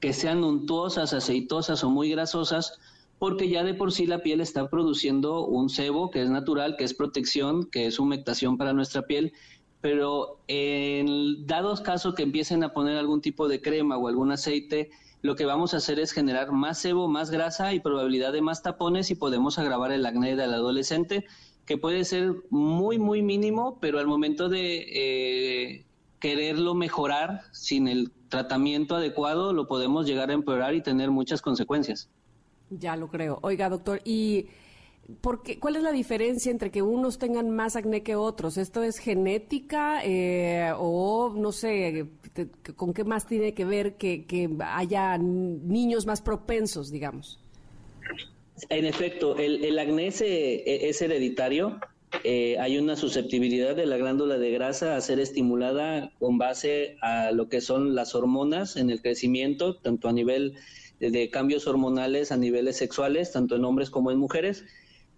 que 0.00 0.12
sean 0.12 0.44
untuosas, 0.44 1.12
aceitosas 1.12 1.82
o 1.82 1.90
muy 1.90 2.10
grasosas, 2.10 2.78
porque 3.18 3.48
ya 3.48 3.64
de 3.64 3.74
por 3.74 3.92
sí 3.92 4.06
la 4.06 4.22
piel 4.22 4.40
está 4.40 4.68
produciendo 4.68 5.46
un 5.46 5.70
sebo 5.70 6.10
que 6.10 6.22
es 6.22 6.30
natural, 6.30 6.76
que 6.76 6.84
es 6.84 6.94
protección, 6.94 7.66
que 7.66 7.86
es 7.86 7.98
humectación 7.98 8.58
para 8.58 8.72
nuestra 8.72 9.02
piel, 9.02 9.32
pero 9.80 10.38
en 10.48 11.46
dados 11.46 11.80
casos 11.80 12.14
que 12.14 12.22
empiecen 12.22 12.62
a 12.62 12.72
poner 12.72 12.98
algún 12.98 13.20
tipo 13.20 13.48
de 13.48 13.60
crema 13.60 13.96
o 13.96 14.08
algún 14.08 14.32
aceite, 14.32 14.90
lo 15.22 15.34
que 15.34 15.46
vamos 15.46 15.74
a 15.74 15.78
hacer 15.78 15.98
es 15.98 16.12
generar 16.12 16.52
más 16.52 16.78
sebo, 16.78 17.08
más 17.08 17.30
grasa 17.30 17.72
y 17.72 17.80
probabilidad 17.80 18.32
de 18.32 18.42
más 18.42 18.62
tapones 18.62 19.10
y 19.10 19.14
podemos 19.14 19.58
agravar 19.58 19.92
el 19.92 20.04
acné 20.04 20.36
del 20.36 20.52
adolescente, 20.52 21.24
que 21.66 21.76
puede 21.76 22.04
ser 22.04 22.34
muy, 22.50 22.98
muy 22.98 23.22
mínimo, 23.22 23.78
pero 23.80 23.98
al 23.98 24.06
momento 24.06 24.48
de 24.48 24.86
eh, 24.88 25.84
quererlo 26.20 26.74
mejorar 26.74 27.42
sin 27.52 27.88
el 27.88 28.12
tratamiento 28.28 28.96
adecuado, 28.96 29.52
lo 29.52 29.66
podemos 29.66 30.06
llegar 30.06 30.30
a 30.30 30.34
empeorar 30.34 30.74
y 30.74 30.82
tener 30.82 31.10
muchas 31.10 31.42
consecuencias. 31.42 32.08
Ya 32.70 32.96
lo 32.96 33.08
creo. 33.08 33.38
Oiga, 33.42 33.68
doctor, 33.68 34.00
y 34.04 34.46
¿Cuál 35.60 35.76
es 35.76 35.82
la 35.84 35.92
diferencia 35.92 36.50
entre 36.50 36.72
que 36.72 36.82
unos 36.82 37.18
tengan 37.18 37.50
más 37.50 37.76
acné 37.76 38.02
que 38.02 38.16
otros? 38.16 38.56
¿Esto 38.56 38.82
es 38.82 38.98
genética 38.98 40.00
eh, 40.04 40.72
o 40.76 41.32
no 41.36 41.52
sé, 41.52 42.08
con 42.74 42.92
qué 42.92 43.04
más 43.04 43.24
tiene 43.26 43.54
que 43.54 43.64
ver 43.64 43.96
que, 43.96 44.56
haya 44.58 45.16
niños 45.16 46.06
más 46.06 46.22
propensos, 46.22 46.90
digamos? 46.90 47.38
En 48.68 48.86
efecto, 48.86 49.36
el, 49.36 49.78
acné 49.78 50.08
es, 50.08 50.20
e, 50.20 50.90
hereditario. 51.00 51.78
Eh, 52.24 52.56
hay 52.58 52.78
una 52.78 52.96
susceptibilidad 52.96 53.76
de 53.76 53.84
la 53.84 53.96
glándula 53.96 54.38
de 54.38 54.50
grasa 54.50 54.96
a 54.96 55.00
ser 55.00 55.20
estimulada 55.20 56.12
con 56.18 56.38
base 56.38 56.96
a 57.02 57.32
lo 57.32 57.48
que 57.48 57.60
son 57.60 57.94
las 57.94 58.14
hormonas 58.14 58.76
en 58.76 58.90
el 58.90 59.02
crecimiento, 59.02 59.76
tanto 59.76 60.08
a 60.08 60.12
nivel 60.12 60.54
de 60.98 61.28
cambios 61.30 61.66
hormonales 61.66 62.32
a 62.32 62.36
niveles 62.36 62.76
sexuales, 62.76 63.32
tanto 63.32 63.56
en 63.56 63.64
hombres 63.64 63.90
como 63.90 64.10
en 64.10 64.18
mujeres 64.18 64.64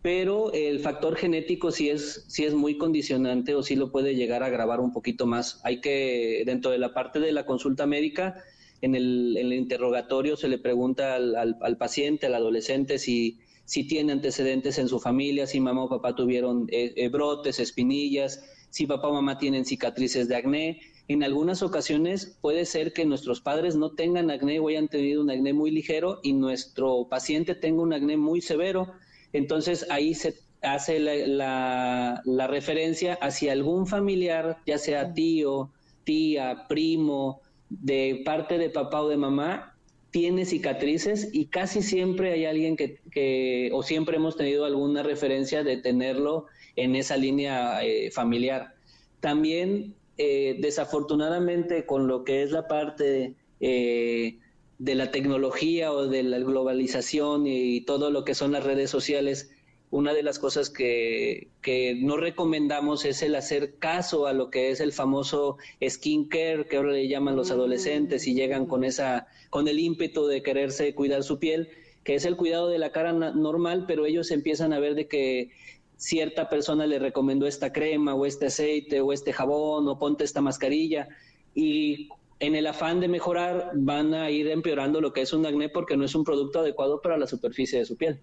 pero 0.02 0.52
el 0.52 0.80
factor 0.80 1.16
genético 1.16 1.72
sí 1.72 1.90
es, 1.90 2.24
sí 2.28 2.44
es 2.44 2.54
muy 2.54 2.78
condicionante 2.78 3.54
o 3.54 3.62
sí 3.62 3.74
lo 3.74 3.90
puede 3.90 4.14
llegar 4.14 4.42
a 4.42 4.46
agravar 4.46 4.80
un 4.80 4.92
poquito 4.92 5.26
más. 5.26 5.60
Hay 5.64 5.80
que, 5.80 6.44
dentro 6.46 6.70
de 6.70 6.78
la 6.78 6.94
parte 6.94 7.18
de 7.18 7.32
la 7.32 7.46
consulta 7.46 7.86
médica, 7.86 8.42
en 8.80 8.94
el, 8.94 9.52
interrogatorio 9.52 10.36
se 10.36 10.48
le 10.48 10.58
pregunta 10.58 11.16
al, 11.16 11.76
paciente, 11.78 12.26
al 12.26 12.34
adolescente, 12.34 12.98
si, 12.98 13.38
tiene 13.88 14.12
antecedentes 14.12 14.78
en 14.78 14.88
su 14.88 14.98
familia, 14.98 15.46
si 15.46 15.60
mamá 15.60 15.84
o 15.84 15.88
papá 15.88 16.14
tuvieron 16.14 16.66
eh, 16.70 16.94
eh, 16.96 17.08
brotes, 17.08 17.60
espinillas, 17.60 18.42
si 18.70 18.86
papá 18.86 19.08
o 19.08 19.14
mamá 19.14 19.38
tienen 19.38 19.64
cicatrices 19.64 20.28
de 20.28 20.36
acné. 20.36 20.80
En 21.08 21.22
algunas 21.22 21.62
ocasiones 21.62 22.38
puede 22.40 22.64
ser 22.66 22.92
que 22.92 23.04
nuestros 23.04 23.40
padres 23.40 23.76
no 23.76 23.92
tengan 23.92 24.30
acné 24.30 24.58
o 24.60 24.68
hayan 24.68 24.88
tenido 24.88 25.22
un 25.22 25.30
acné 25.30 25.52
muy 25.52 25.70
ligero 25.70 26.20
y 26.22 26.32
nuestro 26.34 27.08
paciente 27.08 27.54
tenga 27.54 27.82
un 27.82 27.92
acné 27.92 28.16
muy 28.16 28.40
severo 28.40 28.92
entonces 29.32 29.86
ahí 29.90 30.14
se 30.14 30.34
hace 30.62 30.98
la, 30.98 32.22
referencia 32.48 33.14
hacia 33.20 33.52
algún 33.52 33.86
familiar, 33.86 34.58
ya 34.66 34.78
sea 34.78 35.12
tío, 35.12 35.70
tía, 36.04 36.66
primo, 36.68 37.40
de 37.70 38.22
parte 38.24 38.58
de 38.58 38.70
papá 38.70 39.02
o 39.02 39.08
de 39.08 39.16
mamá, 39.16 39.74
tiene 40.10 40.46
cicatrices 40.46 41.28
y 41.32 41.46
casi 41.46 41.82
siempre 41.82 42.32
hay 42.32 42.46
alguien 42.46 42.76
que, 42.76 43.70
o 43.72 43.82
siempre 43.82 44.16
hemos 44.16 44.36
tenido 44.36 44.64
alguna 44.64 45.02
referencia 45.02 45.62
de 45.64 45.76
tenerlo 45.76 46.46
en 46.76 46.96
esa 46.96 47.16
línea 47.16 47.82
eh, 47.84 48.10
familiar. 48.10 48.74
También, 49.20 49.94
eh, 50.16 50.56
desafortunadamente, 50.60 51.84
con 51.84 52.06
lo 52.06 52.24
que 52.24 52.42
es 52.42 52.52
la 52.52 52.66
parte 52.68 53.34
eh, 53.60 54.38
de 54.78 54.94
la 54.94 55.10
tecnología 55.10 55.92
o 55.92 56.06
de 56.06 56.22
la 56.22 56.38
globalización 56.38 57.46
y 57.46 57.82
todo 57.82 58.10
lo 58.10 58.24
que 58.24 58.34
son 58.34 58.52
las 58.52 58.64
redes 58.64 58.90
sociales, 58.90 59.50
una 59.90 60.12
de 60.12 60.22
las 60.22 60.38
cosas 60.38 60.70
que, 60.70 61.48
no 62.00 62.16
recomendamos 62.16 63.04
es 63.04 63.22
el 63.22 63.34
hacer 63.34 63.76
caso 63.78 64.26
a 64.26 64.32
lo 64.32 64.50
que 64.50 64.70
es 64.70 64.80
el 64.80 64.92
famoso 64.92 65.56
skincare 65.86 66.66
que 66.66 66.76
ahora 66.76 66.92
le 66.92 67.08
llaman 67.08 67.36
los 67.36 67.50
adolescentes 67.50 68.26
y 68.26 68.34
llegan 68.34 68.66
con 68.66 68.84
esa 68.84 69.26
con 69.50 69.66
el 69.68 69.78
ímpetu 69.78 70.26
de 70.26 70.42
quererse 70.42 70.94
cuidar 70.94 71.22
su 71.22 71.38
piel, 71.38 71.70
que 72.04 72.14
es 72.14 72.26
el 72.26 72.36
cuidado 72.36 72.68
de 72.68 72.78
la 72.78 72.92
cara 72.92 73.12
normal, 73.12 73.84
pero 73.86 74.04
ellos 74.04 74.30
empiezan 74.30 74.72
a 74.72 74.78
ver 74.78 74.94
de 74.94 75.08
que 75.08 75.50
cierta 75.96 76.48
persona 76.48 76.86
le 76.86 76.98
recomendó 76.98 77.46
esta 77.46 77.72
crema 77.72 78.14
o 78.14 78.26
este 78.26 78.46
aceite 78.46 79.00
o 79.00 79.12
este 79.12 79.32
jabón 79.32 79.88
o 79.88 79.98
ponte 79.98 80.24
esta 80.24 80.40
mascarilla 80.40 81.08
y 81.54 82.08
en 82.40 82.54
el 82.54 82.66
afán 82.66 83.00
de 83.00 83.08
mejorar 83.08 83.72
van 83.74 84.14
a 84.14 84.30
ir 84.30 84.48
empeorando 84.48 85.00
lo 85.00 85.12
que 85.12 85.22
es 85.22 85.32
un 85.32 85.44
acné 85.44 85.68
porque 85.68 85.96
no 85.96 86.04
es 86.04 86.14
un 86.14 86.24
producto 86.24 86.60
adecuado 86.60 87.00
para 87.00 87.18
la 87.18 87.26
superficie 87.26 87.78
de 87.78 87.84
su 87.84 87.96
piel. 87.96 88.20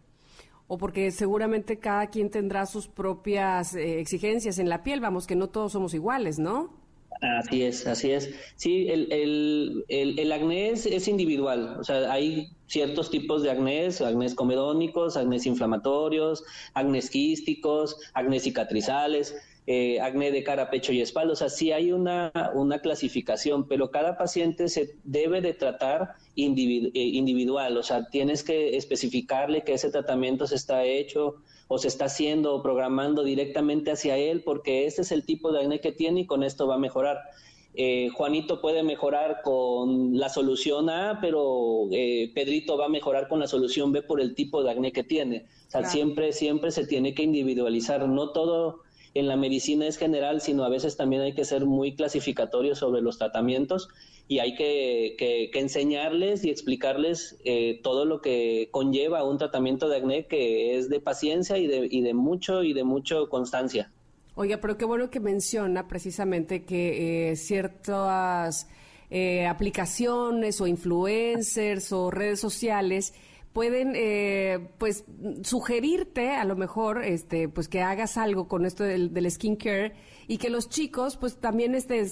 O 0.67 0.77
porque 0.77 1.11
seguramente 1.11 1.77
cada 1.77 2.07
quien 2.07 2.29
tendrá 2.29 2.65
sus 2.65 2.87
propias 2.87 3.75
eh, 3.75 3.99
exigencias 3.99 4.57
en 4.57 4.67
la 4.69 4.83
piel, 4.83 4.99
vamos, 4.99 5.27
que 5.27 5.35
no 5.35 5.47
todos 5.47 5.73
somos 5.73 5.93
iguales, 5.93 6.39
¿no? 6.39 6.85
Así 7.21 7.63
es, 7.63 7.87
así 7.87 8.11
es. 8.11 8.33
Sí, 8.55 8.87
el, 8.89 9.11
el, 9.11 9.85
el, 10.19 10.31
acné 10.31 10.71
es, 10.71 11.07
individual, 11.07 11.77
o 11.79 11.83
sea, 11.83 12.11
hay 12.11 12.49
ciertos 12.67 13.09
tipos 13.09 13.41
de 13.41 13.51
acné, 13.51 13.87
acné 13.87 14.35
comedónicos, 14.35 15.15
acné 15.15 15.37
inflamatorios, 15.45 16.43
acné 16.73 16.99
quísticos, 17.01 17.97
acné 18.13 18.39
cicatrizales 18.39 19.35
eh, 19.67 19.99
acné 19.99 20.31
de 20.31 20.43
cara, 20.43 20.69
pecho 20.69 20.93
y 20.93 21.01
espalda. 21.01 21.33
O 21.33 21.35
sea, 21.35 21.49
sí 21.49 21.71
hay 21.71 21.91
una, 21.91 22.31
una 22.53 22.79
clasificación, 22.79 23.67
pero 23.67 23.91
cada 23.91 24.17
paciente 24.17 24.69
se 24.69 24.95
debe 25.03 25.41
de 25.41 25.53
tratar 25.53 26.15
eh, 26.35 26.91
individual. 26.93 27.77
O 27.77 27.83
sea, 27.83 28.09
tienes 28.09 28.43
que 28.43 28.77
especificarle 28.77 29.63
que 29.63 29.73
ese 29.73 29.89
tratamiento 29.89 30.47
se 30.47 30.55
está 30.55 30.83
hecho 30.83 31.37
o 31.67 31.77
se 31.77 31.87
está 31.87 32.05
haciendo 32.05 32.55
o 32.55 32.61
programando 32.61 33.23
directamente 33.23 33.91
hacia 33.91 34.17
él 34.17 34.43
porque 34.43 34.85
este 34.85 35.01
es 35.01 35.11
el 35.11 35.25
tipo 35.25 35.51
de 35.51 35.61
acné 35.61 35.79
que 35.79 35.91
tiene 35.91 36.21
y 36.21 36.25
con 36.25 36.43
esto 36.43 36.67
va 36.67 36.75
a 36.75 36.79
mejorar. 36.79 37.17
Eh, 37.77 38.09
Juanito 38.13 38.61
puede 38.61 38.83
mejorar 38.83 39.41
con 39.43 40.17
la 40.17 40.29
solución 40.29 40.89
A, 40.89 41.19
pero 41.19 41.87
eh, 41.91 42.31
Pedrito 42.33 42.77
va 42.77 42.85
a 42.85 42.89
mejorar 42.89 43.27
con 43.27 43.39
la 43.39 43.47
solución 43.47 43.91
B 43.91 44.01
por 44.01 44.21
el 44.21 44.33
tipo 44.33 44.63
de 44.63 44.71
acné 44.71 44.93
que 44.93 45.03
tiene. 45.03 45.45
O 45.67 45.71
sea, 45.71 45.83
siempre, 45.83 46.31
siempre 46.31 46.71
se 46.71 46.87
tiene 46.87 47.13
que 47.13 47.23
individualizar. 47.23 48.07
No 48.07 48.29
todo 48.29 48.84
en 49.15 49.27
la 49.27 49.37
medicina 49.37 49.87
es 49.87 49.97
general, 49.97 50.41
sino 50.41 50.65
a 50.65 50.69
veces 50.69 50.97
también 50.97 51.21
hay 51.21 51.33
que 51.33 51.45
ser 51.45 51.65
muy 51.65 51.95
clasificatorio 51.95 52.75
sobre 52.75 53.01
los 53.01 53.17
tratamientos 53.17 53.87
y 54.27 54.39
hay 54.39 54.55
que, 54.55 55.15
que, 55.17 55.59
enseñarles 55.59 56.43
y 56.43 56.49
explicarles 56.49 57.37
eh, 57.45 57.79
todo 57.81 58.05
lo 58.05 58.21
que 58.21 58.67
conlleva 58.71 59.23
un 59.23 59.37
tratamiento 59.37 59.87
de 59.87 59.97
acné 59.97 60.25
que 60.25 60.77
es 60.77 60.89
de 60.89 60.99
paciencia 60.99 61.57
y 61.57 61.65
de, 61.65 61.87
y 61.89 62.01
de 62.01 62.13
mucho 62.13 62.61
y 62.61 62.73
de 62.73 62.83
mucho 62.83 63.29
constancia. 63.29 63.89
Oiga, 64.35 64.59
pero 64.59 64.77
qué 64.77 64.83
bueno 64.83 65.09
que 65.09 65.21
menciona 65.21 65.87
precisamente 65.87 66.65
que 66.65 67.31
eh, 67.31 67.35
ciertas 67.37 68.67
eh, 69.09 69.45
aplicaciones 69.45 70.59
o 70.59 70.67
influencers 70.67 71.93
o 71.93 72.11
redes 72.11 72.41
sociales 72.41 73.13
pueden 73.55 73.93
eh, 73.95 74.67
pues 74.77 75.05
sugerirte 75.43 76.31
a 76.31 76.43
lo 76.43 76.57
mejor 76.57 77.01
este 77.05 77.47
pues 77.47 77.69
que 77.69 77.81
hagas 77.81 78.17
algo 78.17 78.49
con 78.49 78.65
esto 78.65 78.83
del, 78.83 79.13
del 79.13 79.31
skincare 79.31 79.93
y 80.27 80.39
que 80.39 80.49
los 80.49 80.67
chicos 80.67 81.15
pues 81.15 81.37
también 81.37 81.73
este 81.73 82.05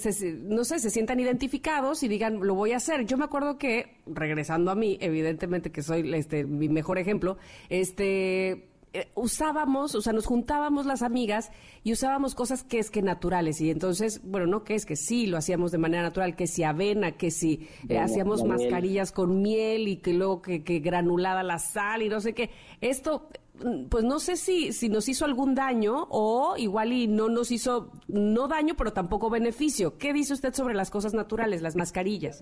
no 0.43 0.63
sé 0.63 0.79
se 0.79 0.89
sientan 0.89 1.19
identificados 1.19 2.01
y 2.01 2.07
digan 2.07 2.39
lo 2.47 2.55
voy 2.55 2.71
a 2.71 2.77
hacer 2.77 3.05
yo 3.05 3.17
me 3.17 3.25
acuerdo 3.25 3.57
que 3.57 3.97
regresando 4.05 4.71
a 4.71 4.75
mí 4.75 4.97
evidentemente 5.01 5.69
que 5.69 5.83
soy 5.83 6.13
este 6.15 6.45
mi 6.45 6.69
mejor 6.69 6.97
ejemplo 6.97 7.37
este 7.67 8.69
eh, 8.93 9.07
usábamos, 9.15 9.95
o 9.95 10.01
sea, 10.01 10.13
nos 10.13 10.27
juntábamos 10.27 10.85
las 10.85 11.01
amigas 11.01 11.51
y 11.83 11.93
usábamos 11.93 12.35
cosas 12.35 12.63
que 12.63 12.77
es 12.77 12.91
que 12.91 13.01
naturales. 13.01 13.59
Y 13.59 13.71
entonces, 13.71 14.21
bueno, 14.23 14.45
no 14.45 14.63
que 14.63 14.75
es 14.75 14.85
que 14.85 14.95
sí, 14.95 15.25
lo 15.25 15.37
hacíamos 15.37 15.71
de 15.71 15.79
manera 15.79 16.03
natural, 16.03 16.35
que 16.35 16.45
si 16.45 16.63
avena, 16.63 17.13
que 17.13 17.31
si 17.31 17.67
eh, 17.89 17.97
hacíamos 17.97 18.43
mascarillas 18.43 19.11
con 19.11 19.41
miel 19.41 19.87
y 19.87 19.97
que 19.97 20.13
luego 20.13 20.43
que, 20.43 20.59
granulada 20.59 21.41
la 21.41 21.57
sal 21.57 22.03
y 22.03 22.09
no 22.09 22.21
sé 22.21 22.33
qué. 22.33 22.51
Esto, 22.81 23.29
mm, 23.63 23.85
pues 23.85 24.03
no 24.03 24.19
sé 24.19 24.35
si, 24.35 24.73
si 24.73 24.89
nos 24.89 25.09
hizo 25.09 25.25
algún 25.25 25.55
daño 25.55 26.07
o 26.11 26.55
igual 26.57 26.93
y 26.93 27.07
no 27.07 27.29
nos 27.29 27.49
hizo, 27.51 27.89
no 28.07 28.47
daño, 28.47 28.75
pero 28.77 28.93
tampoco 28.93 29.31
beneficio. 29.31 29.97
¿Qué 29.97 30.13
dice 30.13 30.33
usted 30.33 30.53
sobre 30.53 30.75
las 30.75 30.91
cosas 30.91 31.15
naturales, 31.15 31.63
las 31.63 31.75
mascarillas? 31.75 32.41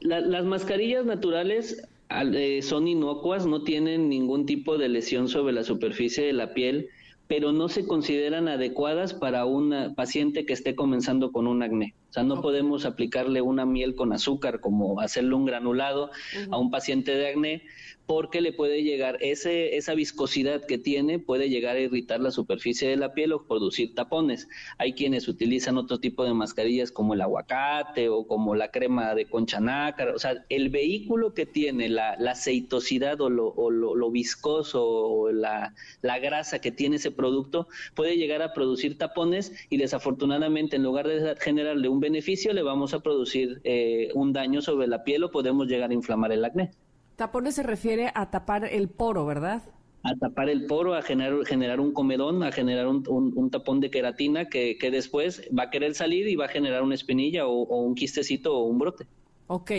las 0.00 0.44
mascarillas 0.44 1.04
naturales 1.04 1.82
son 2.62 2.88
inocuas, 2.88 3.46
no 3.46 3.62
tienen 3.62 4.08
ningún 4.08 4.46
tipo 4.46 4.78
de 4.78 4.88
lesión 4.88 5.28
sobre 5.28 5.52
la 5.52 5.64
superficie 5.64 6.24
de 6.24 6.32
la 6.32 6.54
piel, 6.54 6.88
pero 7.26 7.52
no 7.52 7.68
se 7.68 7.86
consideran 7.86 8.48
adecuadas 8.48 9.14
para 9.14 9.44
un 9.44 9.94
paciente 9.96 10.46
que 10.46 10.52
esté 10.52 10.74
comenzando 10.74 11.32
con 11.32 11.46
un 11.46 11.62
acné. 11.62 11.94
O 12.16 12.18
sea, 12.18 12.24
no 12.24 12.40
podemos 12.40 12.86
aplicarle 12.86 13.42
una 13.42 13.66
miel 13.66 13.94
con 13.94 14.14
azúcar 14.14 14.60
como 14.60 15.00
hacerle 15.00 15.34
un 15.34 15.44
granulado 15.44 16.10
a 16.50 16.56
un 16.56 16.70
paciente 16.70 17.14
de 17.14 17.28
acné 17.28 17.62
porque 18.06 18.40
le 18.40 18.52
puede 18.52 18.82
llegar, 18.82 19.18
ese, 19.20 19.76
esa 19.76 19.94
viscosidad 19.94 20.64
que 20.64 20.78
tiene 20.78 21.18
puede 21.18 21.50
llegar 21.50 21.76
a 21.76 21.80
irritar 21.80 22.20
la 22.20 22.30
superficie 22.30 22.88
de 22.88 22.96
la 22.96 23.12
piel 23.12 23.32
o 23.32 23.46
producir 23.46 23.94
tapones. 23.94 24.48
Hay 24.78 24.92
quienes 24.92 25.26
utilizan 25.26 25.76
otro 25.76 25.98
tipo 25.98 26.24
de 26.24 26.32
mascarillas 26.32 26.92
como 26.92 27.14
el 27.14 27.20
aguacate 27.20 28.08
o 28.08 28.26
como 28.26 28.54
la 28.54 28.70
crema 28.70 29.14
de 29.14 29.26
concha 29.26 29.58
nácar. 29.58 30.10
O 30.10 30.18
sea, 30.18 30.44
el 30.48 30.70
vehículo 30.70 31.34
que 31.34 31.46
tiene 31.46 31.88
la, 31.88 32.12
aceitosidad 32.12 33.20
o 33.20 33.28
lo, 33.28 33.48
o 33.48 33.70
lo, 33.70 34.10
viscoso 34.10 34.86
o 34.86 35.32
la, 35.32 35.74
la, 36.02 36.18
grasa 36.20 36.60
que 36.60 36.70
tiene 36.70 36.96
ese 36.96 37.10
producto 37.10 37.66
puede 37.94 38.16
llegar 38.16 38.40
a 38.40 38.52
producir 38.52 38.96
tapones 38.98 39.52
y 39.68 39.78
desafortunadamente 39.78 40.76
en 40.76 40.84
lugar 40.84 41.08
de 41.08 41.34
generarle 41.40 41.88
un 41.88 42.00
beneficio 42.06 42.52
le 42.52 42.62
vamos 42.62 42.94
a 42.94 43.00
producir 43.00 43.60
eh, 43.64 44.10
un 44.14 44.32
daño 44.32 44.62
sobre 44.62 44.86
la 44.86 45.02
piel 45.02 45.24
o 45.24 45.30
podemos 45.30 45.66
llegar 45.66 45.90
a 45.90 45.94
inflamar 45.94 46.30
el 46.32 46.44
acné. 46.44 46.70
Tapones 47.16 47.54
se 47.56 47.62
refiere 47.62 48.12
a 48.14 48.30
tapar 48.30 48.64
el 48.64 48.88
poro, 48.88 49.26
¿verdad? 49.26 49.62
A 50.04 50.14
tapar 50.14 50.48
el 50.48 50.66
poro, 50.66 50.94
a 50.94 51.02
generar, 51.02 51.44
generar 51.44 51.80
un 51.80 51.92
comedón, 51.92 52.42
a 52.44 52.52
generar 52.52 52.86
un, 52.86 53.50
tapón 53.50 53.80
de 53.80 53.90
queratina 53.90 54.48
que, 54.48 54.76
que, 54.78 54.90
después 54.90 55.48
va 55.56 55.64
a 55.64 55.70
querer 55.70 55.94
salir 55.94 56.28
y 56.28 56.36
va 56.36 56.44
a 56.44 56.48
generar 56.48 56.82
una 56.82 56.94
espinilla 56.94 57.46
o, 57.46 57.64
un 57.86 57.94
quistecito 57.94 58.56
o 58.56 58.64
un 58.66 58.78
brote. 58.78 59.06
Ok, 59.48 59.72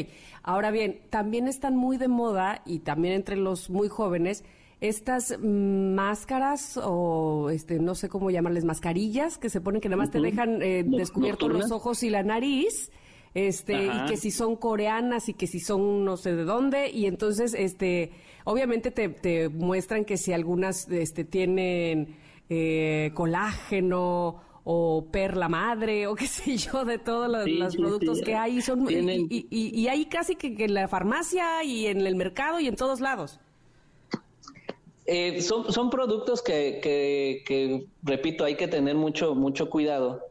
ahora 0.43 0.71
bien, 0.71 1.01
también 1.09 1.47
están 1.47 1.77
muy 1.77 1.97
de 1.97 2.07
moda 2.07 2.61
y 2.65 2.79
también 2.79 3.13
entre 3.13 3.37
los 3.37 3.69
muy 3.69 3.87
jóvenes 3.87 4.43
estas 4.79 5.37
máscaras 5.39 6.79
o 6.83 7.49
este 7.49 7.79
no 7.79 7.95
sé 7.95 8.09
cómo 8.09 8.29
llamarles 8.29 8.63
mascarillas 8.63 9.37
que 9.37 9.49
se 9.49 9.59
ponen 9.59 9.81
que 9.81 9.89
nada 9.89 9.97
más 9.97 10.11
te 10.11 10.19
dejan 10.19 10.61
eh, 10.61 10.83
descubiertos 10.85 11.51
los 11.51 11.71
ojos 11.71 12.03
y 12.03 12.09
la 12.09 12.21
nariz 12.23 12.91
este, 13.37 13.85
y 13.85 14.05
que 14.07 14.17
si 14.17 14.31
son 14.31 14.55
coreanas 14.55 15.29
y 15.29 15.33
que 15.35 15.45
si 15.45 15.59
son 15.59 16.03
no 16.03 16.17
sé 16.17 16.35
de 16.35 16.43
dónde, 16.43 16.89
y 16.89 17.05
entonces, 17.05 17.53
este, 17.53 18.11
obviamente 18.45 18.89
te, 18.89 19.49
muestran 19.49 20.05
que 20.05 20.17
si 20.17 20.33
algunas, 20.33 20.89
este, 20.89 21.23
tienen 21.23 22.15
eh, 22.49 23.11
colágeno 23.13 24.41
o 24.63 25.05
perla 25.11 25.49
madre 25.49 26.07
o 26.07 26.15
qué 26.15 26.25
sé 26.27 26.57
yo 26.57 26.83
de 26.83 26.97
todos 26.97 27.29
los, 27.29 27.75
productos 27.75 28.21
que 28.21 28.33
hay 28.33 28.59
son 28.61 28.87
y, 28.89 29.47
y, 29.51 29.87
hay 29.87 30.05
casi 30.07 30.35
que, 30.35 30.55
en 30.57 30.73
la 30.73 30.87
farmacia 30.87 31.63
y 31.63 31.85
en 31.85 32.01
el 32.07 32.15
mercado 32.15 32.59
y 32.59 32.67
en 32.67 32.75
todos 32.75 33.01
lados 33.01 33.39
eh, 35.07 35.41
son, 35.41 35.71
son 35.71 35.89
productos 35.89 36.41
que, 36.41 36.79
que, 36.83 37.43
que, 37.45 37.87
repito 38.03 38.43
hay 38.43 38.55
que 38.55 38.67
tener 38.67 38.95
mucho 38.95 39.35
mucho 39.35 39.69
cuidado 39.69 40.21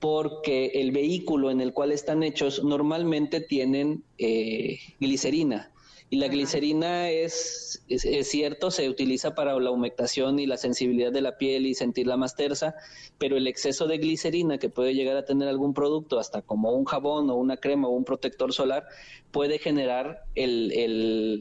porque 0.00 0.72
el 0.74 0.92
vehículo 0.92 1.50
en 1.50 1.60
el 1.60 1.72
cual 1.72 1.92
están 1.92 2.22
hechos 2.22 2.62
normalmente 2.62 3.40
tienen 3.40 4.04
eh, 4.18 4.78
glicerina. 5.00 5.70
Y 6.10 6.16
la 6.16 6.28
glicerina 6.28 7.10
es, 7.10 7.84
es, 7.88 8.28
cierto, 8.28 8.70
se 8.70 8.88
utiliza 8.88 9.34
para 9.34 9.58
la 9.60 9.70
humectación 9.70 10.38
y 10.38 10.46
la 10.46 10.56
sensibilidad 10.56 11.12
de 11.12 11.20
la 11.20 11.36
piel 11.36 11.66
y 11.66 11.74
sentirla 11.74 12.16
más 12.16 12.34
tersa, 12.34 12.74
pero 13.18 13.36
el 13.36 13.46
exceso 13.46 13.86
de 13.86 13.98
glicerina 13.98 14.56
que 14.56 14.70
puede 14.70 14.94
llegar 14.94 15.18
a 15.18 15.26
tener 15.26 15.48
algún 15.48 15.74
producto, 15.74 16.18
hasta 16.18 16.40
como 16.40 16.72
un 16.72 16.86
jabón 16.86 17.28
o 17.28 17.34
una 17.34 17.58
crema 17.58 17.88
o 17.88 17.90
un 17.90 18.04
protector 18.04 18.54
solar, 18.54 18.86
puede 19.30 19.58
generar 19.58 20.24
el, 20.34 20.72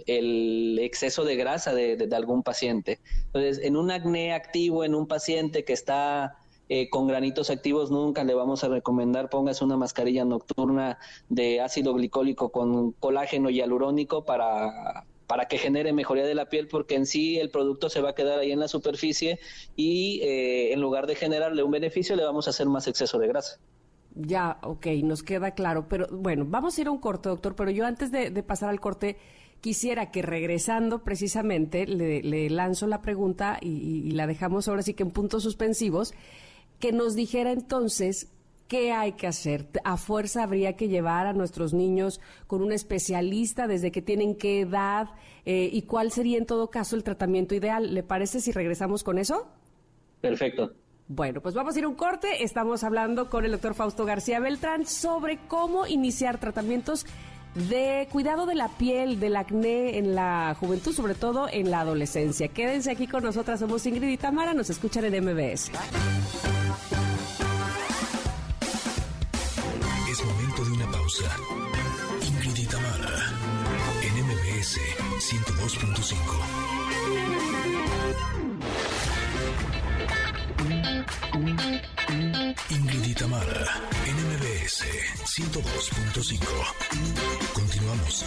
el, 0.06 0.80
exceso 0.82 1.24
de 1.24 1.38
grasa 1.38 1.74
de, 1.74 1.96
de 1.96 2.16
algún 2.16 2.44
paciente. 2.44 3.00
Entonces, 3.28 3.60
en 3.64 3.78
un 3.78 3.90
acné 3.90 4.34
activo, 4.34 4.84
en 4.84 4.96
un 4.96 5.08
paciente 5.08 5.64
que 5.64 5.74
está 5.74 6.38
eh, 6.70 6.90
con 6.90 7.08
granitos 7.08 7.50
activos 7.50 7.92
nunca 7.92 8.24
le 8.24 8.34
vamos 8.34 8.64
a 8.64 8.68
recomendar 8.68 9.30
póngase 9.30 9.64
una 9.64 9.78
mascarilla 9.78 10.26
nocturna 10.26 10.98
de 11.30 11.62
ácido 11.62 11.94
glicólico 11.94 12.50
con 12.50 12.92
colágeno 12.94 13.50
hialurónico 13.50 14.26
para 14.26 15.06
para 15.28 15.48
que 15.48 15.58
genere 15.58 15.94
mejoría 15.94 16.26
de 16.26 16.34
la 16.34 16.50
piel, 16.50 16.68
porque 16.68 16.96
en 16.96 17.06
sí 17.06 17.38
el 17.38 17.50
producto 17.50 17.90
se 17.90 18.02
va 18.02 18.12
a 18.12 18.16
quedar 18.16 18.40
ahí 18.40 18.52
en 18.52 18.60
la 18.60 18.70
superficie 18.70 19.40
y 19.76 20.22
eh, 20.24 20.74
en 20.74 20.80
lugar 20.80 21.06
de 21.06 21.16
generarle 21.16 21.64
un 21.64 21.72
beneficio, 21.72 22.16
le 22.16 22.24
vamos 22.24 22.48
a 22.48 22.52
hacer 22.52 22.68
más 22.68 22.88
exceso 22.88 23.20
de 23.20 23.28
grasa. 23.28 23.60
Ya, 24.16 24.58
ok, 24.64 24.88
nos 25.04 25.22
queda 25.22 25.52
claro. 25.52 25.88
Pero 25.88 26.08
bueno, 26.12 26.46
vamos 26.48 26.78
a 26.78 26.82
ir 26.82 26.88
a 26.88 26.92
un 26.92 26.98
corte, 26.98 27.30
doctor, 27.30 27.56
pero 27.56 27.70
yo 27.70 27.86
antes 27.86 28.10
de, 28.12 28.32
pasar 28.42 28.70
al 28.70 28.80
corte, 28.80 29.18
quisiera 29.62 30.12
que 30.12 30.22
regresando 30.22 31.04
precisamente 31.04 31.86
le, 31.86 32.50
lanzo 32.50 32.88
la 32.88 33.02
pregunta 33.02 33.60
y, 33.62 33.68
y, 34.08 34.12
la 34.12 34.26
dejamos 34.28 34.68
ahora 34.68 34.82
sí 34.82 34.94
que 34.94 35.04
en 35.04 35.12
puntos 35.12 35.44
suspensivos 35.44 36.14
que 36.80 36.92
nos 36.92 37.16
dijera 37.16 37.52
entonces 37.52 38.28
qué 38.68 38.92
hay 38.92 39.14
que 39.14 39.28
hacer. 39.28 39.68
A 39.84 39.98
fuerza 39.98 40.44
habría 40.44 40.76
que 40.76 40.88
llevar 40.88 41.28
a 41.28 41.34
nuestros 41.34 41.74
niños 41.74 42.20
con 42.48 42.62
un 42.62 42.72
especialista 42.72 43.68
desde 43.68 43.92
que 43.92 44.02
tienen 44.02 44.36
qué 44.36 44.62
edad 44.62 45.10
eh, 45.46 45.70
y 45.72 45.84
cuál 45.84 46.12
sería 46.12 46.38
en 46.38 46.46
todo 46.46 46.70
caso 46.70 46.96
el 46.96 47.04
tratamiento 47.04 47.56
ideal. 47.56 47.94
¿Le 47.94 48.04
parece 48.04 48.42
si 48.42 48.52
regresamos 48.52 49.04
con 49.04 49.18
eso? 49.18 49.48
Perfecto. 50.22 50.74
Bueno, 51.10 51.42
pues 51.42 51.56
vamos 51.56 51.76
a 51.76 51.80
ir 51.80 51.86
a 51.86 51.88
un 51.88 51.96
corte. 51.96 52.44
Estamos 52.44 52.84
hablando 52.84 53.30
con 53.30 53.46
el 53.46 53.52
doctor 53.52 53.74
Fausto 53.74 54.04
García 54.04 54.42
Beltrán 54.42 54.86
sobre 54.86 55.40
cómo 55.48 55.88
iniciar 55.88 56.38
tratamientos 56.38 57.06
de 57.70 58.08
cuidado 58.12 58.46
de 58.46 58.56
la 58.56 58.68
piel, 58.68 59.20
del 59.20 59.38
acné 59.38 59.98
en 59.98 60.16
la 60.16 60.56
juventud, 60.60 60.94
sobre 60.94 61.16
todo 61.16 61.48
en 61.50 61.72
la 61.72 61.80
adolescencia. 61.80 62.50
Quédense 62.50 62.92
aquí 62.92 63.08
con 63.08 63.24
nosotras, 63.24 63.62
somos 63.62 63.86
Ingrid 63.86 64.10
y 64.10 64.18
Tamara, 64.18 64.54
nos 64.54 64.70
escuchan 64.70 65.06
en 65.06 65.24
MBS. 65.24 65.72
102.5. 75.68 76.16
Ingrid 82.70 83.04
y 83.06 83.14
Tamara, 83.14 83.82
NMBS 84.08 84.86
102.5. 85.26 86.40
Continuamos. 87.54 88.26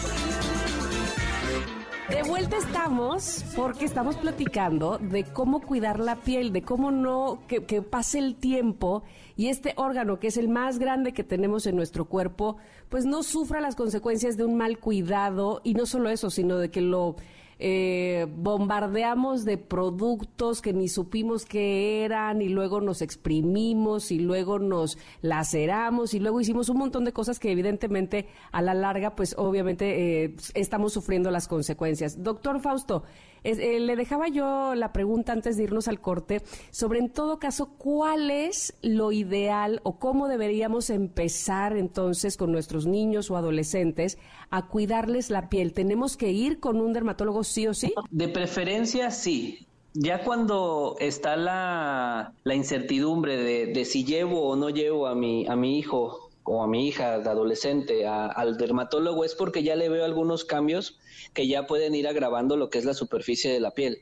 De 2.09 2.23
vuelta 2.23 2.57
estamos 2.57 3.45
porque 3.55 3.85
estamos 3.85 4.17
platicando 4.17 4.97
de 4.97 5.23
cómo 5.23 5.61
cuidar 5.61 5.99
la 5.99 6.17
piel, 6.17 6.51
de 6.51 6.61
cómo 6.61 6.91
no 6.91 7.43
que, 7.47 7.63
que, 7.65 7.81
pase 7.81 8.19
el 8.19 8.35
tiempo 8.35 9.03
y 9.37 9.47
este 9.47 9.73
órgano 9.77 10.19
que 10.19 10.27
es 10.27 10.37
el 10.37 10.49
más 10.49 10.77
grande 10.77 11.13
que 11.13 11.23
tenemos 11.23 11.65
en 11.67 11.75
nuestro 11.75 12.05
cuerpo, 12.05 12.57
pues 12.89 13.05
no 13.05 13.23
sufra 13.23 13.61
las 13.61 13.75
consecuencias 13.75 14.35
de 14.35 14.43
un 14.43 14.57
mal 14.57 14.77
cuidado. 14.79 15.61
Y 15.63 15.73
no 15.73 15.85
solo 15.85 16.09
eso, 16.09 16.29
sino 16.29 16.57
de 16.57 16.69
que 16.69 16.81
lo 16.81 17.15
eh, 17.63 18.25
bombardeamos 18.35 19.45
de 19.45 19.59
productos 19.59 20.63
que 20.63 20.73
ni 20.73 20.87
supimos 20.87 21.45
qué 21.45 22.03
eran 22.03 22.41
y 22.41 22.49
luego 22.49 22.81
nos 22.81 23.03
exprimimos 23.03 24.11
y 24.11 24.17
luego 24.17 24.57
nos 24.57 24.97
laceramos 25.21 26.15
y 26.15 26.19
luego 26.19 26.41
hicimos 26.41 26.69
un 26.69 26.79
montón 26.79 27.05
de 27.05 27.13
cosas 27.13 27.37
que 27.37 27.51
evidentemente 27.51 28.27
a 28.51 28.63
la 28.63 28.73
larga, 28.73 29.15
pues 29.15 29.35
obviamente 29.37 30.23
eh, 30.23 30.35
estamos 30.55 30.93
sufriendo 30.93 31.29
las 31.29 31.47
consecuencias. 31.47 32.23
Doctor 32.23 32.61
Fausto, 32.61 33.03
eh, 33.43 33.79
le 33.79 33.95
dejaba 33.95 34.27
yo 34.27 34.75
la 34.75 34.93
pregunta 34.93 35.31
antes 35.31 35.57
de 35.57 35.63
irnos 35.63 35.87
al 35.87 35.99
corte 35.99 36.43
sobre, 36.69 36.99
en 36.99 37.09
todo 37.09 37.39
caso, 37.39 37.69
cuál 37.77 38.29
es 38.29 38.75
lo 38.83 39.11
ideal 39.11 39.81
o 39.83 39.97
cómo 39.97 40.27
deberíamos 40.27 40.91
empezar 40.91 41.75
entonces 41.75 42.37
con 42.37 42.51
nuestros 42.51 42.85
niños 42.85 43.31
o 43.31 43.37
adolescentes 43.37 44.19
a 44.51 44.67
cuidarles 44.67 45.31
la 45.31 45.49
piel. 45.49 45.73
¿Tenemos 45.73 46.17
que 46.17 46.31
ir 46.31 46.59
con 46.59 46.81
un 46.81 46.93
dermatólogo 46.93 47.43
sí 47.51 47.67
o 47.67 47.73
sí? 47.73 47.93
De 48.09 48.27
preferencia, 48.27 49.11
sí. 49.11 49.67
Ya 49.93 50.23
cuando 50.23 50.95
está 50.99 51.35
la, 51.35 52.33
incertidumbre 52.45 53.35
de, 53.37 53.67
de, 53.67 53.85
si 53.85 54.05
llevo 54.05 54.47
o 54.47 54.55
no 54.55 54.69
llevo 54.69 55.07
a 55.07 55.15
mi, 55.15 55.45
a 55.47 55.55
mi 55.55 55.77
hijo 55.77 56.31
o 56.43 56.63
a 56.63 56.67
mi 56.67 56.87
hija 56.87 57.19
de 57.19 57.29
adolescente 57.29 58.07
al 58.07 58.57
dermatólogo 58.57 59.23
es 59.25 59.35
porque 59.35 59.63
ya 59.63 59.75
le 59.75 59.89
veo 59.89 60.05
algunos 60.05 60.45
cambios 60.45 60.97
que 61.33 61.47
ya 61.47 61.67
pueden 61.67 61.93
ir 61.93 62.07
agravando 62.07 62.57
lo 62.57 62.69
que 62.69 62.79
es 62.79 62.85
la 62.85 62.93
superficie 62.93 63.51
de 63.51 63.59
la 63.59 63.71
piel. 63.71 63.99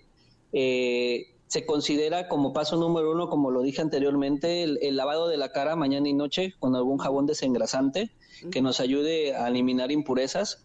Eh, 0.53 1.27
se 1.47 1.65
considera 1.65 2.27
como 2.27 2.53
paso 2.53 2.77
número 2.77 3.11
uno, 3.11 3.27
como 3.27 3.49
lo 3.49 3.61
dije 3.61 3.81
anteriormente, 3.81 4.63
el, 4.63 4.95
lavado 4.95 5.27
de 5.27 5.37
la 5.37 5.51
cara 5.51 5.75
mañana 5.75 6.07
y 6.07 6.13
noche 6.13 6.53
con 6.59 6.75
algún 6.75 6.99
jabón 6.99 7.25
desengrasante 7.25 8.11
que 8.51 8.61
nos 8.61 8.79
ayude 8.79 9.35
a 9.35 9.47
eliminar 9.47 9.91
impurezas. 9.91 10.63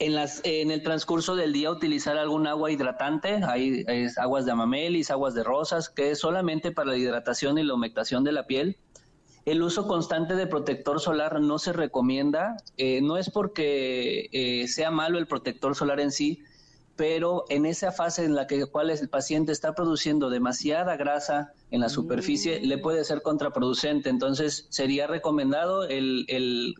En, 0.00 0.14
las, 0.14 0.40
en 0.44 0.70
el 0.70 0.82
transcurso 0.82 1.34
del 1.34 1.52
día 1.52 1.70
utilizar 1.70 2.16
algún 2.18 2.46
agua 2.46 2.70
hidratante, 2.70 3.40
hay 3.44 3.84
aguas 4.16 4.44
de 4.44 4.52
amamelis, 4.52 5.10
aguas 5.10 5.34
de 5.34 5.42
rosas, 5.42 5.88
que 5.88 6.12
es 6.12 6.20
solamente 6.20 6.70
para 6.70 6.90
la 6.90 6.96
hidratación 6.96 7.58
y 7.58 7.64
la 7.64 7.74
humectación 7.74 8.22
de 8.22 8.32
la 8.32 8.46
piel 8.46 8.78
el 9.50 9.62
uso 9.62 9.88
constante 9.88 10.34
de 10.34 10.46
protector 10.46 11.00
solar 11.00 11.40
no 11.40 11.58
se 11.58 11.72
recomienda, 11.72 12.56
eh, 12.76 13.00
no 13.00 13.16
es 13.16 13.30
porque 13.30 14.28
eh, 14.32 14.68
sea 14.68 14.90
malo 14.90 15.18
el 15.18 15.26
protector 15.26 15.74
solar 15.74 16.00
en 16.00 16.12
sí, 16.12 16.42
pero 16.96 17.44
en 17.48 17.64
esa 17.64 17.92
fase 17.92 18.24
en 18.24 18.34
la 18.34 18.46
que 18.46 18.66
cual 18.66 18.90
el 18.90 19.08
paciente 19.08 19.52
está 19.52 19.74
produciendo 19.74 20.30
demasiada 20.30 20.96
grasa 20.96 21.52
en 21.70 21.80
la 21.80 21.88
superficie, 21.88 22.60
le 22.60 22.76
mm. 22.76 22.82
puede 22.82 23.04
ser 23.04 23.22
contraproducente. 23.22 24.10
Entonces, 24.10 24.66
sería 24.68 25.06
recomendado 25.06 25.84
el, 25.84 26.26
el 26.28 26.74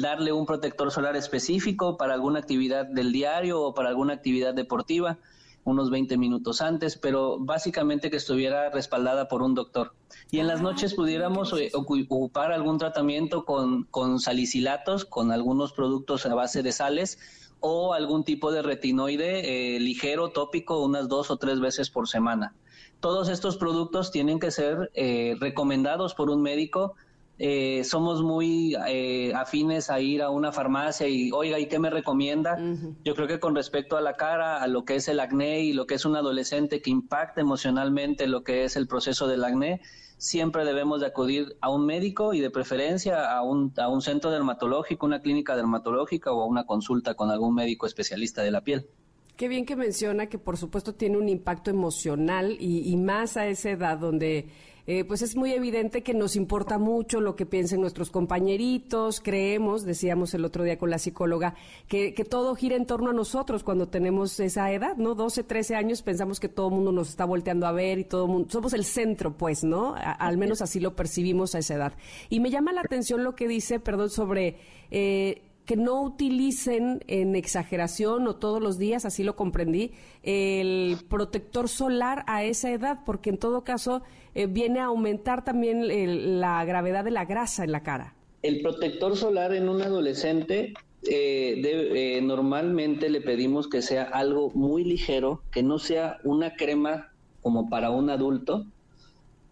darle 0.00 0.32
un 0.32 0.46
protector 0.46 0.90
solar 0.90 1.16
específico 1.16 1.96
para 1.96 2.14
alguna 2.14 2.40
actividad 2.40 2.86
del 2.86 3.12
diario 3.12 3.62
o 3.62 3.74
para 3.74 3.88
alguna 3.88 4.14
actividad 4.14 4.54
deportiva 4.54 5.18
unos 5.64 5.90
20 5.90 6.16
minutos 6.18 6.60
antes, 6.60 6.96
pero 6.96 7.38
básicamente 7.38 8.10
que 8.10 8.18
estuviera 8.18 8.70
respaldada 8.70 9.28
por 9.28 9.42
un 9.42 9.54
doctor. 9.54 9.94
Y 10.30 10.38
en 10.38 10.46
las 10.46 10.60
ah, 10.60 10.64
noches 10.64 10.94
pudiéramos 10.94 11.52
eh, 11.54 11.70
ocupar 11.74 12.52
algún 12.52 12.78
tratamiento 12.78 13.44
con, 13.44 13.84
con 13.84 14.20
salicilatos, 14.20 15.04
con 15.04 15.32
algunos 15.32 15.72
productos 15.72 16.26
a 16.26 16.34
base 16.34 16.62
de 16.62 16.72
sales 16.72 17.18
o 17.60 17.94
algún 17.94 18.24
tipo 18.24 18.52
de 18.52 18.60
retinoide 18.60 19.76
eh, 19.76 19.80
ligero, 19.80 20.30
tópico, 20.30 20.84
unas 20.84 21.08
dos 21.08 21.30
o 21.30 21.38
tres 21.38 21.60
veces 21.60 21.88
por 21.88 22.08
semana. 22.08 22.54
Todos 23.00 23.28
estos 23.28 23.56
productos 23.56 24.10
tienen 24.10 24.38
que 24.38 24.50
ser 24.50 24.90
eh, 24.94 25.36
recomendados 25.40 26.14
por 26.14 26.30
un 26.30 26.42
médico 26.42 26.94
eh, 27.38 27.82
somos 27.82 28.22
muy 28.22 28.76
eh, 28.86 29.32
afines 29.34 29.90
a 29.90 30.00
ir 30.00 30.22
a 30.22 30.30
una 30.30 30.52
farmacia 30.52 31.08
y, 31.08 31.32
oiga, 31.32 31.58
¿y 31.58 31.66
qué 31.66 31.78
me 31.78 31.90
recomienda? 31.90 32.58
Yo 33.04 33.14
creo 33.14 33.26
que 33.26 33.40
con 33.40 33.56
respecto 33.56 33.96
a 33.96 34.00
la 34.00 34.14
cara, 34.14 34.62
a 34.62 34.68
lo 34.68 34.84
que 34.84 34.96
es 34.96 35.08
el 35.08 35.18
acné 35.18 35.60
y 35.60 35.72
lo 35.72 35.86
que 35.86 35.94
es 35.94 36.04
un 36.04 36.14
adolescente 36.16 36.80
que 36.80 36.90
impacta 36.90 37.40
emocionalmente 37.40 38.28
lo 38.28 38.44
que 38.44 38.64
es 38.64 38.76
el 38.76 38.86
proceso 38.86 39.26
del 39.26 39.44
acné, 39.44 39.80
siempre 40.16 40.64
debemos 40.64 41.00
de 41.00 41.06
acudir 41.06 41.56
a 41.60 41.70
un 41.70 41.84
médico 41.86 42.34
y 42.34 42.40
de 42.40 42.50
preferencia 42.50 43.30
a 43.30 43.42
un, 43.42 43.72
a 43.78 43.88
un 43.88 44.00
centro 44.00 44.30
dermatológico, 44.30 45.04
una 45.04 45.20
clínica 45.20 45.56
dermatológica 45.56 46.32
o 46.32 46.42
a 46.42 46.46
una 46.46 46.66
consulta 46.66 47.14
con 47.14 47.30
algún 47.30 47.54
médico 47.54 47.86
especialista 47.86 48.42
de 48.42 48.52
la 48.52 48.60
piel. 48.62 48.88
Qué 49.36 49.48
bien 49.48 49.66
que 49.66 49.74
menciona 49.74 50.26
que 50.26 50.38
por 50.38 50.56
supuesto 50.56 50.94
tiene 50.94 51.18
un 51.18 51.28
impacto 51.28 51.70
emocional 51.70 52.56
y, 52.60 52.96
más 52.96 53.36
a 53.36 53.48
esa 53.48 53.70
edad 53.70 53.98
donde 53.98 54.46
eh, 54.86 55.02
pues 55.04 55.22
es 55.22 55.34
muy 55.34 55.52
evidente 55.52 56.04
que 56.04 56.14
nos 56.14 56.36
importa 56.36 56.78
mucho 56.78 57.20
lo 57.20 57.34
que 57.34 57.44
piensen 57.44 57.80
nuestros 57.80 58.10
compañeritos, 58.10 59.20
creemos, 59.20 59.84
decíamos 59.84 60.34
el 60.34 60.44
otro 60.44 60.62
día 60.62 60.78
con 60.78 60.88
la 60.88 61.00
psicóloga, 61.00 61.56
que, 61.88 62.12
todo 62.30 62.54
gira 62.54 62.76
en 62.76 62.86
torno 62.86 63.10
a 63.10 63.12
nosotros 63.12 63.64
cuando 63.64 63.88
tenemos 63.88 64.38
esa 64.38 64.70
edad, 64.70 64.96
¿no? 64.98 65.16
12, 65.16 65.42
13 65.42 65.74
años 65.74 66.02
pensamos 66.02 66.38
que 66.38 66.48
todo 66.48 66.68
el 66.68 66.74
mundo 66.74 66.92
nos 66.92 67.08
está 67.08 67.24
volteando 67.24 67.66
a 67.66 67.72
ver 67.72 67.98
y 67.98 68.04
todo 68.04 68.28
mundo, 68.28 68.48
somos 68.52 68.72
el 68.72 68.84
centro, 68.84 69.36
pues, 69.36 69.64
¿no? 69.64 69.96
al 69.96 70.38
menos 70.38 70.62
así 70.62 70.78
lo 70.78 70.94
percibimos 70.94 71.56
a 71.56 71.58
esa 71.58 71.74
edad. 71.74 71.92
Y 72.28 72.38
me 72.38 72.50
llama 72.50 72.72
la 72.72 72.82
atención 72.82 73.24
lo 73.24 73.34
que 73.34 73.48
dice, 73.48 73.80
perdón, 73.80 74.10
sobre... 74.10 74.58
Eh, 74.92 75.42
que 75.64 75.76
no 75.76 76.02
utilicen 76.02 77.02
en 77.06 77.36
exageración 77.36 78.26
o 78.26 78.36
todos 78.36 78.60
los 78.60 78.78
días, 78.78 79.04
así 79.04 79.24
lo 79.24 79.36
comprendí, 79.36 79.92
el 80.22 80.98
protector 81.08 81.68
solar 81.68 82.24
a 82.26 82.44
esa 82.44 82.70
edad, 82.70 83.00
porque 83.06 83.30
en 83.30 83.38
todo 83.38 83.64
caso 83.64 84.02
eh, 84.34 84.46
viene 84.46 84.80
a 84.80 84.86
aumentar 84.86 85.44
también 85.44 86.40
la 86.40 86.64
gravedad 86.64 87.04
de 87.04 87.10
la 87.10 87.24
grasa 87.24 87.64
en 87.64 87.72
la 87.72 87.82
cara. 87.82 88.14
El 88.42 88.60
protector 88.60 89.16
solar 89.16 89.54
en 89.54 89.68
un 89.68 89.80
adolescente 89.80 90.74
eh, 91.06 91.60
eh, 91.64 92.20
normalmente 92.22 93.08
le 93.08 93.20
pedimos 93.20 93.68
que 93.68 93.82
sea 93.82 94.04
algo 94.04 94.50
muy 94.54 94.84
ligero, 94.84 95.42
que 95.50 95.62
no 95.62 95.78
sea 95.78 96.18
una 96.24 96.56
crema 96.56 97.12
como 97.42 97.68
para 97.68 97.90
un 97.90 98.10
adulto, 98.10 98.66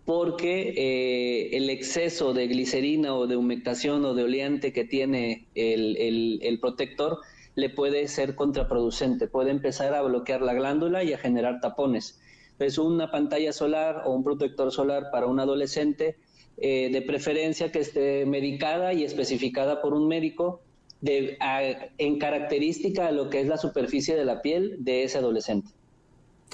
porque 0.04 0.74
eh, 0.76 1.56
el 1.56 1.70
exceso 1.70 2.34
de 2.34 2.48
glicerina 2.48 3.14
o 3.14 3.26
de 3.26 3.36
humectación 3.36 4.04
o 4.04 4.14
de 4.14 4.24
oleante 4.24 4.72
que 4.72 4.84
tiene 4.84 5.46
el, 5.54 6.58
protector 6.60 7.20
le 7.54 7.70
puede 7.70 8.08
ser 8.08 8.34
contraproducente, 8.34 9.28
puede 9.28 9.50
empezar 9.50 9.94
a 9.94 10.02
bloquear 10.02 10.42
la 10.42 10.54
glándula 10.54 11.04
y 11.04 11.12
a 11.12 11.18
generar 11.18 11.60
tapones. 11.60 12.20
Es 12.58 12.78
una 12.78 13.10
pantalla 13.10 13.52
solar 13.52 14.02
o 14.06 14.12
un 14.12 14.24
protector 14.24 14.72
solar 14.72 15.10
para 15.12 15.26
un 15.26 15.38
adolescente, 15.38 16.16
eh, 16.58 16.90
de 16.92 17.02
preferencia 17.02 17.72
que 17.72 17.80
esté 17.80 18.26
medicada 18.26 18.92
y 18.92 19.04
especificada 19.04 19.80
por 19.80 19.94
un 19.94 20.08
médico 20.08 20.62
en 21.04 22.18
característica 22.18 23.08
a 23.08 23.12
lo 23.12 23.28
que 23.28 23.40
es 23.40 23.48
la 23.48 23.56
superficie 23.56 24.14
de 24.14 24.24
la 24.24 24.40
piel 24.40 24.76
de 24.84 25.02
ese 25.02 25.18
adolescente. 25.18 25.70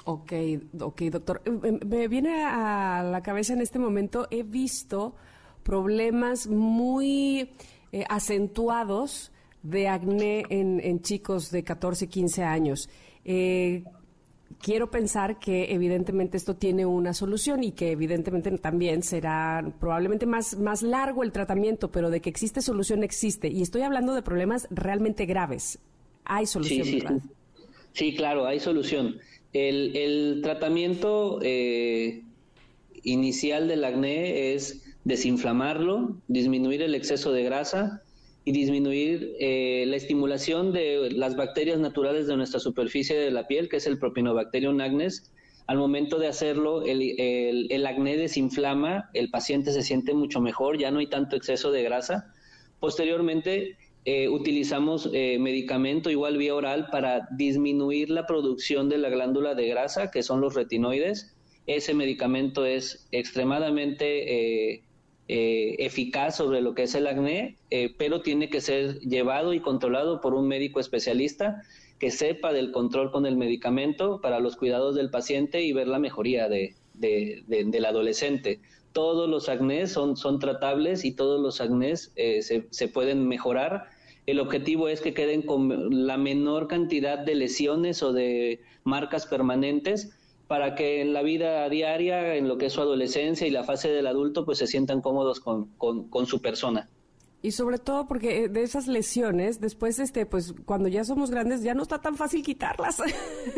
Ok, 0.05 0.33
ok, 0.81 1.03
doctor. 1.03 1.43
Eh, 1.45 1.51
eh, 1.65 1.79
me 1.87 2.09
viene 2.09 2.45
a 2.45 3.03
la 3.03 3.23
cabeza 3.23 3.53
en 3.53 3.61
este 3.61 3.79
momento, 3.79 4.27
he 4.31 4.43
visto 4.43 5.15
problemas 5.63 6.47
muy 6.47 7.51
eh, 7.93 8.05
acentuados 8.09 9.33
de 9.63 9.89
acné 9.89 10.45
en, 10.49 11.03
chicos 11.03 11.51
de 11.51 11.65
14, 11.65 12.09
15 12.09 12.43
años. 12.43 12.89
quiero 14.63 14.91
pensar 14.91 15.39
que 15.39 15.73
evidentemente 15.75 16.37
esto 16.37 16.57
tiene 16.57 16.87
una 16.87 17.13
solución 17.13 17.63
y 17.63 17.73
que 17.73 17.91
evidentemente 17.91 18.51
también 18.59 19.03
será 19.03 19.75
probablemente 19.79 20.25
más, 20.27 20.57
más 20.57 20.83
largo 20.83 21.23
el 21.23 21.33
tratamiento, 21.33 21.91
pero 21.91 22.09
de 22.09 22.21
que 22.21 22.31
existe 22.31 22.63
solución 22.63 23.03
existe. 23.03 23.49
Y 23.49 23.61
estoy 23.63 23.83
hablando 23.83 24.15
de 24.15 24.23
problemas 24.23 24.67
realmente 24.71 25.27
graves. 25.27 25.81
Hay 26.25 26.47
solución, 26.47 26.87
sí, 26.87 27.03
sí, 27.93 28.15
claro, 28.15 28.47
hay 28.47 28.61
solución. 28.61 29.19
El, 29.53 30.41
tratamiento 30.43 31.41
eh, 31.43 32.23
inicial 33.03 33.69
del 33.69 33.85
acné 33.85 34.55
es 34.55 34.85
desinflamarlo, 35.05 36.17
disminuir 36.29 36.83
el 36.83 36.95
exceso 36.95 37.33
de 37.33 37.45
grasa 37.45 38.03
y 38.45 38.53
disminuir 38.53 39.35
eh, 39.41 39.85
la 39.87 39.97
estimulación 39.97 40.73
de 40.73 41.11
las 41.13 41.37
bacterias 41.37 41.79
naturales 41.79 42.27
de 42.27 42.37
nuestra 42.37 42.61
superficie 42.61 43.17
de 43.17 43.31
la 43.31 43.47
piel, 43.47 43.69
que 43.69 43.77
es 43.77 43.87
el 43.87 43.99
Propionobacterium 43.99 44.81
acnes. 44.81 45.33
Al 45.67 45.77
momento 45.77 46.19
de 46.19 46.29
hacerlo, 46.29 46.83
el 46.87 47.87
acné 47.87 48.17
desinflama, 48.17 49.11
el 49.13 49.31
paciente 49.31 49.73
se 49.73 49.83
siente 49.83 50.15
mucho 50.15 50.41
mejor, 50.41 50.79
ya 50.79 50.91
no 50.91 50.99
hay 50.99 51.09
tanto 51.09 51.37
exceso 51.37 51.71
de 51.71 51.83
grasa. 51.83 52.33
Posteriormente, 52.81 53.77
eh, 54.05 54.29
utilizamos 54.29 55.11
eh, 55.13 55.39
medicamento 55.39 56.11
igual 56.11 56.39
vía 56.39 56.55
oral 56.55 56.89
para 56.91 57.29
disminuir 57.33 58.11
la 58.11 58.27
producción 58.27 58.89
de 58.89 58.99
la 58.99 59.11
glándula 59.11 59.55
de 59.55 59.69
grasa, 59.69 60.11
que 60.11 60.23
son 60.23 60.41
los 60.41 60.55
retinoides. 60.55 61.35
Ese 61.67 61.93
medicamento 61.93 62.65
es 62.65 63.07
extremadamente 63.13 64.75
eh, 64.75 64.83
eficaz 65.29 66.37
sobre 66.37 66.63
lo 66.63 66.75
que 66.75 66.85
es 66.85 66.95
el 66.95 67.07
acné, 67.07 67.59
pero 67.99 68.23
tiene 68.23 68.49
que 68.49 68.63
ser 68.63 68.99
llevado 69.01 69.53
y 69.53 69.61
controlado 69.61 70.23
por 70.23 70.33
un 70.33 70.49
médico 70.49 70.81
especialista 70.81 71.63
que 71.99 72.11
sepa 72.11 72.55
del 72.55 72.73
control 72.73 73.11
con 73.11 73.27
el 73.27 73.37
medicamento 73.37 74.23
para 74.23 74.41
los 74.41 74.57
cuidados 74.57 74.95
del 74.95 75.11
paciente 75.11 75.63
y 75.63 75.75
ver 75.75 75.89
la 75.89 75.99
mejoría 75.99 76.49
de, 76.49 76.75
del 76.95 77.85
adolescente 77.85 78.61
todos 78.93 79.29
los 79.29 79.49
acnés 79.49 79.93
son, 79.93 80.17
son 80.17 80.39
tratables 80.39 81.05
y 81.05 81.13
todos 81.13 81.41
los 81.41 81.61
acnés 81.61 82.13
se, 82.17 82.67
se, 82.71 82.89
pueden 82.89 83.29
mejorar 83.29 83.89
el 84.29 84.41
objetivo 84.41 84.89
es 84.89 85.01
que 85.01 85.15
queden 85.15 85.41
con 85.41 86.07
la 86.07 86.19
menor 86.19 86.69
cantidad 86.69 87.19
de 87.19 87.35
lesiones 87.35 88.03
o 88.03 88.13
de 88.13 88.61
marcas 88.85 89.25
permanentes 89.25 90.11
para 90.47 90.75
que 90.75 91.01
en 91.01 91.15
la 91.15 91.23
vida 91.23 91.67
diaria, 91.71 92.35
en 92.35 92.47
lo 92.47 92.59
que 92.59 92.67
es 92.67 92.75
su 92.75 92.83
adolescencia 92.83 93.47
y 93.47 93.51
la 93.51 93.65
fase 93.65 93.91
del 93.91 94.07
adulto, 94.07 94.45
pues 94.45 94.59
se 94.59 94.67
sientan 94.67 95.01
cómodos 95.01 95.41
con, 95.41 95.71
con, 95.79 96.27
su 96.27 96.43
persona. 96.43 96.91
Y 97.41 97.53
sobre 97.53 97.79
todo 97.79 98.09
porque 98.09 98.45
eh, 98.45 98.49
de 98.49 98.63
esas 98.63 98.89
lesiones, 98.89 99.61
después, 99.61 100.01
este, 100.01 100.27
pues, 100.27 100.55
cuando 100.65 100.89
ya 100.89 101.05
somos 101.05 101.31
grandes, 101.31 101.63
ya 101.63 101.73
no 101.73 101.83
está 101.83 102.01
tan 102.01 102.17
fácil 102.17 102.43
quitarlas. 102.43 103.01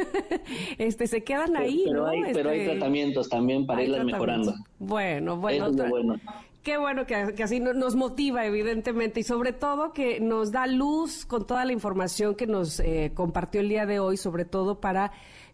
este, 0.78 1.06
se 1.06 1.24
quedan 1.24 1.56
ahí, 1.56 1.84
pero 1.86 2.06
Hay, 2.06 2.22
Pero 2.32 2.50
hay 2.50 2.60
este, 2.60 2.72
tratamientos 2.72 3.28
también 3.30 3.66
para 3.66 3.82
irlas 3.82 4.04
mejorando. 4.04 4.54
Bueno, 4.78 5.36
bueno. 5.38 5.70
bueno. 5.72 6.20
Qué 6.62 6.76
bueno 6.76 7.06
que, 7.06 7.14
así 7.14 7.58
nos 7.58 7.96
motiva, 7.96 8.44
evidentemente, 8.44 9.20
y 9.20 9.22
sobre 9.22 9.54
todo 9.54 9.94
que 9.94 10.20
nos 10.20 10.52
da 10.52 10.66
luz 10.66 11.24
con 11.24 11.46
toda 11.46 11.64
la 11.64 11.72
información 11.72 12.34
que 12.34 12.46
nos 12.46 12.80
eh, 12.80 13.12
compartió 13.14 13.62
el 13.62 13.70
día 13.70 13.86
de 13.86 13.98
hoy, 13.98 14.18
sobre 14.18 14.44
todo 14.44 14.78
para 14.78 15.10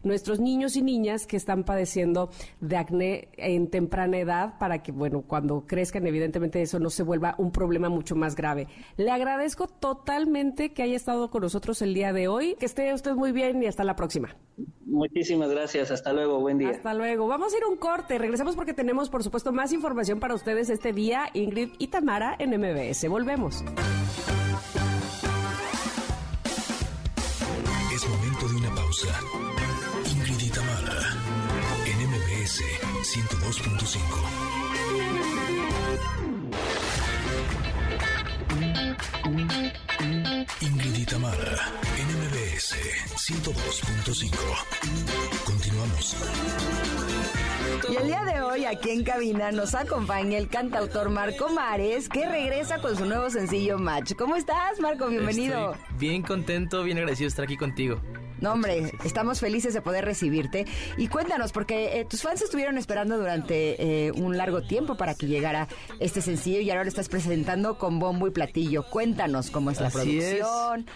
nuestros 0.06 0.40
niños 0.40 0.76
y 0.76 0.82
niñas 0.82 1.26
que 1.26 1.36
están 1.36 1.64
padeciendo 1.64 2.30
de 2.60 2.76
acné 2.76 3.28
en 3.36 3.68
temprana 3.68 4.18
edad 4.18 4.58
para 4.58 4.82
que, 4.82 4.92
bueno, 4.92 5.22
cuando 5.26 5.66
crezcan, 5.66 6.06
evidentemente 6.06 6.62
eso 6.62 6.78
no 6.78 6.90
se 6.90 7.02
vuelva 7.02 7.34
un 7.38 7.50
problema 7.50 7.88
mucho 7.88 8.16
más 8.16 8.36
grave. 8.36 8.68
Le 8.96 9.10
agradezco 9.10 9.66
totalmente 9.66 10.72
que 10.72 10.82
haya 10.82 10.96
estado 10.96 11.30
con 11.30 11.42
nosotros 11.42 11.82
el 11.82 11.94
día 11.94 12.12
de 12.12 12.28
hoy. 12.28 12.56
Que 12.58 12.66
esté 12.66 12.92
usted 12.94 13.14
muy 13.14 13.32
bien 13.32 13.62
y 13.62 13.66
hasta 13.66 13.84
la 13.84 13.96
próxima. 13.96 14.36
Muchísimas 14.84 15.50
gracias. 15.50 15.90
Hasta 15.90 16.12
luego. 16.12 16.40
Buen 16.40 16.58
día. 16.58 16.70
Hasta 16.70 16.94
luego. 16.94 17.26
Vamos 17.26 17.52
a 17.52 17.56
ir 17.58 17.64
a 17.64 17.68
un 17.68 17.76
corte. 17.76 18.18
Regresamos 18.18 18.56
porque 18.56 18.72
tenemos, 18.72 19.10
por 19.10 19.22
supuesto, 19.22 19.52
más 19.52 19.72
información 19.72 20.20
para 20.20 20.34
ustedes 20.34 20.70
este 20.70 20.92
día. 20.92 21.28
Ingrid 21.34 21.70
y 21.78 21.88
Tamara 21.88 22.36
en 22.38 22.50
MBS. 22.58 23.08
Volvemos. 23.08 23.62
Es 27.94 28.08
momento 28.08 28.48
de 28.48 28.56
una 28.56 28.74
pausa. 28.74 29.45
102.5. 33.16 33.96
Ingrid 40.60 40.96
Itamara, 40.98 41.72
NMBS 41.96 42.74
102.5. 43.16 44.36
Continuamos. 45.46 46.14
Y 47.88 47.96
el 47.96 48.06
día 48.06 48.22
de 48.24 48.42
hoy 48.42 48.66
aquí 48.66 48.90
en 48.90 49.02
cabina 49.02 49.50
nos 49.50 49.74
acompaña 49.74 50.36
el 50.36 50.48
cantautor 50.48 51.08
Marco 51.08 51.48
Mares 51.48 52.10
que 52.10 52.28
regresa 52.28 52.82
con 52.82 52.98
su 52.98 53.06
nuevo 53.06 53.30
sencillo 53.30 53.78
Match. 53.78 54.12
¿Cómo 54.14 54.36
estás 54.36 54.78
Marco? 54.78 55.08
Bienvenido. 55.08 55.74
bien 55.98 56.20
contento, 56.20 56.82
bien 56.84 56.98
agradecido 56.98 57.28
de 57.28 57.28
estar 57.28 57.46
aquí 57.46 57.56
contigo. 57.56 57.98
No, 58.40 58.52
hombre, 58.52 58.92
estamos 59.04 59.40
felices 59.40 59.74
de 59.74 59.80
poder 59.80 60.04
recibirte. 60.04 60.66
Y 60.96 61.08
cuéntanos, 61.08 61.52
porque 61.52 62.00
eh, 62.00 62.04
tus 62.04 62.22
fans 62.22 62.42
estuvieron 62.42 62.78
esperando 62.78 63.18
durante 63.18 64.06
eh, 64.06 64.12
un 64.12 64.36
largo 64.36 64.62
tiempo 64.62 64.96
para 64.96 65.14
que 65.14 65.26
llegara 65.26 65.68
este 66.00 66.20
sencillo 66.20 66.60
y 66.60 66.70
ahora 66.70 66.84
lo 66.84 66.88
estás 66.88 67.08
presentando 67.08 67.78
con 67.78 67.98
bombo 67.98 68.26
y 68.26 68.30
platillo. 68.30 68.84
Cuéntanos 68.90 69.50
cómo 69.50 69.70
es 69.70 69.80
la 69.80 69.90
producción. 69.90 70.86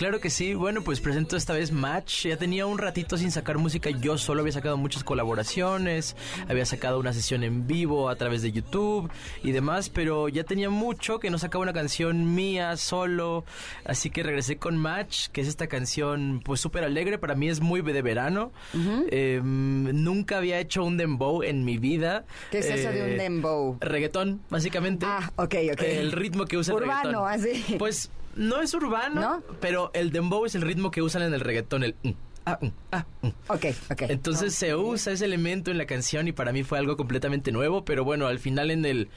Claro 0.00 0.18
que 0.18 0.30
sí. 0.30 0.54
Bueno, 0.54 0.80
pues 0.80 0.98
presento 0.98 1.36
esta 1.36 1.52
vez 1.52 1.72
Match. 1.72 2.24
Ya 2.24 2.38
tenía 2.38 2.64
un 2.64 2.78
ratito 2.78 3.18
sin 3.18 3.30
sacar 3.30 3.58
música. 3.58 3.90
Yo 3.90 4.16
solo 4.16 4.40
había 4.40 4.54
sacado 4.54 4.78
muchas 4.78 5.04
colaboraciones. 5.04 6.16
Había 6.48 6.64
sacado 6.64 6.98
una 6.98 7.12
sesión 7.12 7.44
en 7.44 7.66
vivo 7.66 8.08
a 8.08 8.16
través 8.16 8.40
de 8.40 8.50
YouTube 8.50 9.10
y 9.42 9.52
demás. 9.52 9.90
Pero 9.90 10.30
ya 10.30 10.44
tenía 10.44 10.70
mucho 10.70 11.20
que 11.20 11.28
no 11.28 11.36
sacaba 11.36 11.60
una 11.60 11.74
canción 11.74 12.34
mía 12.34 12.78
solo. 12.78 13.44
Así 13.84 14.08
que 14.08 14.22
regresé 14.22 14.56
con 14.56 14.78
Match, 14.78 15.28
que 15.32 15.42
es 15.42 15.48
esta 15.48 15.66
canción 15.66 16.40
pues 16.46 16.62
súper 16.62 16.82
alegre. 16.82 17.18
Para 17.18 17.34
mí 17.34 17.50
es 17.50 17.60
muy 17.60 17.82
de 17.82 18.00
verano. 18.00 18.52
Em, 18.72 20.02
nunca 20.02 20.38
había 20.38 20.60
hecho 20.60 20.82
un 20.82 20.96
dembow 20.96 21.42
en 21.42 21.66
mi 21.66 21.76
vida. 21.76 22.24
¿Qué 22.50 22.60
es 22.60 22.70
eso 22.70 22.90
de 22.90 23.02
un 23.02 23.10
eh, 23.10 23.16
dembow? 23.16 23.76
Reggaetón, 23.80 24.40
básicamente. 24.48 25.04
Ah, 25.06 25.30
ok, 25.36 25.56
ok. 25.74 25.82
El 25.82 26.12
ritmo 26.12 26.46
que 26.46 26.56
usa 26.56 26.74
Urbano, 26.74 27.28
el 27.28 27.40
reggaetón. 27.42 27.62
así. 27.66 27.76
Pues 27.76 28.10
no 28.34 28.60
es 28.60 28.74
urbano, 28.74 29.42
pero 29.60 29.90
el 29.94 30.10
dembow 30.10 30.44
es 30.46 30.54
el 30.54 30.62
ritmo 30.62 30.90
que 30.90 31.02
usan 31.02 31.22
en 31.22 31.34
el 31.34 31.40
reggaetón, 31.40 31.84
el... 31.84 31.96
Mm, 32.02 32.10
ah, 32.46 32.58
mm, 32.60 32.66
ah, 32.92 33.06
mm. 33.22 33.28
Ok, 33.48 33.66
ok. 33.90 34.02
Entonces 34.08 34.54
se 34.54 34.74
usa 34.74 35.12
ese 35.12 35.24
elemento 35.24 35.70
en 35.70 35.78
la 35.78 35.86
canción 35.86 36.28
y 36.28 36.32
para 36.32 36.52
mí 36.52 36.62
fue 36.62 36.78
algo 36.78 36.96
completamente 36.96 37.52
nuevo, 37.52 37.84
pero 37.84 38.04
bueno, 38.04 38.26
al 38.26 38.38
final 38.38 38.70
en 38.70 38.84
el... 38.84 39.08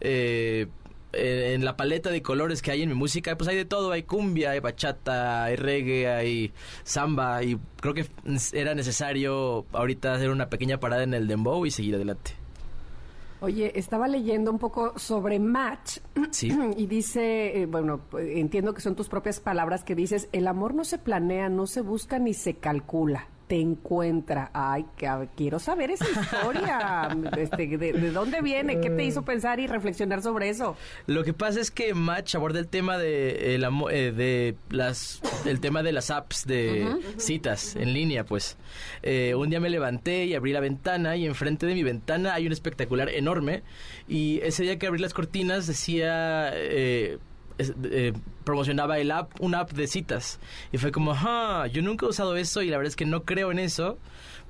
Eh, 0.00 0.68
en 1.14 1.62
la 1.62 1.76
paleta 1.76 2.08
de 2.08 2.22
colores 2.22 2.62
que 2.62 2.70
hay 2.70 2.80
en 2.80 2.88
mi 2.88 2.94
música, 2.94 3.36
pues 3.36 3.46
hay 3.46 3.56
de 3.56 3.66
todo, 3.66 3.92
hay 3.92 4.02
cumbia, 4.04 4.52
hay 4.52 4.60
bachata, 4.60 5.44
hay 5.44 5.56
reggae, 5.56 6.08
hay 6.08 6.52
samba 6.84 7.42
y 7.42 7.58
creo 7.80 7.92
que 7.92 8.06
era 8.54 8.74
necesario 8.74 9.66
ahorita 9.72 10.14
hacer 10.14 10.30
una 10.30 10.48
pequeña 10.48 10.80
parada 10.80 11.02
en 11.02 11.12
el 11.12 11.28
dembow 11.28 11.66
y 11.66 11.70
seguir 11.70 11.96
adelante. 11.96 12.41
Oye, 13.42 13.72
estaba 13.74 14.06
leyendo 14.06 14.52
un 14.52 14.58
poco 14.60 14.96
sobre 14.96 15.40
Match 15.40 15.98
sí. 16.30 16.56
y 16.76 16.86
dice, 16.86 17.60
eh, 17.60 17.66
bueno, 17.66 18.02
entiendo 18.16 18.72
que 18.72 18.80
son 18.80 18.94
tus 18.94 19.08
propias 19.08 19.40
palabras 19.40 19.82
que 19.82 19.96
dices, 19.96 20.28
el 20.30 20.46
amor 20.46 20.74
no 20.74 20.84
se 20.84 20.98
planea, 20.98 21.48
no 21.48 21.66
se 21.66 21.80
busca 21.80 22.20
ni 22.20 22.34
se 22.34 22.54
calcula 22.54 23.26
te 23.52 23.60
encuentra? 23.60 24.50
Ay, 24.54 24.86
que, 24.96 25.06
quiero 25.36 25.58
saber 25.58 25.90
esa 25.90 26.06
historia. 26.08 27.08
Este, 27.36 27.76
de, 27.76 28.10
dónde 28.10 28.40
viene? 28.40 28.80
¿Qué 28.80 28.88
te 28.88 29.04
hizo 29.04 29.22
pensar 29.22 29.60
y 29.60 29.66
reflexionar 29.66 30.22
sobre 30.22 30.48
eso? 30.48 30.74
Lo 31.06 31.22
que 31.22 31.34
pasa 31.34 31.60
es 31.60 31.70
que 31.70 31.92
Match 31.92 32.34
aborda 32.34 32.58
el 32.58 32.68
tema 32.68 32.96
de, 32.96 33.56
eh, 33.56 34.12
de 34.12 34.56
las, 34.70 35.20
el 35.44 35.60
tema 35.60 35.82
de 35.82 35.92
las 35.92 36.10
apps 36.10 36.46
de 36.46 36.96
citas 37.18 37.76
en 37.76 37.92
línea, 37.92 38.24
pues. 38.24 38.56
Eh, 39.02 39.34
un 39.34 39.50
día 39.50 39.60
me 39.60 39.68
levanté 39.68 40.24
y 40.24 40.34
abrí 40.34 40.52
la 40.52 40.60
ventana 40.60 41.16
y 41.16 41.26
enfrente 41.26 41.66
de 41.66 41.74
mi 41.74 41.82
ventana 41.82 42.32
hay 42.32 42.46
un 42.46 42.52
espectacular 42.52 43.10
enorme 43.10 43.62
y 44.08 44.40
ese 44.42 44.62
día 44.62 44.78
que 44.78 44.86
abrí 44.86 44.98
las 44.98 45.12
cortinas 45.12 45.66
decía... 45.66 46.54
Eh, 47.84 48.12
promocionaba 48.44 48.98
el 48.98 49.10
app, 49.10 49.40
una 49.40 49.60
app 49.60 49.72
de 49.72 49.86
citas. 49.86 50.40
Y 50.72 50.78
fue 50.78 50.92
como, 50.92 51.12
ah, 51.14 51.66
yo 51.72 51.82
nunca 51.82 52.06
he 52.06 52.08
usado 52.08 52.36
eso 52.36 52.62
y 52.62 52.70
la 52.70 52.76
verdad 52.76 52.88
es 52.88 52.96
que 52.96 53.06
no 53.06 53.24
creo 53.24 53.52
en 53.52 53.58
eso. 53.58 53.98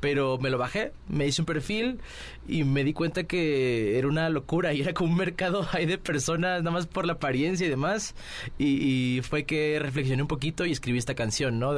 Pero 0.00 0.36
me 0.38 0.50
lo 0.50 0.58
bajé, 0.58 0.92
me 1.08 1.26
hice 1.28 1.42
un 1.42 1.46
perfil 1.46 2.00
y 2.48 2.64
me 2.64 2.82
di 2.82 2.92
cuenta 2.92 3.22
que 3.22 3.98
era 3.98 4.08
una 4.08 4.28
locura 4.30 4.72
y 4.72 4.80
era 4.80 4.94
como 4.94 5.12
un 5.12 5.16
mercado 5.16 5.64
ahí 5.72 5.86
de 5.86 5.96
personas 5.96 6.60
nada 6.62 6.72
más 6.72 6.88
por 6.88 7.06
la 7.06 7.14
apariencia 7.14 7.66
y 7.66 7.70
demás. 7.70 8.16
Y, 8.58 9.20
fue 9.22 9.44
que 9.44 9.78
reflexioné 9.80 10.22
un 10.22 10.28
poquito 10.28 10.66
y 10.66 10.72
escribí 10.72 10.98
esta 10.98 11.14
canción, 11.14 11.60
¿no? 11.60 11.76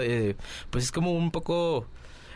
Pues 0.71 0.85
es 0.85 0.93
como 0.93 1.13
un 1.13 1.31
poco 1.31 1.87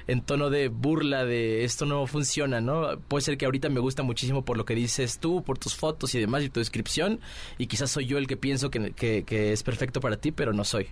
en 0.08 0.22
tono 0.22 0.50
de 0.50 0.68
burla 0.68 1.24
de 1.24 1.64
esto 1.64 1.86
no 1.86 2.06
funciona, 2.06 2.60
¿no? 2.60 2.98
Puede 3.08 3.22
ser 3.22 3.38
que 3.38 3.44
ahorita 3.44 3.68
me 3.68 3.78
gusta 3.78 4.02
muchísimo 4.02 4.44
por 4.44 4.56
lo 4.56 4.64
que 4.64 4.74
dices 4.74 5.18
tú, 5.18 5.42
por 5.44 5.58
tus 5.58 5.76
fotos 5.76 6.14
y 6.14 6.18
demás 6.18 6.42
y 6.42 6.48
tu 6.48 6.60
descripción, 6.60 7.20
y 7.58 7.66
quizás 7.66 7.90
soy 7.90 8.06
yo 8.06 8.18
el 8.18 8.26
que 8.26 8.36
pienso 8.36 8.70
que, 8.70 8.92
que, 8.92 9.52
es 9.52 9.62
perfecto 9.62 10.00
para 10.00 10.16
ti, 10.16 10.32
pero 10.32 10.52
no 10.52 10.64
soy. 10.64 10.88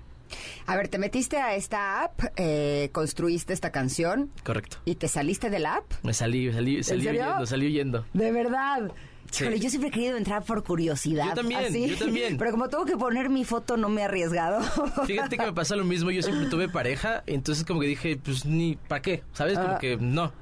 A 0.66 0.76
ver, 0.76 0.88
te 0.88 0.98
metiste 0.98 1.38
a 1.38 1.54
esta 1.54 2.02
app, 2.02 2.20
eh, 2.36 2.90
construiste 2.92 3.52
esta 3.52 3.70
canción. 3.70 4.30
Correcto. 4.44 4.78
¿Y 4.84 4.96
te 4.96 5.08
saliste 5.08 5.50
de 5.50 5.60
la 5.60 5.76
app? 5.76 5.92
Me 6.02 6.12
salí, 6.12 6.52
salí, 6.52 6.82
salí 6.82 7.08
huyendo, 7.08 7.46
salí 7.46 7.66
huyendo. 7.66 8.04
De 8.12 8.32
verdad 8.32 8.92
yo 9.30 9.70
siempre 9.70 9.88
he 9.88 9.92
querido 9.92 10.16
entrar 10.16 10.44
por 10.44 10.62
curiosidad. 10.64 11.26
Yo 11.28 11.34
también, 11.34 11.88
yo 11.88 11.96
también. 11.96 12.36
Pero 12.36 12.50
como 12.50 12.68
tengo 12.68 12.84
que 12.84 12.96
poner 12.96 13.28
mi 13.28 13.44
foto, 13.44 13.76
no 13.76 13.88
me 13.88 14.02
he 14.02 14.04
arriesgado. 14.04 14.62
Fíjate 15.06 15.36
que 15.36 15.46
me 15.46 15.52
pasa 15.52 15.76
lo 15.76 15.84
mismo. 15.84 16.10
Yo 16.10 16.22
siempre 16.22 16.46
tuve 16.46 16.68
pareja, 16.68 17.22
entonces 17.26 17.64
como 17.64 17.80
que 17.80 17.86
dije, 17.86 18.16
pues 18.16 18.44
ni 18.44 18.76
para 18.76 19.02
qué, 19.02 19.22
¿sabes? 19.32 19.58
Como 19.58 19.74
ah. 19.74 19.78
que 19.78 19.96
no. 19.96 20.32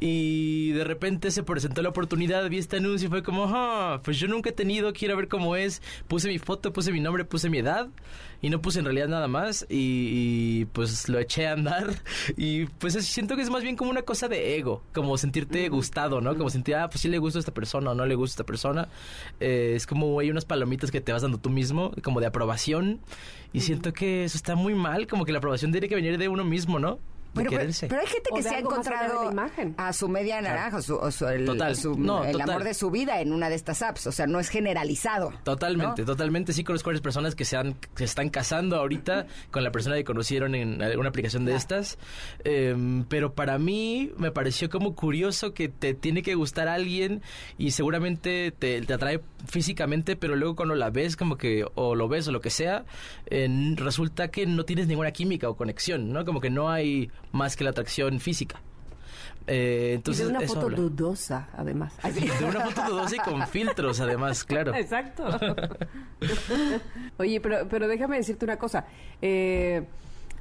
Y 0.00 0.72
de 0.72 0.82
repente 0.84 1.30
se 1.30 1.42
presentó 1.42 1.82
la 1.82 1.90
oportunidad, 1.90 2.48
vi 2.48 2.56
este 2.56 2.78
anuncio 2.78 3.08
y 3.08 3.10
fue 3.10 3.22
como, 3.22 3.44
ah, 3.48 4.00
pues 4.02 4.18
yo 4.18 4.28
nunca 4.28 4.48
he 4.48 4.52
tenido, 4.52 4.94
quiero 4.94 5.14
ver 5.14 5.28
cómo 5.28 5.56
es. 5.56 5.82
Puse 6.08 6.28
mi 6.28 6.38
foto, 6.38 6.72
puse 6.72 6.90
mi 6.90 7.00
nombre, 7.00 7.26
puse 7.26 7.50
mi 7.50 7.58
edad 7.58 7.88
y 8.40 8.48
no 8.48 8.62
puse 8.62 8.78
en 8.78 8.86
realidad 8.86 9.08
nada 9.08 9.28
más 9.28 9.66
y, 9.68 10.64
pues 10.72 11.10
lo 11.10 11.18
eché 11.18 11.46
a 11.46 11.52
andar 11.52 11.90
y 12.38 12.64
pues 12.64 12.94
siento 13.04 13.36
que 13.36 13.42
es 13.42 13.50
más 13.50 13.62
bien 13.62 13.76
como 13.76 13.90
una 13.90 14.00
cosa 14.00 14.28
de 14.28 14.56
ego, 14.56 14.82
como 14.94 15.18
sentirte 15.18 15.68
gustado, 15.68 16.22
¿no? 16.22 16.34
Como 16.34 16.48
sentir, 16.48 16.76
ah, 16.76 16.88
pues 16.88 17.02
sí 17.02 17.08
le 17.08 17.18
gusta 17.18 17.38
a 17.38 17.40
esta 17.40 17.52
persona 17.52 17.90
o 17.90 17.94
no 17.94 18.06
le 18.06 18.14
gusta 18.14 18.32
a 18.32 18.36
esta 18.36 18.44
persona. 18.44 18.88
Eh, 19.38 19.74
es 19.76 19.86
como 19.86 20.18
hay 20.18 20.30
unas 20.30 20.46
palomitas 20.46 20.90
que 20.90 21.02
te 21.02 21.12
vas 21.12 21.20
dando 21.20 21.36
tú 21.38 21.50
mismo, 21.50 21.92
como 22.02 22.20
de 22.20 22.26
aprobación 22.26 23.00
y 23.52 23.60
siento 23.60 23.92
que 23.92 24.24
eso 24.24 24.38
está 24.38 24.54
muy 24.54 24.74
mal, 24.74 25.06
como 25.06 25.26
que 25.26 25.32
la 25.32 25.38
aprobación 25.38 25.72
tiene 25.72 25.88
que 25.88 25.94
venir 25.94 26.16
de 26.16 26.28
uno 26.28 26.44
mismo, 26.44 26.78
¿no? 26.78 26.98
Bueno, 27.32 27.50
pero, 27.50 27.70
pero 27.88 28.00
hay 28.00 28.06
gente 28.08 28.30
que 28.34 28.42
se 28.42 28.48
ha 28.50 28.58
encontrado 28.58 29.24
la 29.26 29.30
imagen. 29.32 29.74
a 29.76 29.92
su 29.92 30.08
media 30.08 30.40
naranja, 30.40 30.78
o 30.78 30.82
su, 30.82 30.96
o 30.96 31.10
su- 31.10 31.26
el, 31.28 31.44
Total. 31.46 31.76
su- 31.76 31.96
No, 31.96 32.24
el 32.24 32.32
total. 32.32 32.50
amor 32.50 32.64
de 32.64 32.74
su 32.74 32.90
vida 32.90 33.20
en 33.20 33.32
una 33.32 33.48
de 33.48 33.54
estas 33.54 33.82
apps. 33.82 34.06
O 34.08 34.12
sea, 34.12 34.26
no 34.26 34.40
es 34.40 34.48
generalizado. 34.48 35.32
Totalmente, 35.44 36.02
¿no? 36.02 36.06
totalmente. 36.06 36.52
Sí 36.52 36.64
conozco 36.64 36.88
varias 36.88 37.02
personas 37.02 37.34
que 37.34 37.44
se, 37.44 37.56
han, 37.56 37.74
que 37.74 37.88
se 37.98 38.04
están 38.04 38.30
casando 38.30 38.76
ahorita 38.76 39.26
con 39.50 39.62
la 39.64 39.70
persona 39.70 39.96
que 39.96 40.04
conocieron 40.04 40.54
en 40.54 40.82
alguna 40.82 41.08
aplicación 41.10 41.44
de 41.44 41.54
estas. 41.54 41.98
Em, 42.44 43.04
pero 43.04 43.34
para 43.34 43.58
mí 43.58 44.10
me 44.16 44.30
pareció 44.32 44.68
como 44.68 44.94
curioso 44.94 45.54
que 45.54 45.68
te 45.68 45.94
tiene 45.94 46.22
que 46.22 46.34
gustar 46.34 46.68
alguien 46.68 47.22
y 47.58 47.70
seguramente 47.70 48.50
te, 48.50 48.80
te 48.82 48.92
atrae 48.92 49.20
físicamente, 49.46 50.16
pero 50.16 50.34
luego 50.36 50.56
cuando 50.56 50.74
la 50.74 50.90
ves 50.90 51.16
como 51.16 51.36
que 51.36 51.64
o 51.74 51.94
lo 51.94 52.08
ves 52.08 52.26
o 52.28 52.32
lo 52.32 52.40
que 52.40 52.50
sea, 52.50 52.84
resulta 53.76 54.28
que 54.28 54.46
no 54.46 54.64
tienes 54.64 54.86
ninguna 54.86 55.12
química 55.12 55.48
o 55.48 55.56
conexión, 55.56 56.12
¿no? 56.12 56.24
Como 56.24 56.40
que 56.40 56.50
no 56.50 56.70
hay 56.70 57.10
más 57.32 57.56
que 57.56 57.64
la 57.64 57.70
atracción 57.70 58.20
física. 58.20 58.60
Eh, 59.46 59.94
entonces, 59.96 60.26
y 60.26 60.28
de 60.30 60.36
una 60.36 60.46
foto 60.46 60.60
habla. 60.66 60.76
dudosa, 60.76 61.48
además. 61.56 61.94
De 62.02 62.44
una 62.44 62.60
foto 62.66 62.82
dudosa 62.90 63.16
y 63.16 63.18
con 63.18 63.46
filtros, 63.48 64.00
además, 64.00 64.44
claro. 64.44 64.74
Exacto. 64.74 65.24
Oye, 67.18 67.40
pero, 67.40 67.68
pero 67.68 67.88
déjame 67.88 68.16
decirte 68.18 68.44
una 68.44 68.58
cosa. 68.58 68.86
Eh, 69.20 69.82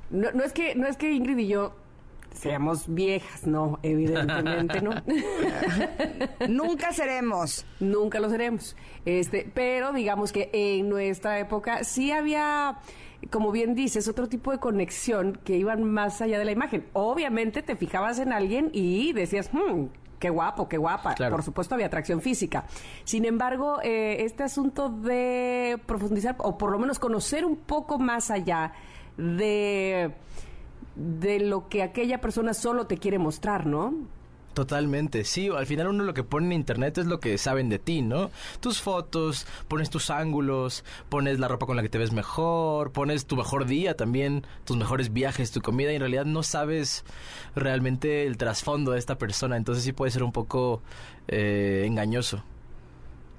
no, 0.09 0.31
no 0.31 0.43
es 0.43 0.53
que, 0.53 0.75
no 0.75 0.87
es 0.87 0.97
que 0.97 1.11
Ingrid 1.11 1.37
y 1.37 1.47
yo 1.47 1.73
seamos 2.33 2.85
viejas, 2.87 3.45
no, 3.45 3.79
evidentemente 3.83 4.81
no. 4.81 4.91
Nunca 6.47 6.93
seremos. 6.93 7.65
Nunca 7.79 8.19
lo 8.19 8.29
seremos. 8.29 8.75
Este, 9.05 9.49
pero 9.53 9.91
digamos 9.93 10.31
que 10.31 10.49
en 10.53 10.89
nuestra 10.89 11.39
época 11.39 11.83
sí 11.83 12.11
había, 12.11 12.79
como 13.29 13.51
bien 13.51 13.75
dices, 13.75 14.07
otro 14.07 14.27
tipo 14.27 14.51
de 14.51 14.59
conexión 14.59 15.39
que 15.43 15.57
iban 15.57 15.83
más 15.83 16.21
allá 16.21 16.39
de 16.39 16.45
la 16.45 16.51
imagen. 16.51 16.85
Obviamente 16.93 17.61
te 17.61 17.75
fijabas 17.75 18.19
en 18.19 18.31
alguien 18.31 18.69
y 18.73 19.13
decías, 19.13 19.49
hmm, 19.53 19.85
qué 20.19 20.29
guapo, 20.29 20.67
qué 20.67 20.77
guapa. 20.77 21.15
Claro. 21.15 21.35
Por 21.35 21.43
supuesto 21.43 21.75
había 21.75 21.87
atracción 21.87 22.21
física. 22.21 22.65
Sin 23.03 23.25
embargo, 23.25 23.79
eh, 23.83 24.23
este 24.23 24.43
asunto 24.43 24.89
de 24.89 25.79
profundizar 25.85 26.35
o 26.39 26.57
por 26.57 26.71
lo 26.71 26.79
menos 26.79 26.99
conocer 26.99 27.45
un 27.45 27.57
poco 27.57 27.99
más 27.99 28.31
allá 28.31 28.73
de 29.17 30.13
de 30.99 31.39
lo 31.39 31.69
que 31.69 31.81
aquella 31.81 32.19
persona 32.19 32.53
solo 32.53 32.85
te 32.85 32.97
quiere 32.97 33.19
mostrar, 33.19 33.65
¿no? 33.65 33.93
Totalmente, 34.53 35.23
sí, 35.23 35.47
al 35.47 35.67
final 35.67 35.87
uno 35.87 36.03
lo 36.03 36.13
que 36.13 36.23
pone 36.23 36.47
en 36.47 36.53
internet 36.53 36.97
es 36.97 37.05
lo 37.05 37.19
que 37.19 37.37
saben 37.37 37.69
de 37.69 37.79
ti, 37.79 38.01
¿no? 38.01 38.31
Tus 38.59 38.81
fotos, 38.81 39.45
pones 39.67 39.89
tus 39.89 40.09
ángulos, 40.09 40.83
pones 41.07 41.39
la 41.39 41.47
ropa 41.47 41.65
con 41.65 41.77
la 41.77 41.83
que 41.83 41.89
te 41.89 41.97
ves 41.97 42.11
mejor, 42.11 42.91
pones 42.91 43.25
tu 43.25 43.37
mejor 43.37 43.65
día 43.65 43.95
también, 43.95 44.45
tus 44.65 44.75
mejores 44.75 45.13
viajes, 45.13 45.51
tu 45.51 45.61
comida, 45.61 45.91
y 45.91 45.95
en 45.95 46.01
realidad 46.01 46.25
no 46.25 46.43
sabes 46.43 47.05
realmente 47.55 48.25
el 48.25 48.37
trasfondo 48.37 48.91
de 48.91 48.99
esta 48.99 49.17
persona, 49.17 49.55
entonces 49.55 49.83
sí 49.83 49.93
puede 49.93 50.11
ser 50.11 50.23
un 50.23 50.31
poco 50.31 50.81
eh, 51.27 51.83
engañoso. 51.85 52.43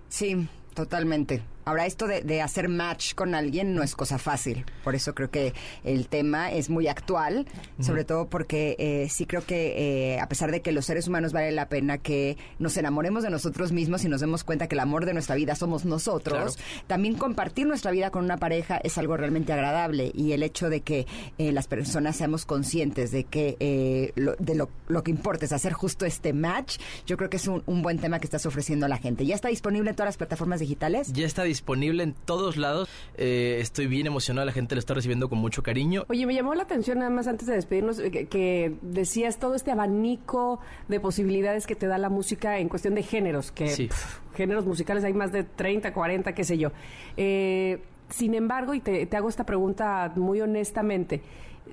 Sí, 0.09 0.49
totalmente. 0.75 1.43
Ahora, 1.71 1.87
esto 1.87 2.09
de, 2.09 2.23
de 2.23 2.43
hacer 2.43 2.69
match 2.69 3.15
con 3.15 3.33
alguien 3.33 3.77
no 3.77 3.85
es 3.85 3.95
cosa 3.95 4.19
fácil. 4.19 4.65
Por 4.83 4.97
eso 4.97 5.15
creo 5.15 5.31
que 5.31 5.55
el 5.85 6.09
tema 6.09 6.51
es 6.51 6.69
muy 6.69 6.89
actual, 6.89 7.47
sobre 7.79 8.05
todo 8.05 8.27
porque 8.27 8.75
eh, 8.81 9.07
sí 9.09 9.25
creo 9.25 9.47
que 9.47 10.15
eh, 10.15 10.19
a 10.19 10.29
pesar 10.29 10.51
de 10.51 10.63
que 10.63 10.73
los 10.73 10.85
seres 10.85 11.07
humanos 11.07 11.33
vale 11.33 11.53
la 11.53 11.69
pena 11.69 11.99
que 11.99 12.37
nos 12.59 12.77
enamoremos 12.77 13.23
de 13.23 13.31
nosotros 13.31 13.71
mismos 13.71 14.05
y 14.05 14.09
nos 14.09 14.21
demos 14.21 14.43
cuenta 14.43 14.67
que 14.67 14.75
el 14.75 14.81
amor 14.81 15.07
de 15.07 15.13
nuestra 15.13 15.37
vida 15.37 15.55
somos 15.55 15.85
nosotros, 15.85 16.59
también 16.89 17.15
compartir 17.15 17.69
nuestra 17.69 17.93
vida 17.93 18.11
con 18.11 18.25
una 18.25 18.39
pareja 18.39 18.79
es 18.83 18.99
algo 18.99 19.17
realmente 19.17 19.53
agradable 19.53 20.11
y 20.13 20.33
el 20.33 20.43
hecho 20.43 20.71
de 20.71 20.81
que 20.81 21.07
eh, 21.39 21.53
las 21.53 21.69
personas 21.69 22.17
seamos 22.17 22.47
conscientes 22.47 23.13
de 23.13 23.23
que 23.23 23.57
eh, 23.61 24.11
lo, 24.17 24.35
de 24.41 24.57
lo, 24.57 24.71
lo 24.89 25.05
que 25.05 25.13
importa 25.13 25.45
es 25.45 25.53
hacer 25.53 25.73
justo 25.73 26.05
este 26.05 26.33
match, 26.33 26.79
yo 27.07 27.17
creo 27.17 27.31
que 27.31 27.37
es 27.37 27.47
un, 27.47 27.63
un 27.67 27.81
buen 27.83 28.01
tema 28.01 28.19
que 28.19 28.27
estás 28.27 28.45
ofreciendo 28.45 28.87
a 28.87 28.89
la 28.89 28.99
gente. 28.99 29.25
¿Ya 29.25 29.37
está 29.37 29.47
disponible 29.47 29.91
en 29.91 29.95
todas 29.95 30.09
las 30.09 30.17
plataformas 30.17 30.59
digitales? 30.59 31.13
Ya 31.13 31.27
está 31.27 31.45
disponible 31.45 31.60
en 31.69 32.15
todos 32.25 32.57
lados, 32.57 32.89
eh, 33.17 33.59
estoy 33.61 33.87
bien 33.87 34.07
emocionado, 34.07 34.45
la 34.47 34.53
gente 34.53 34.75
lo 34.75 34.79
está 34.79 34.95
recibiendo 34.95 35.29
con 35.29 35.39
mucho 35.39 35.63
cariño. 35.63 36.05
Oye, 36.09 36.27
me 36.27 36.35
llamó 36.35 36.55
la 36.55 36.63
atención 36.65 36.99
nada 36.99 37.11
más 37.11 37.27
antes 37.27 37.47
de 37.47 37.55
despedirnos 37.55 37.99
eh, 37.99 38.11
que, 38.11 38.27
que 38.27 38.75
decías 38.83 39.39
todo 39.39 39.55
este 39.55 39.71
abanico 39.71 40.61
de 40.89 41.01
posibilidades 41.01 41.67
que 41.67 41.75
te 41.77 41.87
da 41.87 41.99
la 41.99 42.09
música 42.09 42.59
en 42.59 42.69
cuestión 42.69 42.95
de 42.95 43.03
géneros, 43.03 43.53
que 43.53 43.69
Sí. 43.69 43.87
pf, 43.89 44.21
géneros 44.37 44.67
musicales 44.67 45.05
hay 45.05 45.13
más 45.13 45.33
de 45.33 45.45
30, 45.45 45.93
40, 45.93 46.35
qué 46.35 46.45
sé 46.45 46.59
yo. 46.59 46.71
Eh, 47.17 47.83
sin 48.09 48.35
embargo, 48.35 48.75
y 48.75 48.81
te, 48.81 49.07
te 49.07 49.17
hago 49.17 49.29
esta 49.29 49.45
pregunta 49.47 50.13
muy 50.17 50.41
honestamente, 50.41 51.23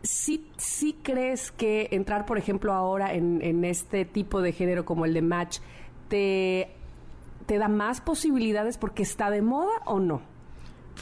¿sí, 0.03 0.47
sí 0.57 0.95
crees 1.01 1.51
que 1.51 1.87
entrar, 1.91 2.25
por 2.25 2.37
ejemplo, 2.37 2.73
ahora 2.73 3.13
en, 3.13 3.41
en 3.41 3.65
este 3.65 4.05
tipo 4.05 4.41
de 4.41 4.51
género 4.51 4.85
como 4.85 5.05
el 5.05 5.13
de 5.15 5.21
match, 5.23 5.57
te, 6.09 6.69
te 7.47 7.57
da 7.57 7.67
más 7.67 8.01
posibilidades 8.01 8.77
porque 8.77 9.01
está 9.01 9.31
de 9.31 9.41
moda 9.41 9.71
o 9.85 9.99
no? 9.99 10.21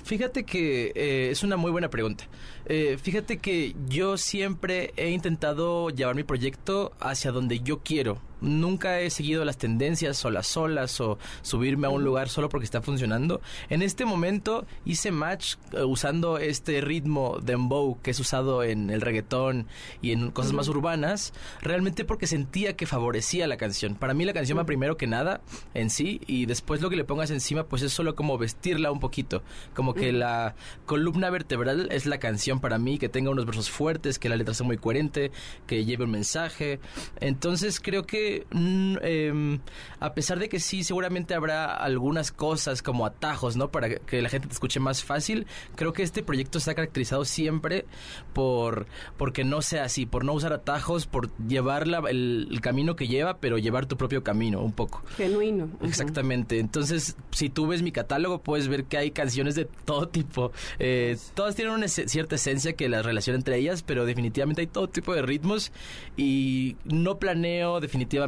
Fíjate 0.04 0.44
que 0.44 0.92
eh, 0.96 1.30
es 1.32 1.44
una 1.44 1.58
muy 1.58 1.72
buena 1.72 1.90
pregunta. 1.90 2.26
Eh, 2.66 2.98
fíjate 3.02 3.38
que 3.38 3.76
yo 3.88 4.18
siempre 4.18 4.94
he 4.98 5.10
intentado 5.10 5.90
llevar 5.90 6.16
mi 6.16 6.24
proyecto 6.24 6.94
hacia 7.00 7.32
donde 7.32 7.60
yo 7.60 7.80
quiero. 7.80 8.20
Nunca 8.46 9.00
he 9.00 9.10
seguido 9.10 9.44
las 9.44 9.58
tendencias 9.58 10.24
o 10.24 10.30
las 10.30 10.56
olas 10.56 11.02
o 11.02 11.18
subirme 11.42 11.88
a 11.88 11.90
un 11.90 12.04
lugar 12.04 12.30
solo 12.30 12.48
porque 12.50 12.66
está 12.66 12.82
funcionando. 12.82 13.42
En 13.70 13.82
este 13.82 14.06
momento 14.06 14.66
hice 14.86 15.12
match 15.12 15.56
eh, 15.74 15.84
usando 15.84 16.38
este 16.38 16.80
ritmo 16.82 17.40
dembow 17.42 18.00
que 18.02 18.12
es 18.12 18.20
usado 18.20 18.64
en 18.64 18.90
el 18.90 19.02
reggaetón 19.02 19.68
y 20.02 20.12
en 20.12 20.32
cosas 20.32 20.54
más 20.54 20.68
urbanas, 20.68 21.34
realmente 21.62 22.06
porque 22.06 22.28
sentía 22.28 22.76
que 22.76 22.86
favorecía 22.86 23.48
la 23.48 23.58
canción. 23.58 23.96
Para 23.96 24.14
mí 24.14 24.26
la 24.26 24.34
canción 24.34 24.58
va 24.58 24.66
primero 24.66 24.98
que 24.98 25.08
nada 25.08 25.42
en 25.74 25.90
sí 25.90 26.22
y 26.28 26.46
después 26.46 26.82
lo 26.82 26.90
que 26.90 26.96
le 26.96 27.04
pongas 27.04 27.32
encima 27.32 27.64
pues 27.64 27.82
es 27.82 27.92
solo 27.92 28.16
como 28.16 28.38
vestirla 28.38 28.92
un 28.92 29.00
poquito, 29.00 29.42
como 29.74 29.94
que 29.94 30.12
la 30.12 30.56
columna 30.86 31.30
vertebral 31.30 31.88
es 31.92 32.06
la 32.06 32.20
canción 32.20 32.60
para 32.60 32.78
mí, 32.78 32.98
que 32.98 33.10
tenga 33.10 33.32
unos 33.32 33.46
versos 33.46 33.70
fuertes, 33.70 34.20
que 34.20 34.30
la 34.30 34.36
letra 34.36 34.54
sea 34.54 34.66
muy 34.66 34.78
coherente, 34.78 35.32
que 35.68 35.86
lleve 35.86 36.04
un 36.04 36.12
mensaje. 36.12 36.80
Entonces 37.20 37.80
creo 37.80 38.06
que 38.06 38.35
mm, 38.52 38.96
em, 39.02 39.60
a 40.00 40.14
pesar 40.14 40.40
de 40.40 40.50
que 40.50 40.60
sí 40.60 40.84
seguramente 40.84 41.34
habrá 41.34 41.76
algunas 41.76 42.32
cosas 42.32 42.82
como 42.82 43.06
atajos, 43.06 43.56
¿no? 43.58 43.70
Para 43.72 43.90
que 44.00 44.22
la 44.22 44.30
gente 44.30 44.48
te 44.48 44.54
escuche 44.54 44.80
más 44.80 45.04
fácil, 45.04 45.46
creo 45.76 45.94
que 45.94 46.04
este 46.04 46.24
proyecto 46.24 46.58
está 46.58 46.74
caracterizado 46.76 47.26
siempre 47.26 47.86
por 48.34 48.88
porque 49.18 49.44
no 49.44 49.62
sea 49.62 49.86
así, 49.86 50.06
por 50.06 50.26
no 50.26 50.34
usar 50.34 50.54
atajos, 50.54 51.06
por 51.08 51.30
llevar 51.48 51.88
la- 51.88 52.00
el, 52.10 52.48
el 52.52 52.62
camino 52.62 52.96
que 52.96 53.08
lleva, 53.08 53.38
pero 53.38 53.58
llevar 53.58 53.86
tu 53.86 53.98
propio 53.98 54.24
camino 54.24 54.62
un 54.62 54.72
poco. 54.72 55.02
Genuino. 55.18 55.70
Exactamente. 55.82 56.60
Entonces, 56.60 57.16
si 57.32 57.50
tú 57.50 57.68
ves 57.68 57.82
mi 57.82 57.92
catálogo, 57.92 58.42
puedes 58.42 58.68
ver 58.68 58.86
que 58.86 58.98
hay 58.98 59.12
canciones 59.12 59.56
de 59.56 59.66
todo 59.66 60.08
tipo. 60.10 60.52
Eh, 60.80 61.18
todas 61.34 61.56
tienen 61.56 61.74
una 61.74 61.88
cierta 61.88 62.36
esencia 62.36 62.74
que 62.74 62.90
las 62.90 63.06
relaciona 63.06 63.38
entre 63.38 63.58
ellas, 63.58 63.84
pero 63.84 64.06
definitivamente 64.06 64.62
hay 64.62 64.68
todo 64.68 64.90
tipo 64.90 65.14
de 65.14 65.22
ritmos 65.22 65.72
y 66.18 66.76
no 66.86 67.18
planeo 67.20 67.80
definitivamente 67.80 68.25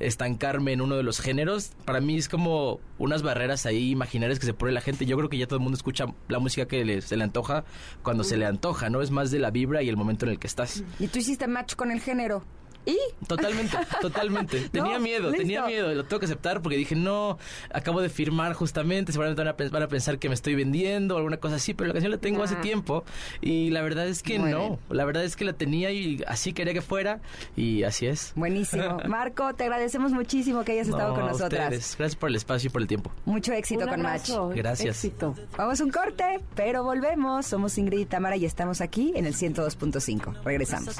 estancarme 0.00 0.72
en 0.72 0.80
uno 0.80 0.96
de 0.96 1.02
los 1.02 1.20
géneros. 1.20 1.72
Para 1.84 2.00
mí 2.00 2.16
es 2.16 2.28
como 2.28 2.80
unas 2.98 3.22
barreras 3.22 3.66
ahí 3.66 3.90
imaginarias 3.90 4.38
que 4.38 4.46
se 4.46 4.54
pone 4.54 4.72
la 4.72 4.80
gente. 4.80 5.06
Yo 5.06 5.16
creo 5.16 5.28
que 5.28 5.38
ya 5.38 5.46
todo 5.46 5.56
el 5.56 5.62
mundo 5.62 5.76
escucha 5.76 6.06
la 6.28 6.38
música 6.38 6.66
que 6.66 6.84
le- 6.84 7.02
se 7.02 7.16
le 7.16 7.24
antoja 7.24 7.64
cuando 8.02 8.24
se 8.24 8.36
le 8.36 8.46
antoja, 8.46 8.90
¿no? 8.90 9.02
Es 9.02 9.10
más 9.10 9.30
de 9.30 9.38
la 9.38 9.50
vibra 9.50 9.82
y 9.82 9.88
el 9.88 9.96
momento 9.96 10.24
en 10.26 10.32
el 10.32 10.38
que 10.38 10.46
estás. 10.46 10.84
Y 10.98 11.08
tú 11.08 11.18
hiciste 11.18 11.46
match 11.46 11.74
con 11.74 11.90
el 11.90 12.00
género. 12.00 12.44
¿Y? 12.84 12.98
Totalmente, 13.26 13.76
totalmente. 14.00 14.68
Tenía 14.70 14.98
miedo, 14.98 15.30
tenía 15.32 15.64
miedo, 15.66 15.94
lo 15.94 16.04
tengo 16.04 16.18
que 16.20 16.26
aceptar 16.26 16.62
porque 16.62 16.76
dije, 16.76 16.96
no, 16.96 17.38
acabo 17.72 18.00
de 18.00 18.08
firmar 18.08 18.54
justamente, 18.54 19.12
seguramente 19.12 19.40
van 19.42 19.48
a, 19.48 19.56
pens- 19.56 19.70
van 19.70 19.82
a 19.84 19.88
pensar 19.88 20.18
que 20.18 20.28
me 20.28 20.34
estoy 20.34 20.54
vendiendo 20.54 21.14
o 21.14 21.18
alguna 21.18 21.36
cosa 21.36 21.56
así, 21.56 21.74
pero 21.74 21.86
la 21.88 21.94
canción 21.94 22.10
la 22.10 22.18
tengo 22.18 22.42
hace 22.42 22.56
tiempo 22.56 23.04
y 23.40 23.70
la 23.70 23.82
verdad 23.82 24.06
es 24.08 24.22
que 24.22 24.38
Muy 24.38 24.50
no, 24.50 24.58
bien. 24.58 24.78
la 24.90 25.04
verdad 25.04 25.22
es 25.24 25.36
que 25.36 25.44
la 25.44 25.52
tenía 25.52 25.90
y 25.92 26.22
así 26.26 26.52
quería 26.52 26.72
que 26.74 26.82
fuera 26.82 27.20
y 27.56 27.84
así 27.84 28.06
es. 28.06 28.32
Buenísimo. 28.34 28.98
Marco, 29.08 29.54
te 29.54 29.64
agradecemos 29.64 30.10
muchísimo 30.12 30.64
que 30.64 30.72
hayas 30.72 30.88
estado 30.88 31.14
con 31.14 31.26
nosotras. 31.26 31.64
ustedes. 31.66 31.94
Gracias 31.98 32.16
por 32.16 32.30
el 32.30 32.36
espacio 32.36 32.68
y 32.68 32.70
por 32.72 32.82
el 32.82 32.88
tiempo. 32.88 33.12
Mucho 33.24 33.52
éxito 33.52 33.84
Un 33.84 33.90
con 33.90 34.00
abrazo, 34.06 34.46
Match. 34.48 34.56
Gracias. 34.56 34.96
Éxito. 35.04 35.34
Vamos 35.56 35.80
a 35.80 35.84
un 35.84 35.90
corte, 35.90 36.40
pero 36.56 36.82
volvemos. 36.82 37.46
Somos 37.46 37.78
Ingrid 37.78 38.00
y 38.00 38.04
Tamara 38.06 38.36
y 38.36 38.44
estamos 38.44 38.80
aquí 38.80 39.12
en 39.14 39.26
el 39.26 39.34
102.5. 39.34 40.42
Regresamos. 40.44 40.96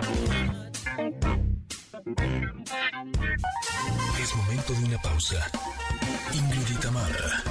Es 4.20 4.34
momento 4.34 4.72
de 4.72 4.84
una 4.86 4.98
pausa. 4.98 5.36
Ingrid 6.32 6.68
y 6.70 6.74
Tamara, 6.80 7.44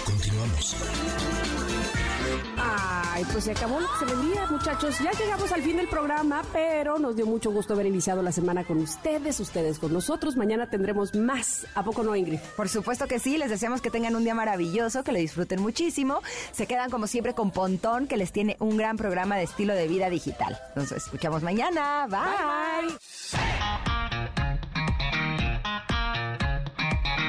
Continuamos. 0.05 0.77
Ay, 2.59 3.25
pues 3.33 3.45
se 3.45 3.53
acabó 3.53 3.81
lo 3.81 3.87
que 3.89 3.99
se 3.99 4.05
vendía, 4.15 4.47
muchachos. 4.51 4.99
Ya 5.03 5.11
llegamos 5.13 5.51
al 5.53 5.63
fin 5.63 5.77
del 5.77 5.89
programa, 5.89 6.43
pero 6.53 6.99
nos 6.99 7.17
dio 7.17 7.27
mucho 7.27 7.51
gusto 7.51 7.75
haber 7.75 7.87
iniciado 7.87 8.23
la 8.23 8.33
semana 8.33 8.65
con 8.65 8.79
ustedes, 8.79 9.41
ustedes 9.41 9.79
con 9.79 9.93
nosotros. 9.93 10.37
Mañana 10.37 10.69
tendremos 10.69 11.15
más. 11.15 11.67
¿A 11.75 11.83
poco 11.83 12.03
no, 12.03 12.15
Ingrid? 12.15 12.41
Por 12.57 12.69
supuesto 12.69 13.07
que 13.07 13.19
sí, 13.19 13.39
les 13.39 13.51
deseamos 13.51 13.81
que 13.81 13.91
tengan 13.91 14.15
un 14.17 14.25
día 14.25 14.35
maravilloso, 14.35 15.03
que 15.03 15.13
lo 15.13 15.19
disfruten 15.19 15.63
muchísimo. 15.63 16.23
Se 16.53 16.67
quedan 16.67 16.91
como 16.91 17.07
siempre 17.07 17.35
con 17.35 17.51
Pontón, 17.51 18.07
que 18.07 18.17
les 18.17 18.33
tiene 18.33 18.57
un 18.61 18.77
gran 18.77 18.97
programa 18.97 19.37
de 19.37 19.45
estilo 19.45 19.75
de 19.75 19.89
vida 19.89 20.11
digital. 20.11 20.59
Nos 20.75 20.93
escuchamos 20.93 21.43
mañana. 21.43 22.07
Bye. 22.09 22.97